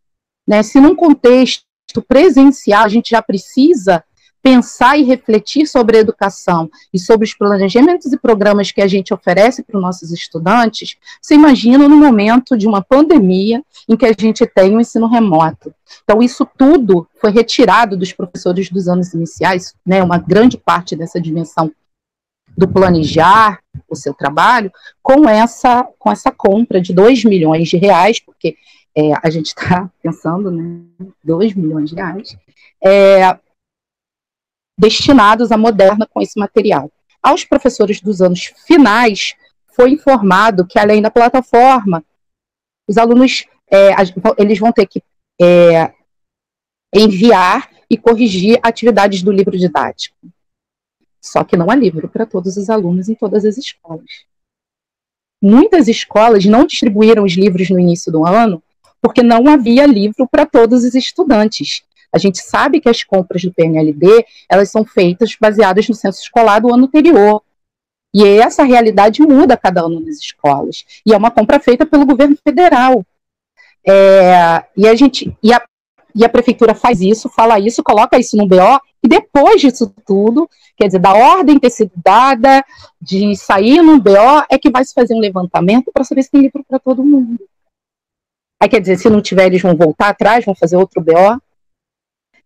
[0.48, 0.62] Né?
[0.62, 1.64] Se num contexto
[2.08, 4.02] presencial a gente já precisa
[4.42, 9.14] pensar e refletir sobre a educação e sobre os planejamentos e programas que a gente
[9.14, 14.12] oferece para os nossos estudantes, você imagina no momento de uma pandemia em que a
[14.18, 15.72] gente tem o um ensino remoto.
[16.02, 21.20] Então, isso tudo foi retirado dos professores dos anos iniciais, né, uma grande parte dessa
[21.20, 21.70] dimensão
[22.56, 24.70] do planejar o seu trabalho,
[25.02, 28.56] com essa, com essa compra de 2 milhões de reais, porque
[28.96, 30.80] é, a gente está pensando, né,
[31.22, 32.36] 2 milhões de reais,
[32.82, 33.38] é,
[34.82, 36.90] destinados à moderna com esse material.
[37.22, 39.34] Aos professores dos anos finais,
[39.76, 42.04] foi informado que, além da plataforma,
[42.88, 43.90] os alunos é,
[44.38, 45.00] eles vão ter que
[45.40, 45.94] é,
[46.92, 50.16] enviar e corrigir atividades do livro didático.
[51.20, 54.24] Só que não há livro para todos os alunos em todas as escolas.
[55.40, 58.60] Muitas escolas não distribuíram os livros no início do ano
[59.00, 61.84] porque não havia livro para todos os estudantes.
[62.12, 66.60] A gente sabe que as compras do PNLD, elas são feitas baseadas no censo escolar
[66.60, 67.42] do ano anterior.
[68.14, 70.84] E essa realidade muda cada ano nas escolas.
[71.06, 73.04] E é uma compra feita pelo governo federal.
[73.86, 75.62] É, e a gente e a,
[76.14, 80.48] e a prefeitura faz isso, fala isso, coloca isso no BO, e depois disso tudo,
[80.76, 82.64] quer dizer, da ordem ter sido dada,
[83.00, 86.42] de sair no BO, é que vai se fazer um levantamento para saber se tem
[86.42, 87.40] livro para todo mundo.
[88.60, 91.40] Aí quer dizer, se não tiver, eles vão voltar atrás, vão fazer outro BO.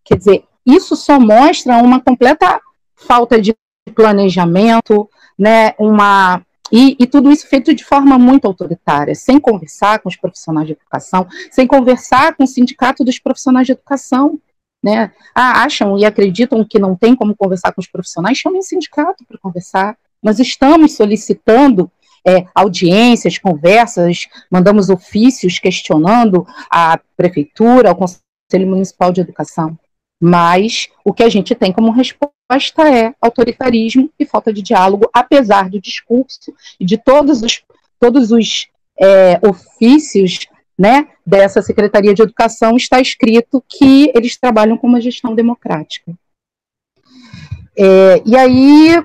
[0.07, 2.59] Quer dizer, isso só mostra uma completa
[2.95, 3.55] falta de
[3.93, 10.09] planejamento, né, uma e, e, tudo isso feito de forma muito autoritária, sem conversar com
[10.09, 14.37] os profissionais de educação, sem conversar com o sindicato dos profissionais de educação.
[14.83, 15.11] Né?
[15.33, 19.25] Ah, acham e acreditam que não tem como conversar com os profissionais, chamem o sindicato
[19.25, 19.97] para conversar.
[20.21, 21.89] Nós estamos solicitando
[22.27, 29.77] é, audiências, conversas, mandamos ofícios questionando a prefeitura, o Conselho Municipal de Educação.
[30.19, 32.33] Mas o que a gente tem como resposta
[32.89, 37.63] é autoritarismo e falta de diálogo, apesar do discurso e de todos os,
[37.99, 38.67] todos os
[38.99, 45.35] é, ofícios né, dessa Secretaria de Educação, está escrito que eles trabalham com uma gestão
[45.35, 46.13] democrática.
[47.77, 49.03] É, e aí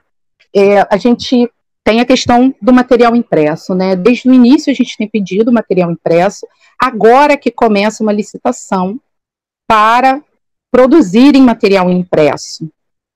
[0.55, 1.51] é, a gente
[1.85, 3.97] tem a questão do material impresso, né?
[3.97, 6.47] Desde o início a gente tem pedido material impresso,
[6.79, 9.01] agora que começa uma licitação
[9.67, 10.23] para
[10.73, 12.69] produzirem material impresso.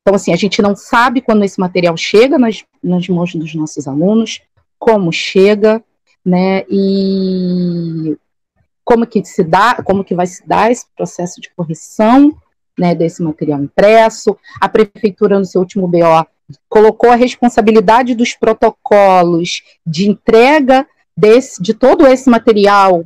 [0.02, 3.88] Então, assim, a gente não sabe quando esse material chega nas, nas mãos dos nossos
[3.88, 4.42] alunos,
[4.78, 5.82] como chega,
[6.24, 8.16] né, e
[8.84, 12.36] como que se dá, como que vai se dar esse processo de correção,
[12.78, 14.36] né, desse material impresso.
[14.60, 16.26] A prefeitura, no seu último BO,
[16.68, 23.04] colocou a responsabilidade dos protocolos de entrega desse, de todo esse material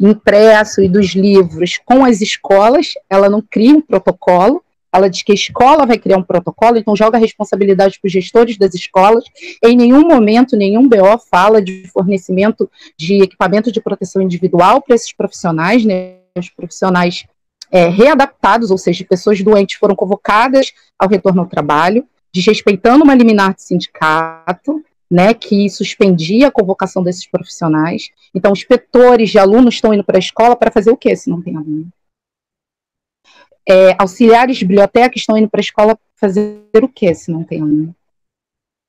[0.00, 4.62] impresso e dos livros com as escolas, ela não cria um protocolo,
[4.92, 8.12] ela diz que a escola vai criar um protocolo, então joga a responsabilidade para os
[8.12, 9.24] gestores das escolas.
[9.62, 15.12] Em nenhum momento, nenhum BO fala de fornecimento de equipamento de proteção individual para esses
[15.12, 16.16] profissionais, né?
[16.36, 17.26] Os profissionais
[17.70, 23.54] é, readaptados, ou seja, pessoas doentes foram convocadas ao retorno ao trabalho, desrespeitando uma liminar
[23.54, 28.10] de sindicato, né, que suspendia a convocação desses profissionais.
[28.34, 31.30] Então, os petores de alunos estão indo para a escola para fazer o quê se
[31.30, 31.88] não tem aluno?
[33.66, 37.60] É, auxiliares de biblioteca estão indo para a escola fazer o quê se não tem
[37.60, 37.94] aluno?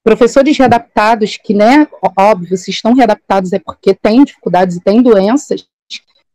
[0.04, 1.88] Professores readaptados, que, né,
[2.18, 5.68] óbvio, se estão readaptados é porque têm dificuldades e têm doenças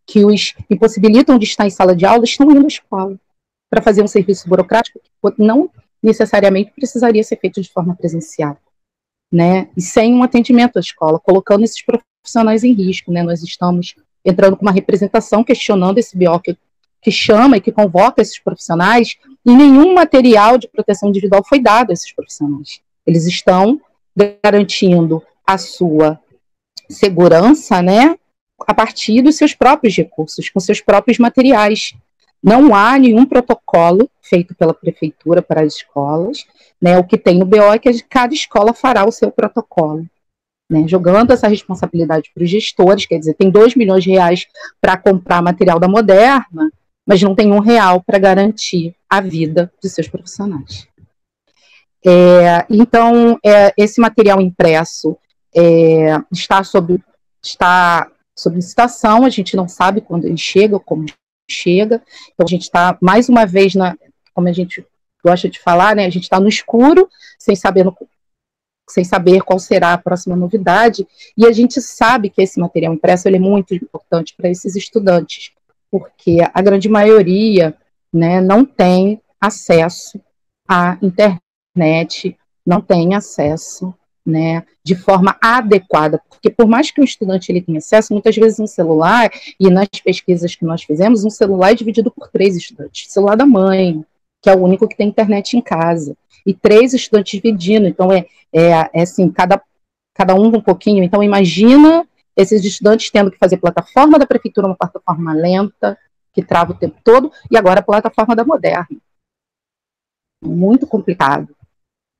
[0.06, 3.18] que os impossibilitam de estar em sala de aula, estão indo à escola
[3.70, 5.70] para fazer um serviço burocrático que não
[6.02, 8.58] necessariamente precisaria ser feito de forma presencial,
[9.34, 9.68] né?
[9.76, 13.22] E sem um atendimento à escola, colocando esses profissionais em risco, né?
[13.22, 13.94] Nós estamos
[14.24, 16.56] entrando com uma representação questionando esse BO que
[17.04, 21.90] que chama e que convoca esses profissionais, e nenhum material de proteção individual foi dado
[21.90, 22.80] a esses profissionais.
[23.06, 23.78] Eles estão
[24.42, 26.18] garantindo a sua
[26.88, 28.16] segurança, né,
[28.66, 31.92] a partir dos seus próprios recursos, com seus próprios materiais.
[32.44, 36.44] Não há nenhum protocolo feito pela prefeitura para as escolas,
[36.80, 40.04] né, o que tem no BO é que cada escola fará o seu protocolo.
[40.70, 44.46] Né, jogando essa responsabilidade para os gestores, quer dizer, tem 2 milhões de reais
[44.78, 46.70] para comprar material da Moderna,
[47.06, 50.86] mas não tem um real para garantir a vida de seus profissionais.
[52.04, 55.16] É, então, é, esse material impresso
[55.56, 57.02] é, está sob
[57.42, 61.06] está sob licitação, a gente não sabe quando ele chega, como
[61.50, 62.02] chega,
[62.32, 63.96] então a gente está, mais uma vez, na,
[64.32, 64.86] como a gente
[65.24, 67.08] gosta de falar, né, a gente está no escuro,
[67.38, 67.96] sem saber, no,
[68.88, 71.06] sem saber qual será a próxima novidade,
[71.36, 75.52] e a gente sabe que esse material impresso é muito importante para esses estudantes,
[75.90, 77.74] porque a grande maioria
[78.12, 80.20] né, não tem acesso
[80.68, 83.94] à internet, não tem acesso
[84.24, 88.58] né, de forma adequada, porque por mais que o estudante ele tenha acesso, muitas vezes
[88.58, 89.30] um celular,
[89.60, 93.36] e nas pesquisas que nós fizemos, um celular é dividido por três estudantes, o celular
[93.36, 94.04] da mãe,
[94.42, 98.26] que é o único que tem internet em casa, e três estudantes dividindo, então é,
[98.52, 99.60] é, é assim, cada,
[100.14, 102.06] cada um um pouquinho, então imagina
[102.36, 105.96] esses estudantes tendo que fazer plataforma da prefeitura, uma plataforma lenta,
[106.32, 108.98] que trava o tempo todo, e agora a plataforma da Moderna.
[110.42, 111.54] Muito complicado.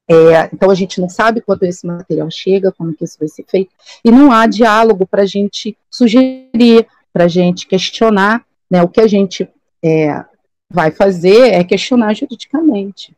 [0.09, 3.45] É, então a gente não sabe quando esse material chega, como que isso vai ser
[3.49, 3.75] feito,
[4.05, 9.01] e não há diálogo para a gente sugerir, para a gente questionar, né, o que
[9.01, 9.49] a gente
[9.83, 10.25] é,
[10.71, 13.17] vai fazer é questionar juridicamente.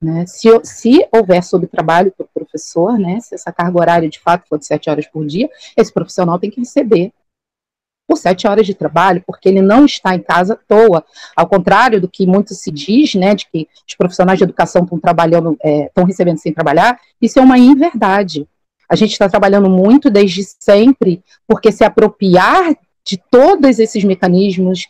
[0.00, 0.24] Né?
[0.26, 4.58] Se, se houver sobretrabalho para o professor, né, se essa carga horária de fato for
[4.58, 7.12] de sete horas por dia, esse profissional tem que receber
[8.08, 11.04] por sete horas de trabalho, porque ele não está em casa à toa.
[11.36, 14.98] Ao contrário do que muito se diz, né, de que os profissionais de educação estão
[14.98, 18.48] trabalhando, é, estão recebendo sem trabalhar, isso é uma inverdade.
[18.88, 22.74] A gente está trabalhando muito desde sempre, porque se apropriar
[23.06, 24.86] de todos esses mecanismos,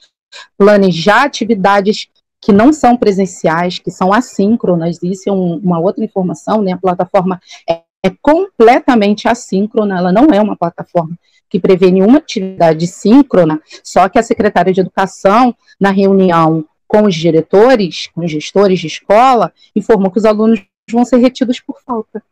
[0.57, 2.09] planejar atividades
[2.41, 6.73] que não são presenciais, que são assíncronas, isso é um, uma outra informação, né?
[6.73, 11.19] A plataforma é, é, completamente assíncrona, ela não é uma plataforma
[11.49, 17.15] que prevê nenhuma atividade síncrona, só que a secretária de Educação, na reunião com os
[17.15, 22.23] diretores, com os gestores de escola, informou que os alunos vão ser retidos por falta.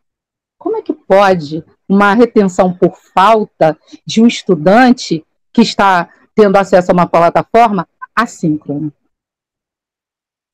[0.57, 5.23] Como é que pode uma retenção por falta de um estudante
[5.53, 8.91] que está tendo acesso a uma plataforma assíncrona?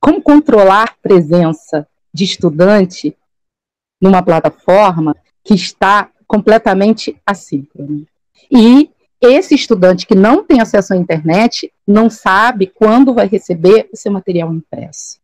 [0.03, 3.18] como controlar a presença de estudante
[4.02, 8.06] numa plataforma que está completamente assíncrona.
[8.51, 8.89] E
[9.22, 14.11] esse estudante que não tem acesso à internet não sabe quando vai receber o seu
[14.11, 15.18] material impresso.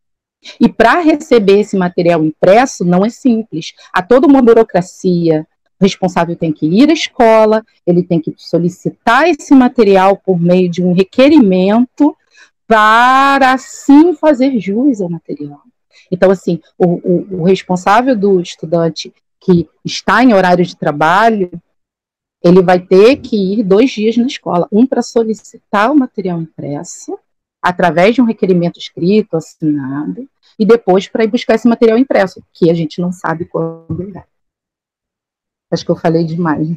[0.58, 3.74] E para receber esse material impresso não é simples.
[3.92, 5.46] Há toda uma burocracia.
[5.78, 10.68] O responsável tem que ir à escola, ele tem que solicitar esse material por meio
[10.68, 12.14] de um requerimento
[12.66, 15.60] para sim fazer jus ao material.
[16.10, 21.50] Então, assim, o, o, o responsável do estudante que está em horário de trabalho,
[22.42, 27.18] ele vai ter que ir dois dias na escola, um para solicitar o material impresso,
[27.62, 32.70] através de um requerimento escrito, assinado, e depois para ir buscar esse material impresso, que
[32.70, 34.26] a gente não sabe quando irá.
[35.70, 36.68] Acho que eu falei demais.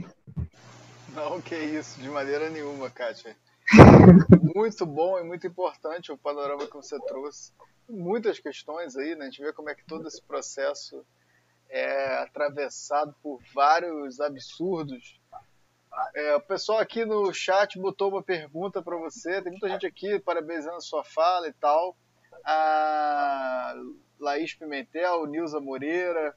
[1.16, 3.36] Não, que isso, de maneira nenhuma, Kátia
[4.56, 7.52] muito bom e muito importante o panorama que você trouxe.
[7.90, 9.26] Muitas questões aí, né?
[9.26, 11.06] A gente vê como é que todo esse processo
[11.70, 15.20] é atravessado por vários absurdos.
[16.16, 19.42] É, o pessoal aqui no chat botou uma pergunta para você.
[19.42, 21.96] Tem muita gente aqui parabenizando a sua fala e tal.
[22.46, 23.76] a
[24.20, 26.36] Laís Pimentel, Nilza Moreira,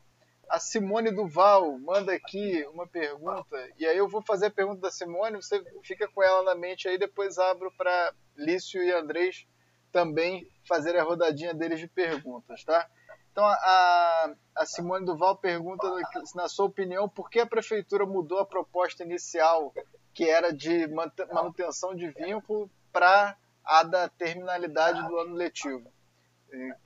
[0.48, 4.90] a Simone Duval manda aqui uma pergunta, e aí eu vou fazer a pergunta da
[4.90, 9.46] Simone, você fica com ela na mente aí, depois abro para Lício e Andrés
[9.90, 12.88] também fazerem a rodadinha deles de perguntas, tá?
[13.36, 15.86] Então a, a Simone Duval pergunta,
[16.34, 19.74] na sua opinião, por que a prefeitura mudou a proposta inicial,
[20.14, 20.86] que era de
[21.30, 25.92] manutenção de vínculo, para a da terminalidade do ano letivo?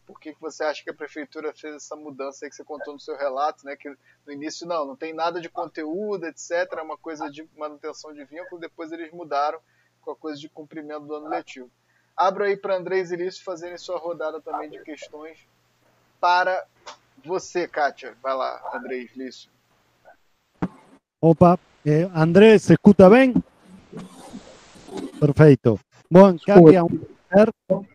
[0.05, 3.16] por que, você acha que a prefeitura fez essa mudança que você contou no seu
[3.16, 3.77] relato, né?
[3.77, 3.89] Que
[4.27, 6.51] no início não, não tem nada de conteúdo, etc.
[6.77, 9.60] É uma coisa de manutenção de vínculo, depois eles mudaram
[10.01, 11.70] com a coisa de cumprimento do ano letivo.
[12.16, 15.39] Abro aí para Andrés e Lício fazerem sua rodada também de questões
[16.20, 16.64] para
[17.24, 18.14] você, Kátia.
[18.22, 19.51] Vai lá, Andrés, Lício.
[21.20, 23.34] Opa, eh, Andrés, ¿se escuta bem?
[25.18, 25.80] Perfeito.
[26.10, 27.01] Bom, Kátia, um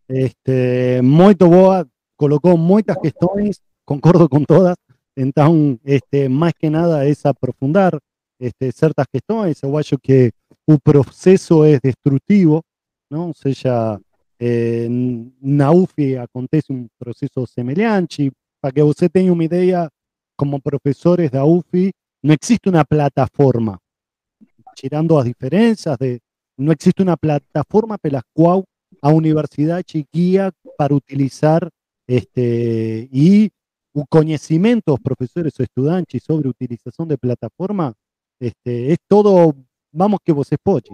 [0.07, 1.87] Este, muito boa,
[2.17, 4.75] colocou muitas questões, concordo com todas,
[5.17, 7.97] então, este, mais que nada, es aprofundar
[8.39, 9.63] este, certas questões.
[9.63, 10.31] Eu acho que
[10.67, 12.61] o processo é destrutivo,
[13.09, 13.27] não?
[13.27, 13.99] ou seja,
[14.39, 14.87] eh,
[15.41, 18.31] na UF acontece um processo semelhante.
[18.61, 19.89] Para que você tenha uma ideia,
[20.37, 21.91] como professores da UF,
[22.23, 23.79] não existe uma plataforma,
[24.75, 26.19] tirando as diferenças, de,
[26.57, 28.63] não existe uma plataforma pela qual
[29.01, 31.69] a universidad chiquilla para utilizar
[32.07, 33.51] este, y
[34.09, 37.93] conocimientos profesores o estudiantes sobre utilización de plataforma,
[38.39, 39.55] este, es todo,
[39.91, 40.89] vamos que você pode.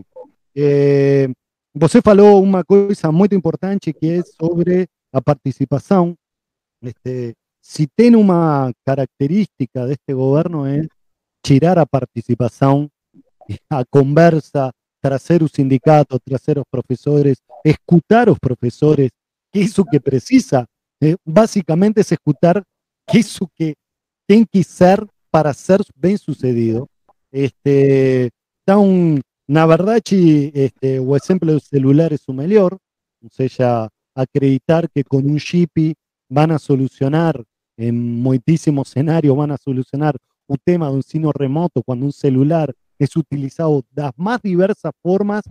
[0.54, 1.32] Eh,
[1.74, 6.16] você falou uma coisa muito importante que é sobre a participação.
[6.82, 10.88] Este, se tem uma característica deste governo é
[11.44, 12.90] tirar a participação,
[13.70, 14.72] a conversa,
[15.02, 19.10] trazer o sindicato, trazer os professores, escutar os professores,
[19.52, 20.66] que é isso que precisa,
[21.02, 22.62] eh, basicamente é escutar
[23.08, 23.76] que é isso que
[24.28, 26.88] tem que ser para ser bem sucedido.
[27.32, 28.30] Este,
[28.64, 29.20] então,
[29.52, 32.78] na verdade, este, o exemplo do celular é o melhor,
[33.22, 35.94] ou seja, acreditar que com um chip
[36.30, 37.36] van a solucionar
[37.78, 40.16] em muitíssimos cenários, van a solucionar
[40.48, 45.44] o tema do ensino remoto quando um celular es utilizado de más diversas formas,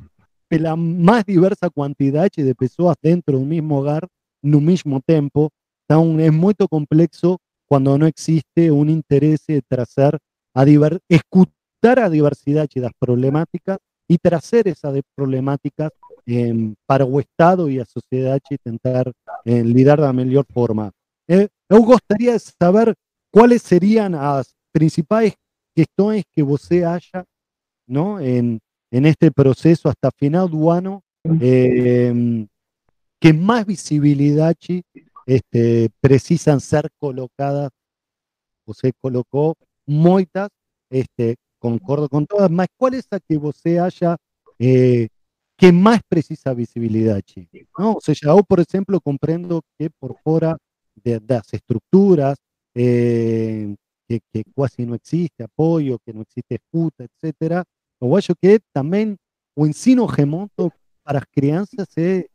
[0.48, 4.08] de la más diversa cantidad de personas dentro de un mismo hogar,
[4.42, 5.50] en un mismo tiempo.
[5.90, 7.36] Es muy complejo
[7.68, 10.16] cuando no existe un interés de trazer
[10.54, 10.64] a
[11.06, 13.76] escuchar a diversidad de las problemáticas
[14.10, 15.92] y trazer esas problemáticas
[16.26, 19.12] eh, para el Estado y la sociedad y intentar
[19.44, 20.90] eh, lidar de la mejor forma.
[21.28, 22.94] Eh, eu gostaria de saber
[23.30, 25.34] cuáles serían las principales
[25.76, 27.24] cuestiones que você acha
[27.86, 28.18] ¿no?
[28.18, 28.60] En,
[28.90, 31.02] en este proceso hasta final do ano,
[31.40, 32.46] eh,
[33.20, 34.56] que más visibilidad
[35.26, 37.70] este, precisan ser colocadas,
[38.66, 39.54] você colocó
[39.86, 40.48] muchas,
[40.90, 44.16] este, concordo con todas, mas ¿cuál es la que você haya
[44.58, 45.08] eh,
[45.56, 47.20] que más precisa visibilidad?
[47.78, 47.94] ¿no?
[47.94, 50.56] O sea, yo, por ejemplo, comprendo que por fuera
[50.96, 52.38] de, las estructuras,
[52.74, 53.76] eh,
[54.08, 57.64] que, que, casi no existe apoyo, que no existe escuta, etcétera,
[58.00, 59.16] eu acho que também
[59.54, 60.72] o ensino remoto
[61.04, 62.26] para as crianças é.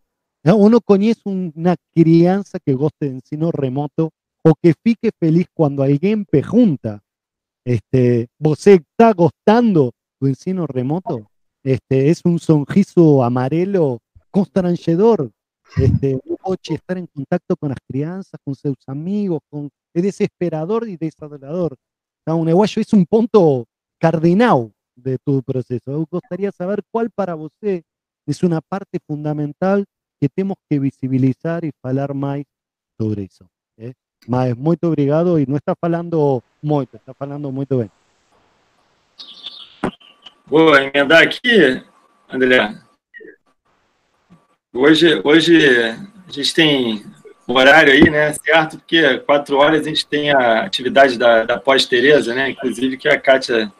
[0.43, 4.11] Eu não conheço uma criança que goste de ensino remoto
[4.43, 7.01] ou que fique feliz quando alguém pergunta:
[7.65, 11.27] este, ¿Você está gostando do ensino remoto?
[11.63, 13.99] Este, é um sorriso amarelo
[14.31, 15.31] constrangedor.
[15.75, 16.19] Este,
[16.69, 21.75] estar em contato com as crianças, com seus amigos, com, é desesperador e desadorador.
[22.21, 23.65] Então, eu acho isso um ponto
[23.99, 25.81] cardinal de tu proceso.
[25.87, 27.83] Me gustaría saber cuál para você
[28.27, 29.85] es una parte fundamental
[30.19, 32.43] que tenemos que visibilizar y hablar más
[32.97, 33.47] sobre eso.
[33.77, 33.93] ¿eh?
[34.27, 37.91] Mas muito obrigado e não está falando muito, está falando muito bem.
[40.47, 41.83] Vou emendar aqui,
[42.29, 42.75] André.
[44.73, 45.67] Hoje, hoje
[46.27, 47.05] a gente tem
[47.47, 48.77] horário aí, né, certo?
[48.77, 52.49] Porque quatro horas a gente tem a atividade da, da pós-Tereza, né?
[52.49, 53.71] Inclusive que a Kátia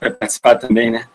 [0.00, 1.08] vai participar também, né?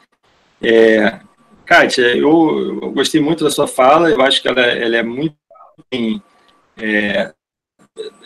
[0.62, 1.20] É,
[1.66, 5.36] Kátia, eu, eu, gostei muito da sua fala, eu acho que ela, ela é muito
[5.92, 6.22] bem,
[6.78, 7.34] é,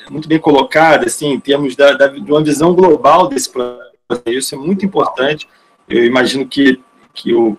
[0.09, 3.87] muito bem colocada, assim, em termos da, da, de uma visão global desse processo,
[4.27, 5.47] isso é muito importante,
[5.89, 6.79] eu imagino que,
[7.13, 7.57] que o,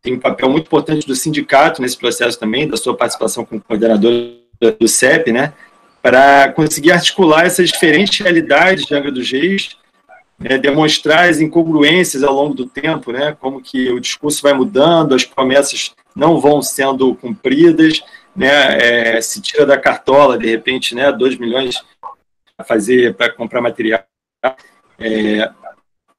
[0.00, 4.12] tem um papel muito importante do sindicato nesse processo também, da sua participação como coordenador
[4.78, 5.52] do CEP, né,
[6.00, 9.76] para conseguir articular essas diferentes realidades de Angra dos Reis
[10.44, 15.14] é, demonstrar as incongruências ao longo do tempo, né, como que o discurso vai mudando,
[15.14, 18.00] as promessas não vão sendo cumpridas,
[18.34, 21.82] né, é, se tira da cartola, de repente, né, 2 milhões
[22.56, 24.04] para fazer, para comprar material,
[24.98, 25.50] é,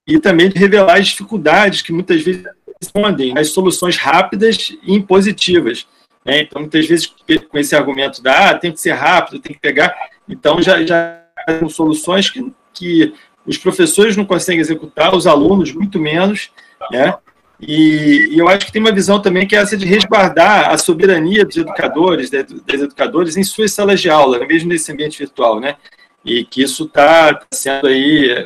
[0.07, 2.43] e também revelar as dificuldades que muitas vezes
[2.81, 5.85] respondem as soluções rápidas e impositivas.
[6.25, 6.41] Né?
[6.41, 9.95] Então, muitas vezes, com esse argumento da ah, tem que ser rápido, tem que pegar,
[10.27, 11.23] então já, já
[11.59, 13.13] são soluções que, que
[13.45, 16.51] os professores não conseguem executar, os alunos muito menos,
[16.91, 17.15] né?
[17.59, 20.77] E, e, eu acho que tem uma visão também que é essa de resguardar a
[20.77, 25.75] soberania dos educadores, das educadores em suas salas de aula, mesmo nesse ambiente virtual, né?
[26.23, 28.45] E que isso está sendo aí é,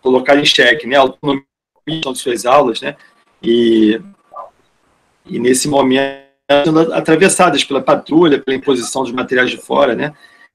[0.00, 0.96] colocado em xeque, né?
[0.96, 1.44] A autonomia
[1.84, 2.96] de suas aulas, né?
[3.42, 4.00] E,
[5.26, 6.22] e nesse momento
[6.92, 10.12] atravessadas pela patrulha, pela imposição dos materiais de fora, né?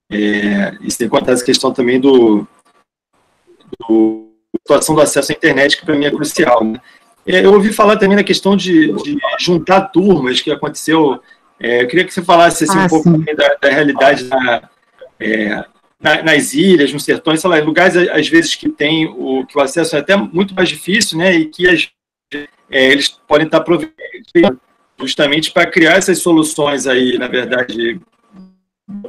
[0.09, 2.47] É, e sem contar essa questão também do,
[3.79, 4.31] do
[4.65, 6.81] situação do acesso à internet, que para mim é crucial, né?
[7.27, 11.21] É, eu ouvi falar também na questão de, de juntar turmas que aconteceu.
[11.59, 14.69] É, eu queria que você falasse assim, ah, um pouco da, da, realidade na,
[15.19, 15.65] é,
[15.99, 19.57] na, nas ilhas, nos sertões, sei lá, em lugares às vezes que tem o que
[19.57, 21.33] o acesso é até muito mais difícil, né?
[21.33, 21.89] E que as,
[22.69, 24.59] é, eles podem estar aproveitando
[24.99, 27.99] justamente para criar essas soluções aí, na verdade,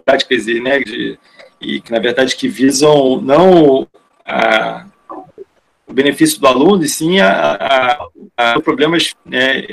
[0.05, 1.19] práticas e, né, de,
[1.61, 3.86] e que na verdade que visam não
[4.24, 4.86] a
[5.89, 7.98] o benefício do aluno, e sim a,
[8.36, 9.65] a, a problemas né,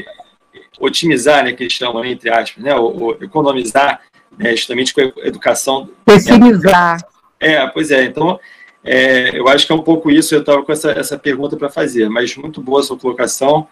[0.80, 4.02] otimizar, né, que eles chamam, entre aspas, né, ou, ou economizar,
[4.38, 5.90] né, justamente com a educação.
[6.06, 7.06] Pessimizar.
[7.40, 8.40] É, pois é, então,
[8.84, 11.70] é, eu acho que é um pouco isso, eu estava com essa, essa pergunta para
[11.70, 13.68] fazer, mas muito boa a sua colocação,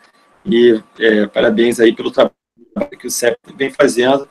[0.46, 2.34] e é, parabéns aí pelo trabalho
[3.00, 4.28] que o CEP vem fazendo,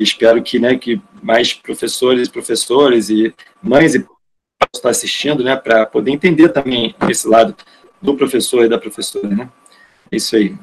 [0.00, 3.32] espero que, né, que mais professores, professores e
[3.62, 4.04] mães e
[4.74, 7.54] está assistindo, né, para poder entender também esse lado
[8.00, 9.48] do professor e da professora, né?
[10.10, 10.54] É isso aí.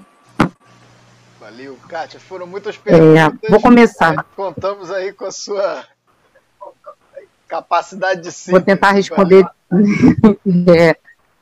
[1.40, 2.20] Valeu, Kátia.
[2.20, 3.40] Foram muitas perguntas.
[3.44, 4.16] É, vou começar.
[4.16, 4.24] Né?
[4.36, 5.84] Contamos aí com a sua
[7.48, 8.52] capacidade de síntese.
[8.52, 9.44] Vou tentar responder.
[10.78, 10.96] é,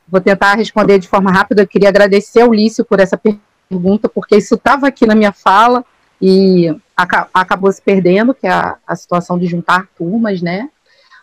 [0.08, 1.62] vou tentar responder de forma rápida.
[1.62, 3.20] Eu queria agradecer ao Lício por essa
[3.68, 5.84] pergunta, porque isso estava aqui na minha fala
[6.20, 6.74] e
[7.32, 10.70] acabou se perdendo, que é a, a situação de juntar turmas, né?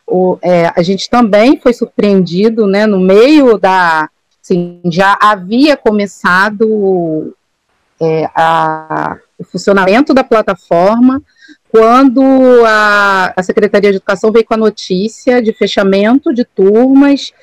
[0.08, 4.10] O, é, a gente também foi surpreendido, né, no meio da,
[4.44, 7.36] assim, já havia começado
[8.00, 11.22] é, a, o funcionamento da plataforma
[11.70, 12.22] quando
[12.66, 17.34] a, a Secretaria de Educação veio com a notícia de fechamento de turmas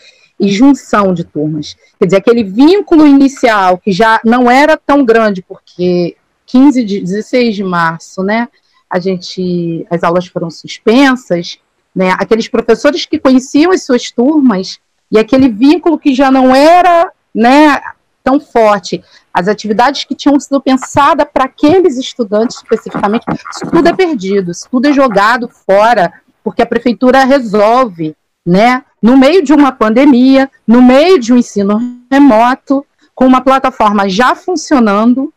[0.41, 1.77] e junção de turmas.
[1.99, 6.17] Quer dizer, aquele vínculo inicial, que já não era tão grande, porque
[6.47, 8.49] 15 de 16 de março, né,
[8.89, 11.59] a gente, as aulas foram suspensas,
[11.95, 12.11] né?
[12.19, 14.79] Aqueles professores que conheciam as suas turmas
[15.11, 17.81] e aquele vínculo que já não era né,
[18.25, 19.03] tão forte,
[19.33, 24.69] as atividades que tinham sido pensadas para aqueles estudantes especificamente, isso tudo é perdido, isso
[24.71, 26.13] tudo é jogado fora,
[26.45, 31.79] porque a prefeitura resolve, né, no meio de uma pandemia, no meio de um ensino
[32.11, 35.33] remoto, com uma plataforma já funcionando,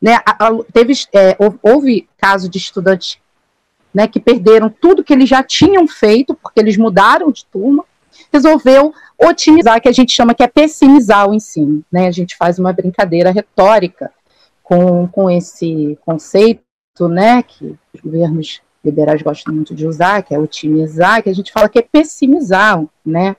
[0.00, 0.18] né,
[0.72, 3.18] teve, é, houve caso de estudantes
[3.92, 7.84] né, que perderam tudo que eles já tinham feito, porque eles mudaram de turma,
[8.32, 11.82] resolveu otimizar, que a gente chama que é pessimizar o ensino.
[11.90, 12.06] Né?
[12.06, 14.10] A gente faz uma brincadeira retórica
[14.62, 16.62] com, com esse conceito,
[17.08, 21.52] né, que os governos liberais gostam muito de usar, que é otimizar, que a gente
[21.52, 23.36] fala que é pessimizar, né,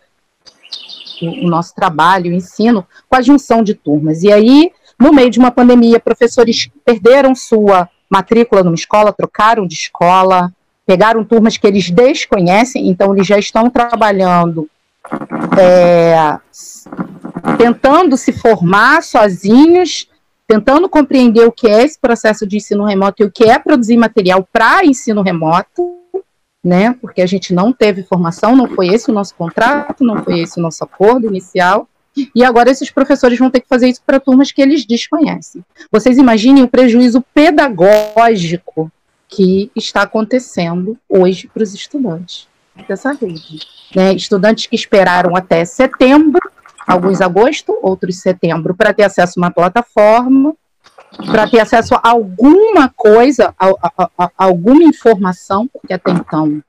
[1.22, 4.24] o, o nosso trabalho, o ensino, com a junção de turmas.
[4.24, 9.76] E aí, no meio de uma pandemia, professores perderam sua matrícula numa escola, trocaram de
[9.76, 10.52] escola,
[10.86, 14.68] pegaram turmas que eles desconhecem, então eles já estão trabalhando,
[15.58, 16.38] é,
[17.58, 20.10] tentando se formar sozinhos,
[20.48, 23.98] tentando compreender o que é esse processo de ensino remoto e o que é produzir
[23.98, 25.96] material para ensino remoto,
[26.64, 26.96] né?
[27.00, 30.60] Porque a gente não teve formação, não foi esse o nosso contrato, não foi esse
[30.60, 31.88] o nosso acordo inicial.
[32.36, 35.64] E agora esses professores vão ter que fazer isso para turmas que eles desconhecem.
[35.92, 38.92] Vocês imaginem o prejuízo pedagógico
[39.28, 42.48] que está acontecendo hoje para os estudantes
[42.88, 43.60] dessa rede.
[43.96, 44.14] Né?
[44.14, 46.42] Estudantes que esperaram até setembro,
[46.88, 50.56] alguns agosto, outros setembro, para ter acesso a uma plataforma,
[51.26, 56.62] para ter acesso a alguma coisa, a, a, a, alguma informação, porque até então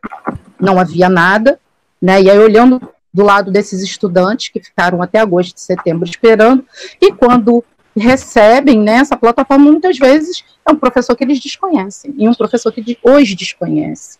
[0.58, 1.58] não havia nada,
[2.00, 2.20] né?
[2.20, 2.80] E aí olhando
[3.12, 6.64] do lado desses estudantes que ficaram até agosto setembro esperando,
[7.00, 7.64] e quando
[7.96, 12.98] recebem né, plataforma, muitas vezes é um professor que eles desconhecem, e um professor que
[13.02, 14.18] hoje desconhece.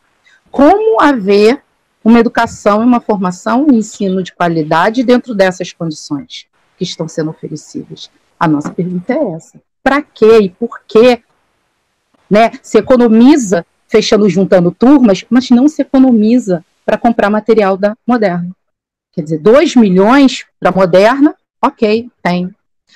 [0.51, 1.63] Como haver
[2.05, 6.47] uma educação e uma formação, um ensino de qualidade dentro dessas condições
[6.77, 8.11] que estão sendo oferecidas?
[8.39, 9.61] A nossa pergunta é essa.
[9.83, 11.23] Para quê e por quê
[12.29, 18.51] né, se economiza fechando, juntando turmas, mas não se economiza para comprar material da Moderna.
[19.13, 22.55] Quer dizer, 2 milhões para Moderna, ok, tem.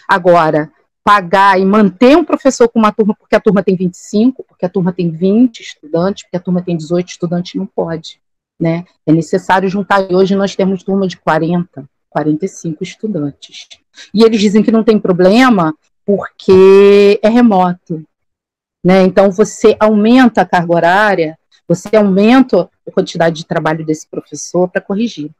[0.08, 0.70] Agora,
[1.04, 4.68] pagar e manter um professor com uma turma, porque a turma tem 25, porque a
[4.68, 8.20] turma tem 20 estudantes, porque a turma tem 18 estudantes, não pode.
[8.58, 8.84] Né?
[9.06, 13.68] É necessário juntar, e hoje nós temos turma de 40, 45 estudantes.
[14.14, 15.74] E eles dizem que não tem problema
[16.06, 18.02] porque é remoto.
[18.82, 19.02] Né?
[19.02, 24.80] Então, você aumenta a carga horária, você aumenta a quantidade de trabalho desse professor para
[24.80, 25.30] corrigir.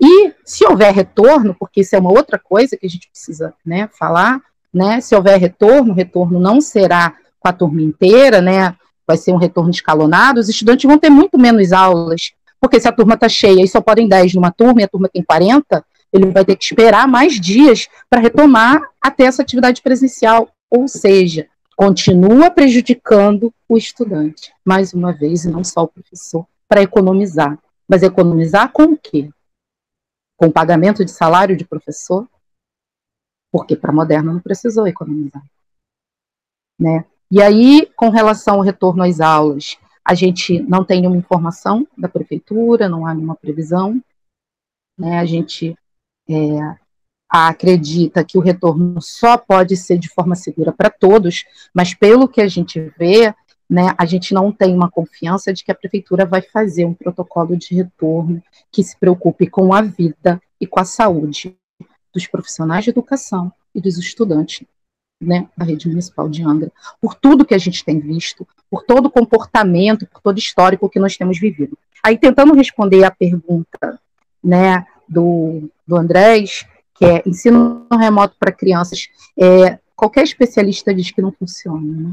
[0.00, 3.88] E se houver retorno, porque isso é uma outra coisa que a gente precisa né,
[3.98, 4.40] falar,
[4.72, 5.00] né?
[5.00, 8.74] Se houver retorno, o retorno não será com a turma inteira, né?
[9.06, 12.92] Vai ser um retorno escalonado, os estudantes vão ter muito menos aulas, porque se a
[12.92, 16.30] turma está cheia e só podem 10 numa turma e a turma tem 40, ele
[16.30, 20.48] vai ter que esperar mais dias para retomar até essa atividade presencial.
[20.70, 21.46] Ou seja,
[21.76, 27.58] continua prejudicando o estudante, mais uma vez, e não só o professor, para economizar.
[27.88, 29.30] Mas economizar com o quê?
[30.38, 32.26] Com pagamento de salário de professor?
[33.52, 35.44] Porque para a Moderna não precisou economizar.
[36.80, 37.04] Né?
[37.30, 42.08] E aí, com relação ao retorno às aulas, a gente não tem nenhuma informação da
[42.08, 44.02] prefeitura, não há nenhuma previsão.
[44.96, 45.18] Né?
[45.18, 45.76] A gente
[46.26, 46.34] é,
[47.28, 51.44] acredita que o retorno só pode ser de forma segura para todos,
[51.74, 53.34] mas pelo que a gente vê,
[53.68, 57.56] né, a gente não tem uma confiança de que a prefeitura vai fazer um protocolo
[57.56, 58.42] de retorno
[58.72, 61.54] que se preocupe com a vida e com a saúde
[62.12, 64.66] dos profissionais de educação e dos estudantes
[65.20, 69.06] né, da rede municipal de Angra, por tudo que a gente tem visto, por todo
[69.06, 71.76] o comportamento, por todo o histórico que nós temos vivido.
[72.02, 74.00] Aí, tentando responder a pergunta
[74.42, 76.64] né, do, do Andrés,
[76.94, 81.80] que é ensino remoto para crianças, é, qualquer especialista diz que não funciona.
[81.80, 82.12] Né?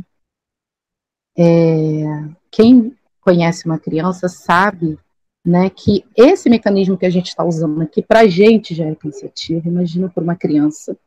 [1.38, 2.04] É,
[2.52, 4.98] quem conhece uma criança sabe
[5.46, 8.96] né, que esse mecanismo que a gente está usando aqui, para a gente já é
[8.96, 10.98] cansativo, imagina para uma criança.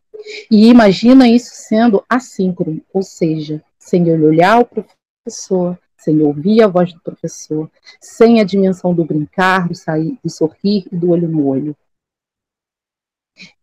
[0.51, 6.93] E imagina isso sendo assíncrono, ou seja, sem olhar o professor, sem ouvir a voz
[6.93, 11.47] do professor, sem a dimensão do brincar, do sair, do sorrir e do olho no
[11.47, 11.77] olho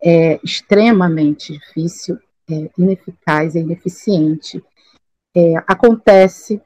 [0.02, 2.20] é extremamente difícil,
[2.50, 4.64] é, ineficaz, é ineficiente.
[5.36, 6.62] É, acontece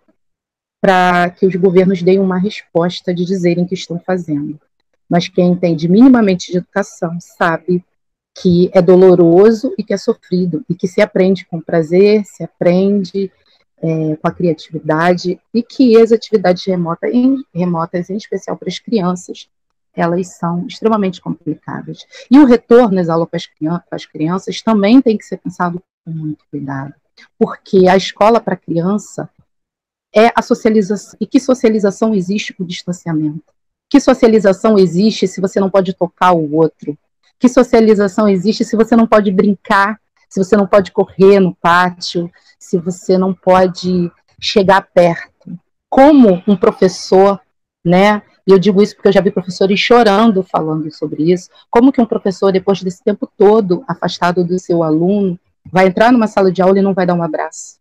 [0.81, 4.59] para que os governos deem uma resposta de dizerem que estão fazendo.
[5.09, 7.83] Mas quem entende minimamente de educação sabe
[8.41, 13.31] que é doloroso e que é sofrido, e que se aprende com prazer, se aprende
[13.81, 18.79] é, com a criatividade, e que as atividades remotas, em, remotas, em especial para as
[18.79, 19.49] crianças,
[19.93, 22.05] elas são extremamente complicadas.
[22.29, 26.45] E o retorno às aulas para as crianças também tem que ser pensado com muito
[26.49, 26.93] cuidado,
[27.37, 29.29] porque a escola para criança
[30.13, 31.17] é a socialização.
[31.19, 33.53] E que socialização existe com distanciamento?
[33.89, 36.97] Que socialização existe se você não pode tocar o outro?
[37.39, 42.29] Que socialização existe se você não pode brincar, se você não pode correr no pátio,
[42.59, 45.57] se você não pode chegar perto?
[45.89, 47.39] Como um professor,
[47.83, 51.51] né, e eu digo isso porque eu já vi professores chorando falando sobre isso.
[51.69, 55.39] Como que um professor, depois desse tempo todo afastado do seu aluno,
[55.71, 57.79] vai entrar numa sala de aula e não vai dar um abraço?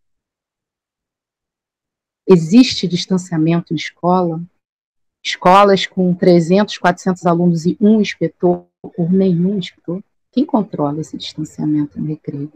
[2.27, 4.43] Existe distanciamento de escola?
[5.25, 10.03] Escolas com 300, 400 alunos e um inspetor, ou nenhum inspetor?
[10.31, 12.53] Quem controla esse distanciamento no recreio?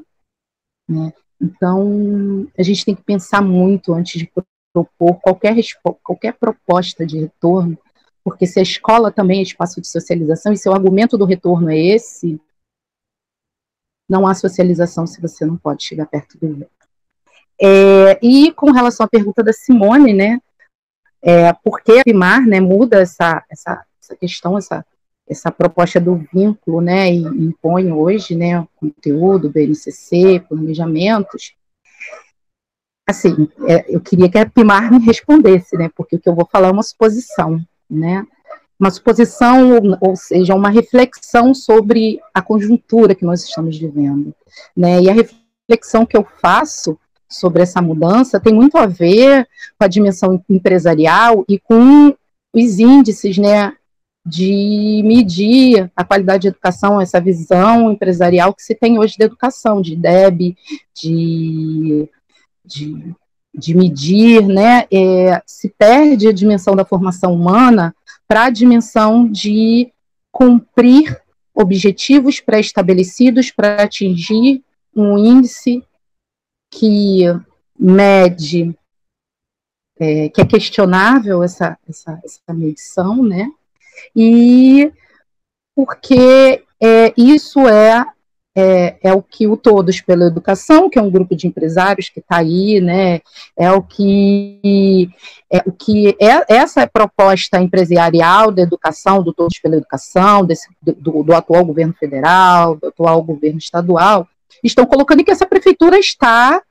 [0.89, 1.13] Né?
[1.41, 4.31] Então, a gente tem que pensar muito antes de
[4.73, 5.57] propor qualquer,
[6.03, 7.77] qualquer proposta de retorno,
[8.25, 11.71] porque se a escola também é espaço de socialização, e se o argumento do retorno
[11.71, 12.41] é esse,
[14.13, 16.69] não há socialização se você não pode chegar perto do outro.
[17.59, 20.39] É, e com relação à pergunta da Simone, né,
[21.23, 24.85] é, por que a PIMAR né, muda essa, essa, essa questão, essa,
[25.27, 31.55] essa proposta do vínculo, né, e impõe hoje, né, conteúdo, BNCC, planejamentos,
[33.09, 36.47] assim, é, eu queria que a Pimar me respondesse, né, porque o que eu vou
[36.47, 38.27] falar é uma suposição né?
[38.83, 44.35] Uma suposição, ou seja, uma reflexão sobre a conjuntura que nós estamos vivendo,
[44.77, 45.01] né?
[45.01, 46.99] E a reflexão que eu faço
[47.29, 49.47] sobre essa mudança tem muito a ver
[49.79, 52.13] com a dimensão empresarial e com
[52.53, 53.73] os índices, né,
[54.27, 59.81] de medir a qualidade de educação, essa visão empresarial que se tem hoje da educação,
[59.81, 60.57] de DEB,
[60.93, 62.11] de,
[62.65, 63.15] de
[63.55, 67.95] de medir, né, é, se perde a dimensão da formação humana
[68.33, 69.93] para a dimensão de
[70.31, 71.21] cumprir
[71.53, 74.65] objetivos pré-estabelecidos para atingir
[74.97, 75.87] um índice
[76.71, 77.25] que
[77.79, 78.75] mede
[80.01, 83.53] é, que é questionável essa, essa, essa medição, né?
[84.17, 84.91] E
[85.77, 88.03] porque é, isso é,
[88.55, 92.21] é, é, o que o Todos pela Educação, que é um grupo de empresários que
[92.21, 93.21] está aí, né,
[93.57, 95.09] é o que
[95.51, 100.69] é o que é essa é proposta empresarial da educação, do Todos pela Educação, desse,
[100.83, 104.29] do, do atual governo federal, do atual governo estadual,
[104.63, 106.63] estão colocando que essa prefeitura está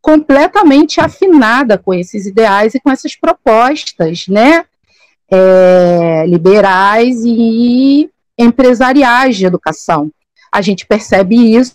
[0.00, 4.64] completamente afinada com esses ideais e com essas propostas, né,
[5.30, 8.08] é, liberais e
[8.38, 10.12] empresariais de educação.
[10.54, 11.74] A gente percebe isso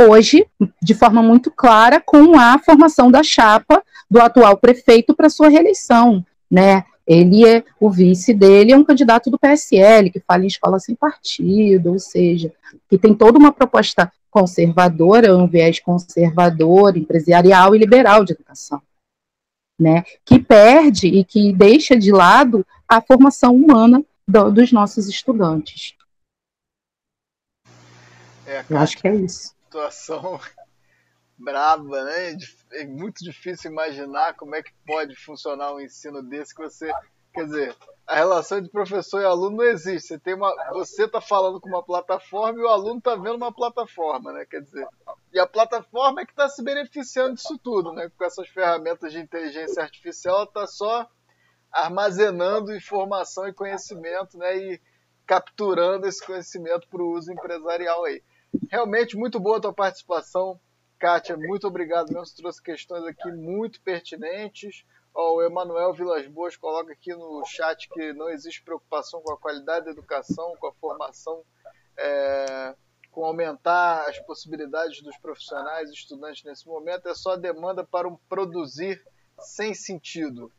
[0.00, 0.46] hoje
[0.82, 6.24] de forma muito clara com a formação da chapa do atual prefeito para sua reeleição,
[6.50, 6.86] né?
[7.06, 10.94] Ele é o vice dele é um candidato do PSL que fala em escola sem
[10.94, 12.50] partido, ou seja,
[12.88, 18.80] que tem toda uma proposta conservadora, um viés conservador, empresarial e liberal de educação,
[19.78, 20.02] né?
[20.24, 25.97] Que perde e que deixa de lado a formação humana do, dos nossos estudantes.
[28.48, 29.54] É, Eu acho que é isso.
[29.64, 30.40] Situação
[31.36, 32.34] braba, né?
[32.72, 36.90] É muito difícil imaginar como é que pode funcionar um ensino desse que você,
[37.34, 37.76] quer dizer,
[38.06, 40.08] a relação de professor e aluno não existe.
[40.08, 43.52] Você tem uma, você está falando com uma plataforma e o aluno está vendo uma
[43.52, 44.46] plataforma, né?
[44.46, 44.88] Quer dizer,
[45.30, 48.10] e a plataforma é que está se beneficiando disso tudo, né?
[48.16, 51.06] Com essas ferramentas de inteligência artificial, ela está só
[51.70, 54.56] armazenando informação e conhecimento, né?
[54.56, 54.80] E
[55.26, 58.22] capturando esse conhecimento para o uso empresarial aí.
[58.70, 60.60] Realmente muito boa a tua participação,
[60.98, 61.36] Kátia.
[61.36, 62.26] Muito obrigado mesmo.
[62.26, 64.84] Você trouxe questões aqui muito pertinentes.
[65.14, 69.38] Ó, o Emanuel Vilas Boas coloca aqui no chat que não existe preocupação com a
[69.38, 71.42] qualidade da educação, com a formação,
[71.96, 72.74] é,
[73.10, 77.08] com aumentar as possibilidades dos profissionais e estudantes nesse momento.
[77.08, 79.02] É só demanda para um produzir
[79.40, 80.52] sem sentido.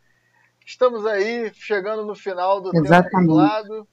[0.65, 3.27] Estamos aí, chegando no final do Exatamente.
[3.27, 3.87] tempo.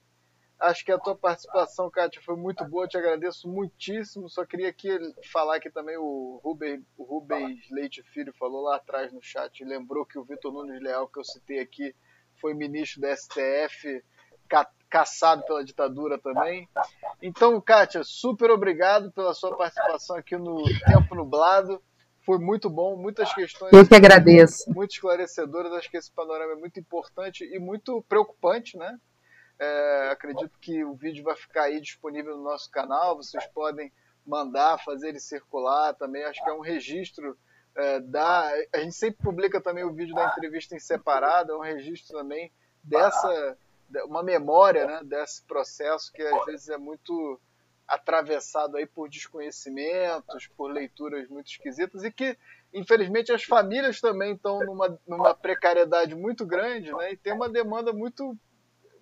[0.58, 2.88] Acho que a tua participação, Kátia, foi muito boa.
[2.88, 4.28] Te agradeço muitíssimo.
[4.28, 4.88] Só queria aqui
[5.30, 10.06] falar que também o Rubens, o Rubens Leite Filho falou lá atrás no chat, lembrou
[10.06, 11.94] que o Vitor Nunes Leal, que eu citei aqui,
[12.40, 14.02] foi ministro da STF,
[14.48, 16.68] ca caçado pela ditadura também.
[17.20, 21.82] Então, Kátia, super obrigado pela sua participação aqui no Tempo Nublado.
[22.24, 23.72] Foi muito bom, muitas questões.
[23.72, 24.64] Eu que agradeço.
[24.72, 25.72] Muito esclarecedoras.
[25.72, 28.96] Acho que esse panorama é muito importante e muito preocupante, né?
[29.58, 33.16] É, acredito que o vídeo vai ficar aí disponível no nosso canal.
[33.16, 33.92] Vocês podem
[34.26, 36.24] mandar, fazer ele circular também.
[36.24, 37.38] Acho que é um registro
[37.74, 38.50] é, da.
[38.74, 42.52] A gente sempre publica também o vídeo da entrevista em separado, é um registro também
[42.82, 43.56] dessa.
[44.04, 47.40] uma memória né, desse processo que às vezes é muito
[47.86, 52.36] atravessado aí por desconhecimentos, por leituras muito esquisitas e que,
[52.74, 57.92] infelizmente, as famílias também estão numa, numa precariedade muito grande né, e tem uma demanda
[57.92, 58.36] muito,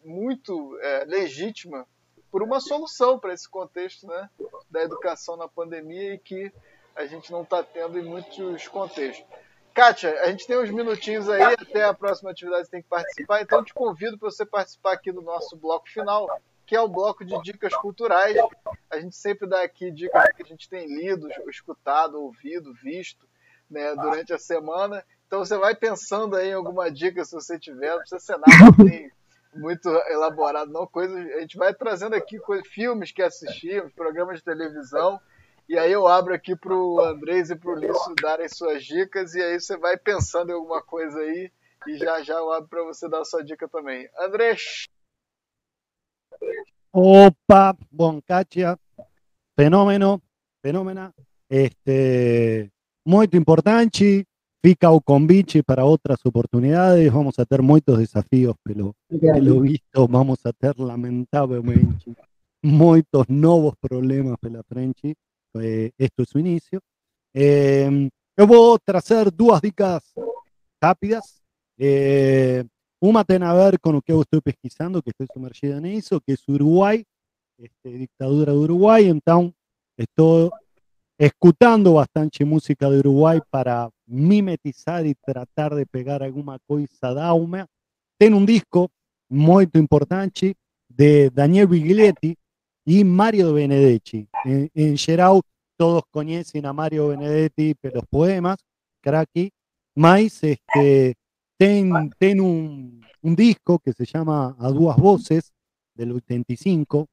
[0.05, 1.87] muito é, legítima
[2.31, 4.29] por uma solução para esse contexto né,
[4.71, 6.53] da educação na pandemia e que
[6.95, 9.25] a gente não está tendo em muitos contextos.
[9.73, 13.43] Kátia, a gente tem uns minutinhos aí, até a próxima atividade você tem que participar,
[13.43, 16.29] então te convido para você participar aqui do nosso bloco final,
[16.65, 18.37] que é o bloco de dicas culturais.
[18.89, 23.27] A gente sempre dá aqui dicas que a gente tem lido, escutado, ouvido, visto
[23.69, 25.05] né, durante a semana.
[25.27, 28.77] Então você vai pensando aí em alguma dica se você tiver, não precisa ser nada
[29.55, 30.87] muito elaborado, não.
[30.87, 35.21] Coisa, a gente vai trazendo aqui filmes que assistimos, programas de televisão.
[35.69, 39.35] E aí eu abro aqui para o Andrés e para o Lício darem suas dicas,
[39.35, 41.51] e aí você vai pensando em alguma coisa aí,
[41.89, 44.07] e já já eu abro para você dar a sua dica também.
[44.19, 44.87] Andrés!
[46.93, 48.79] Opa, Boncacha,
[49.57, 50.23] fenómeno,
[50.63, 51.15] fenómena,
[51.49, 52.71] este,
[53.07, 54.27] muy importante,
[54.65, 60.39] fica o convite para otras oportunidades, vamos a tener muchos desafíos, pero pelo visto vamos
[60.47, 62.15] a tener lamentavelmente
[62.63, 65.17] muchos nuevos problemas pela frente,
[65.61, 66.81] eh, esto es su inicio.
[67.35, 68.09] Eh,
[68.39, 70.03] eu vou trazer duas dicas
[70.83, 71.43] rápidas.
[71.79, 72.65] Eh,
[73.03, 76.21] una tiene a ver con lo que yo estoy pesquisando, que estoy sumergida en eso,
[76.21, 77.05] que es Uruguay,
[77.59, 79.11] este, dictadura de Uruguay.
[79.11, 79.53] Entonces,
[79.99, 80.49] estoy
[81.19, 87.67] escuchando bastante música de Uruguay para mimetizar y tratar de pegar alguna cosa daume.
[88.19, 88.91] Tiene un disco
[89.29, 90.57] muy importante
[90.89, 92.37] de Daniel Biglietti
[92.85, 94.29] y Mario Benedetti.
[94.45, 95.41] En, geral,
[95.77, 98.59] todos conocen a Mario Benedetti pelos poemas,
[99.01, 99.51] cracky,
[99.95, 101.15] mas este,
[101.57, 105.53] ten, ten un, un, disco que se llama A Duas Voces,
[105.95, 107.07] del 85,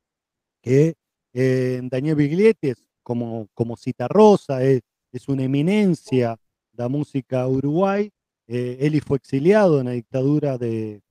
[0.62, 0.96] que
[1.34, 4.82] eh, Daniel Biglietti es como, como Cita Rosa, es,
[5.12, 6.38] es una eminencia
[6.74, 8.10] la música uruguay,
[8.48, 11.02] eh, Eli fue exiliado en la dictadura de,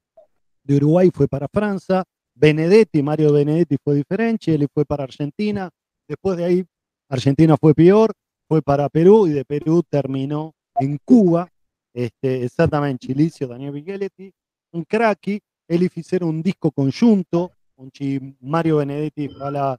[0.62, 2.04] de Uruguay, fue para Francia.
[2.34, 5.70] Benedetti, Mario Benedetti fue diferente, Eli fue para Argentina.
[6.08, 6.64] Después de ahí,
[7.08, 8.12] Argentina fue peor,
[8.48, 11.48] fue para Perú y de Perú terminó en Cuba.
[11.92, 14.32] Este, exactamente, Chilicio, Daniel Vigeletti,
[14.72, 15.40] un cracky.
[15.68, 19.78] Eli hicieron un disco conjunto, un Mario Benedetti la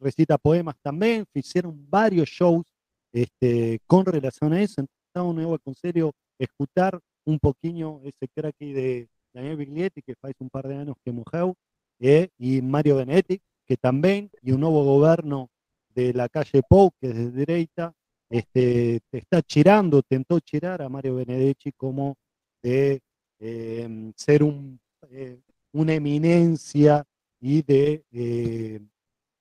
[0.00, 2.66] recita poemas también, hicieron varios shows
[3.12, 4.84] este, con relación a eso.
[5.18, 10.68] Entonces, me aconselho escuchar un poquito ese cracky de Daniel Biglietti, que hace un par
[10.68, 11.54] de años que morreu,
[12.00, 15.50] eh, y Mario Benedetti, que también, y un nuevo gobierno
[15.94, 17.92] de la calle Pou, que es de derecha,
[18.30, 22.16] este, está chirando, tentó chirar a Mario Benedetti como
[22.62, 23.00] de
[23.40, 24.78] eh, ser un,
[25.10, 25.40] eh,
[25.72, 27.04] una eminencia
[27.40, 28.80] y de eh,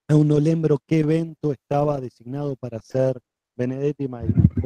[0.09, 3.19] no lembro qué evento estaba designado para ser
[3.55, 4.07] Benedetti,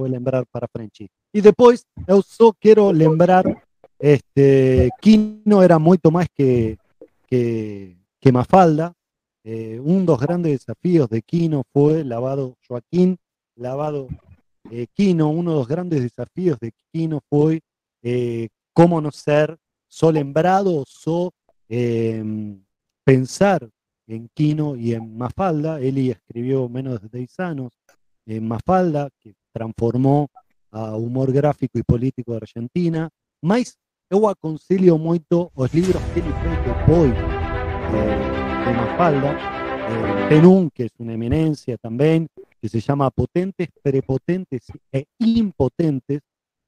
[0.10, 1.10] lembrar para frente.
[1.34, 2.54] E depois, eu só
[2.94, 3.44] lembrar,
[4.00, 6.78] este, Quino era muito mais que,
[7.28, 8.94] que, que Mafalda.
[9.44, 13.18] Eh, un dos grandes desafíos de Quino fue lavado Joaquín,
[13.56, 14.08] lavado
[14.70, 14.88] eh.
[14.96, 17.62] Uno de los grandes desafíos de Quino fue
[18.04, 19.58] eh, cómo no ser
[19.88, 21.32] solembrado o
[21.68, 22.64] em,
[23.04, 23.68] pensar
[24.08, 25.80] en Quino y en Mafalda.
[25.80, 27.74] Eli escribió menos de 10 años
[28.26, 30.28] en Mafalda, que transformó
[30.72, 33.10] a humor gráfico y político de Argentina,
[33.42, 33.78] mas
[34.10, 37.14] eu aconselho muito os livros que ele fez depois
[37.94, 42.28] eh, de Mafalda, eh, tem que é uma eminência também,
[42.62, 46.20] que se chama Potentes, Prepotentes e Impotentes,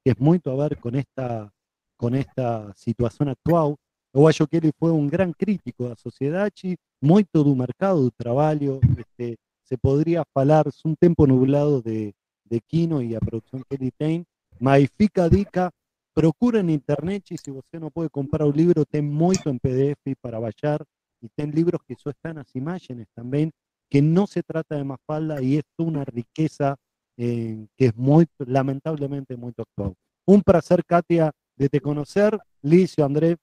[0.02, 1.50] que é muito a ver com esta,
[1.96, 3.76] com esta situação atual.
[4.12, 9.36] Eu acho que foi um grande crítico da sociedade, muito do mercado do trabalho, este,
[9.64, 12.14] se podría falar un tiempo nublado de,
[12.54, 14.24] de Kino y a producción Kelly Tain,
[14.58, 15.70] mas fica dica,
[16.14, 20.16] procura en internet y si usted no puede comprar un libro, ten mucho en PDF
[20.20, 20.84] para bajar
[21.20, 23.50] y ten libros que solo están las imágenes también,
[23.90, 26.76] que no se trata de Mafalda y es una riqueza
[27.16, 29.94] eh, que es muy, lamentablemente muy actual.
[30.26, 32.38] Un placer, Katia, de te conocer.
[32.62, 33.36] Licio, André,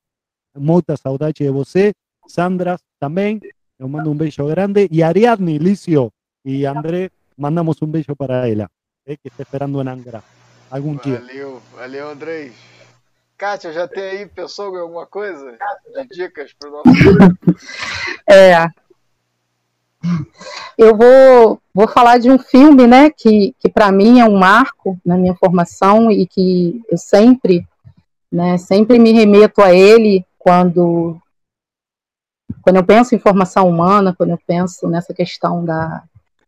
[0.54, 1.94] mucha saudade de você.
[2.26, 3.40] Sandra, también.
[3.78, 4.88] Le mando un beso grande.
[4.90, 6.12] Y Ariadne, Licio
[6.44, 10.24] y André, mandamos un beso para ella, eh, que está esperando en Angra
[10.70, 11.20] algum dia.
[11.20, 12.54] Valeu, valeu, Andrés.
[13.38, 15.58] Kátia, já tem aí, pensou em alguma coisa
[15.94, 16.90] de dicas para o nosso.
[18.30, 18.68] É.
[20.78, 24.98] Eu vou, vou falar de um filme, né, que, que para mim é um marco
[25.06, 27.68] na minha formação e que eu sempre,
[28.32, 31.20] né, sempre me remeto a ele quando
[32.62, 36.04] quando eu penso em formação humana, quando eu penso nessa questão da,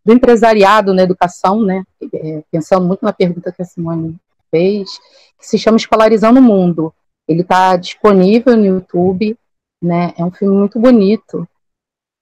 [0.05, 4.15] do empresariado na educação, né, é, pensando muito na pergunta que a Simone
[4.51, 4.89] fez,
[5.39, 6.93] que se chama Escolarizando o Mundo.
[7.27, 9.37] Ele está disponível no YouTube,
[9.81, 11.47] né, é um filme muito bonito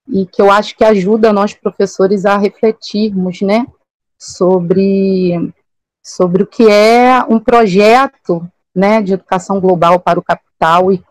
[0.08, 3.66] e que eu acho que ajuda nós professores a refletirmos, né,
[4.18, 5.54] sobre
[6.04, 11.04] sobre o que é um projeto, né, de educação global para o capital e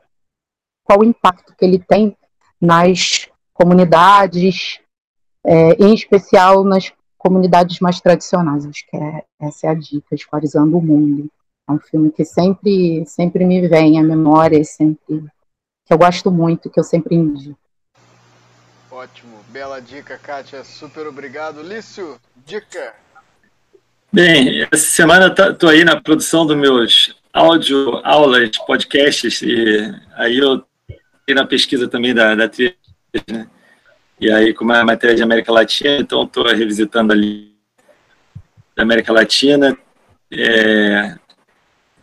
[0.85, 2.17] qual o impacto que ele tem
[2.61, 4.81] nas comunidades,
[5.45, 8.67] é, em especial nas comunidades mais tradicionais.
[8.67, 11.31] Acho que é, essa é a dica, Escolarizando o Mundo.
[11.69, 15.25] É um filme que sempre, sempre me vem à memória, sempre
[15.87, 17.59] que eu gosto muito, que eu sempre indico.
[18.91, 20.65] Ótimo, bela dica, Kátia.
[20.65, 21.63] Super obrigado.
[21.63, 22.95] Lício, dica.
[24.13, 30.65] Bem, essa semana estou aí na produção dos meus áudio, aulas, podcasts, e aí eu
[31.33, 32.75] na pesquisa também da, da Trias,
[33.29, 33.49] né?
[34.21, 37.55] E aí, como é a matéria de América Latina, então estou revisitando ali
[38.77, 39.77] da América Latina.
[40.31, 41.17] É,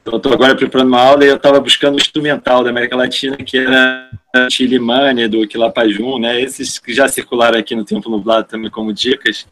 [0.02, 3.38] então, estou agora preparando uma aula e eu estava buscando o instrumental da América Latina,
[3.38, 4.10] que era
[4.50, 6.42] Chile Mane, do Quilapajum, né?
[6.42, 9.46] Esses que já circularam aqui no Tempo Nublado também como dicas.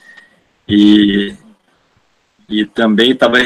[0.68, 1.36] E,
[2.50, 3.38] e também estava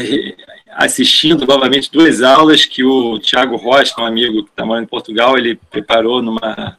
[0.72, 5.38] assistindo novamente duas aulas que o Tiago Rocha, um amigo que está morando em Portugal,
[5.38, 6.78] ele preparou numa,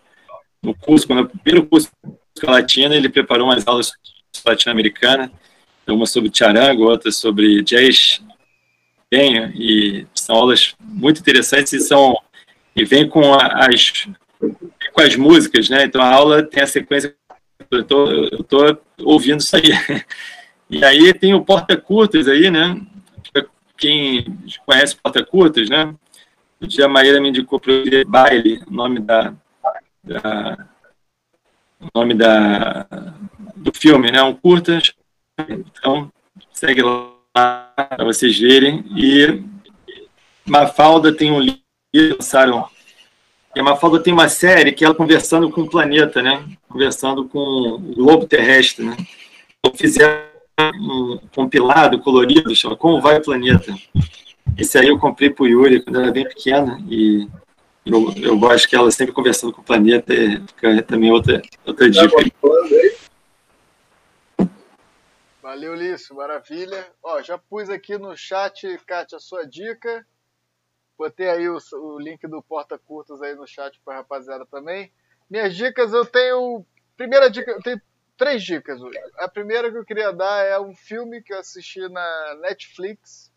[0.63, 1.91] no curso, no primeiro curso
[2.47, 3.93] de latina, ele preparou umas aulas
[4.45, 5.31] latino-americana,
[5.87, 8.23] uma sobre charango, outra sobre jazz,
[9.11, 12.17] bem, e são aulas muito interessantes e são
[12.77, 14.07] e vem com as
[14.93, 15.85] com as músicas, né?
[15.85, 17.15] Então a aula tem a sequência
[17.71, 19.63] eu tô, eu tô ouvindo isso aí.
[20.73, 22.81] E aí tem o porta curtas aí, né?
[23.81, 25.93] quem conhece Porta Curtas, né?
[26.61, 29.33] O dia Maíra me indicou para o baile, o nome da,
[30.05, 30.69] da
[31.81, 32.87] o nome da
[33.57, 34.23] do filme, né?
[34.23, 34.93] Um curtas.
[35.39, 36.11] Então
[36.53, 39.43] segue lá para vocês verem e
[40.47, 41.61] Mafalda tem um livro,
[41.95, 42.69] lançaram.
[43.55, 46.45] E a Mafalda tem uma série que ela conversando com o planeta, né?
[46.69, 48.97] Conversando com o globo terrestre, né?
[49.59, 50.21] Então, fizeram
[50.59, 53.75] um compilado colorido, chama Como Vai o Planeta.
[54.57, 57.27] Esse aí eu comprei para o Yuri quando era bem pequena e
[57.85, 61.91] eu, eu gosto que ela sempre conversando com o planeta e fica também outra, outra
[61.91, 62.17] dica.
[65.43, 66.87] Valeu, Lício, maravilha.
[67.03, 70.07] Ó, já pus aqui no chat, Kátia, a sua dica.
[70.97, 74.93] Botei aí o, o link do Porta Curtas aí no chat para rapaziada também.
[75.29, 76.65] Minhas dicas, eu tenho.
[76.97, 77.81] Primeira dica, eu tenho
[78.19, 78.99] três dicas hoje.
[79.17, 83.33] A primeira que eu queria dar é um filme que eu assisti na Netflix,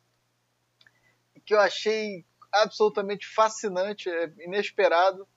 [1.45, 5.27] que eu achei absolutamente fascinante, é inesperado,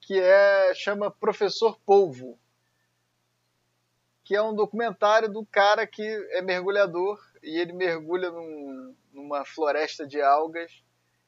[0.00, 2.38] que é chama Professor Polvo,
[4.24, 10.06] que é um documentário do cara que é mergulhador e ele mergulha num, numa floresta
[10.06, 10.84] de algas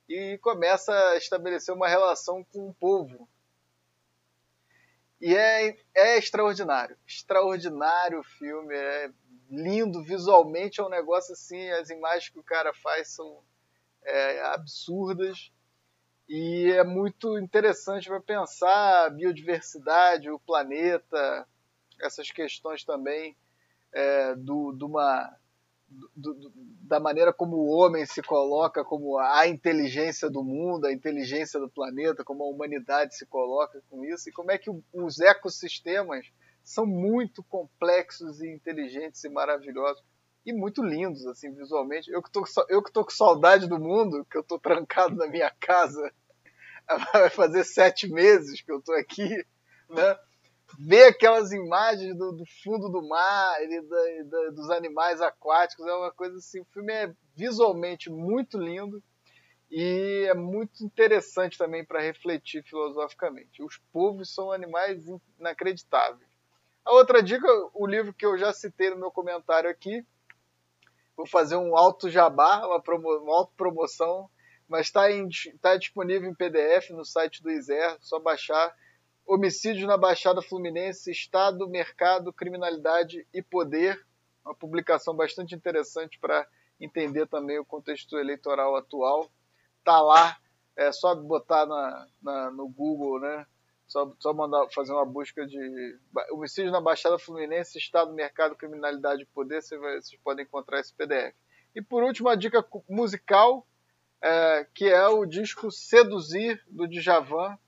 [0.09, 3.28] e começa a estabelecer uma relação com o povo.
[5.20, 9.11] E é, é extraordinário, extraordinário o filme, é
[9.51, 13.43] lindo visualmente, é um negócio assim, as imagens que o cara faz são
[14.05, 15.51] é, absurdas.
[16.28, 21.47] E é muito interessante para pensar a biodiversidade, o planeta,
[22.01, 23.36] essas questões também
[23.93, 25.36] é, do, do uma,
[25.89, 26.52] do, do,
[26.82, 31.68] da maneira como o homem se coloca como a inteligência do mundo, a inteligência do
[31.68, 36.27] planeta, como a humanidade se coloca com isso e como é que os ecossistemas
[36.62, 40.02] são muito complexos e inteligentes e maravilhosos
[40.44, 42.10] e muito lindos, assim, visualmente.
[42.10, 45.26] Eu que tô, eu que tô com saudade do mundo, que eu tô trancado na
[45.26, 46.12] minha casa,
[47.12, 49.28] vai fazer sete meses que eu tô aqui,
[49.88, 50.18] né?
[50.78, 55.92] Ver aquelas imagens do, do fundo do mar e da, da, dos animais aquáticos é
[55.92, 56.60] uma coisa assim.
[56.60, 59.02] O filme é visualmente muito lindo
[59.70, 63.62] e é muito interessante também para refletir filosoficamente.
[63.62, 65.04] Os povos são animais
[65.38, 66.28] inacreditáveis.
[66.84, 70.04] A outra dica, o livro que eu já citei no meu comentário aqui,
[71.20, 74.30] vou fazer um alto jabá, uma, promo, uma auto promoção,
[74.66, 75.02] mas está
[75.60, 78.74] tá disponível em PDF no site do ISER, só baixar.
[79.26, 84.01] Homicídio na Baixada Fluminense, Estado, Mercado, Criminalidade e Poder.
[84.44, 86.47] Uma publicação bastante interessante para
[86.80, 89.30] entender também o contexto eleitoral atual.
[89.84, 90.38] Tá lá,
[90.74, 93.47] é só botar na, na no Google, né?
[93.90, 95.98] Só, só mandar fazer uma busca de
[96.30, 101.34] homicídio na Baixada Fluminense, Estado, Mercado, Criminalidade e Poder, vocês, vocês podem encontrar esse PDF.
[101.74, 103.66] E por último, a dica musical,
[104.22, 107.58] é, que é o disco Seduzir, do Djavan.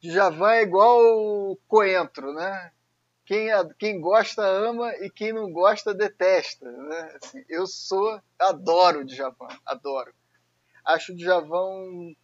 [0.00, 2.72] Djavan é igual coentro, né?
[3.24, 6.68] Quem, quem gosta ama e quem não gosta detesta.
[6.68, 7.18] Né?
[7.22, 10.12] Assim, eu sou, adoro o Djavan, adoro.
[10.84, 12.16] Acho o Djavan um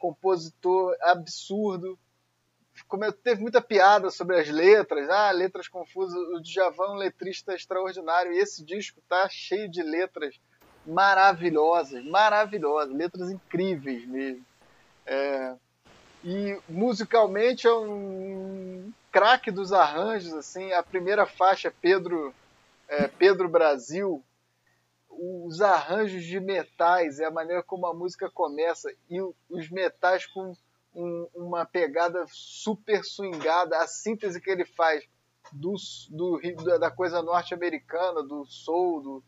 [0.00, 1.96] compositor absurdo.
[2.88, 6.16] Como teve muita piada sobre as letras, ah, letras confusas.
[6.16, 10.40] O Djavan é um letrista extraordinário e esse disco tá cheio de letras
[10.86, 14.44] maravilhosas, maravilhosas, letras incríveis mesmo.
[15.06, 15.54] É,
[16.24, 20.72] e musicalmente é um craque dos arranjos, assim.
[20.72, 22.34] A primeira faixa é Pedro
[22.88, 24.22] é, Pedro Brasil,
[25.22, 29.20] os arranjos de metais, é a maneira como a música começa, e
[29.50, 30.54] os metais com
[30.94, 35.04] um, uma pegada super swingada, a síntese que ele faz
[35.52, 35.74] do,
[36.10, 36.40] do
[36.78, 39.24] da coisa norte-americana, do soul, do,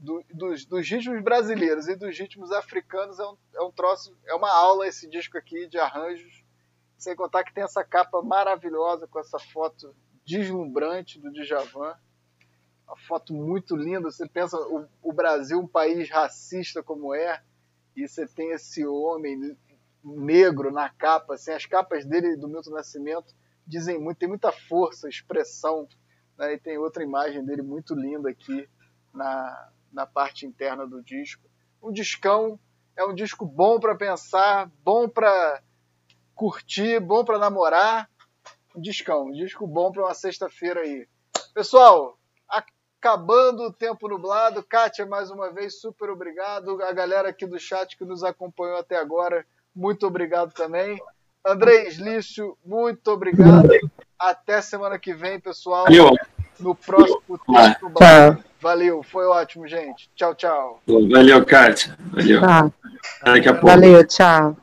[0.00, 4.34] do, dos, dos, ritmos brasileiros e dos ritmos africanos é um, é um troço, é
[4.34, 6.44] uma aula esse disco aqui de arranjos,
[6.98, 9.94] sem contar que tem essa capa maravilhosa com essa foto
[10.24, 11.96] deslumbrante do Djavan
[12.90, 14.10] uma foto muito linda.
[14.10, 17.40] Você pensa o, o Brasil, um país racista como é,
[17.96, 19.56] e você tem esse homem
[20.02, 21.34] negro na capa.
[21.34, 23.32] Assim, as capas dele do Milton Nascimento
[23.66, 25.86] dizem muito, tem muita força, expressão.
[26.36, 26.54] Né?
[26.54, 28.68] E tem outra imagem dele muito linda aqui
[29.14, 31.48] na, na parte interna do disco.
[31.82, 32.58] Um discão,
[32.96, 35.62] é um disco bom para pensar, bom para
[36.34, 38.10] curtir, bom para namorar.
[38.74, 41.08] Um discão, um disco bom para uma sexta-feira aí.
[41.54, 42.19] Pessoal,
[43.00, 44.62] Acabando o tempo nublado.
[44.62, 46.82] Kátia, mais uma vez, super obrigado.
[46.82, 51.00] A galera aqui do chat que nos acompanhou até agora, muito obrigado também.
[51.44, 53.70] André Lício, muito obrigado.
[54.18, 55.84] Até semana que vem, pessoal.
[55.84, 56.10] Valeu.
[56.58, 57.90] No próximo texto.
[57.94, 58.44] Tchau.
[58.60, 60.10] Valeu, foi ótimo, gente.
[60.14, 60.82] Tchau, tchau.
[60.86, 61.96] Valeu, Kátia.
[62.12, 62.40] Valeu.
[62.42, 62.70] Tá.
[63.24, 63.66] Daqui a pouco.
[63.66, 64.56] Valeu, tchau.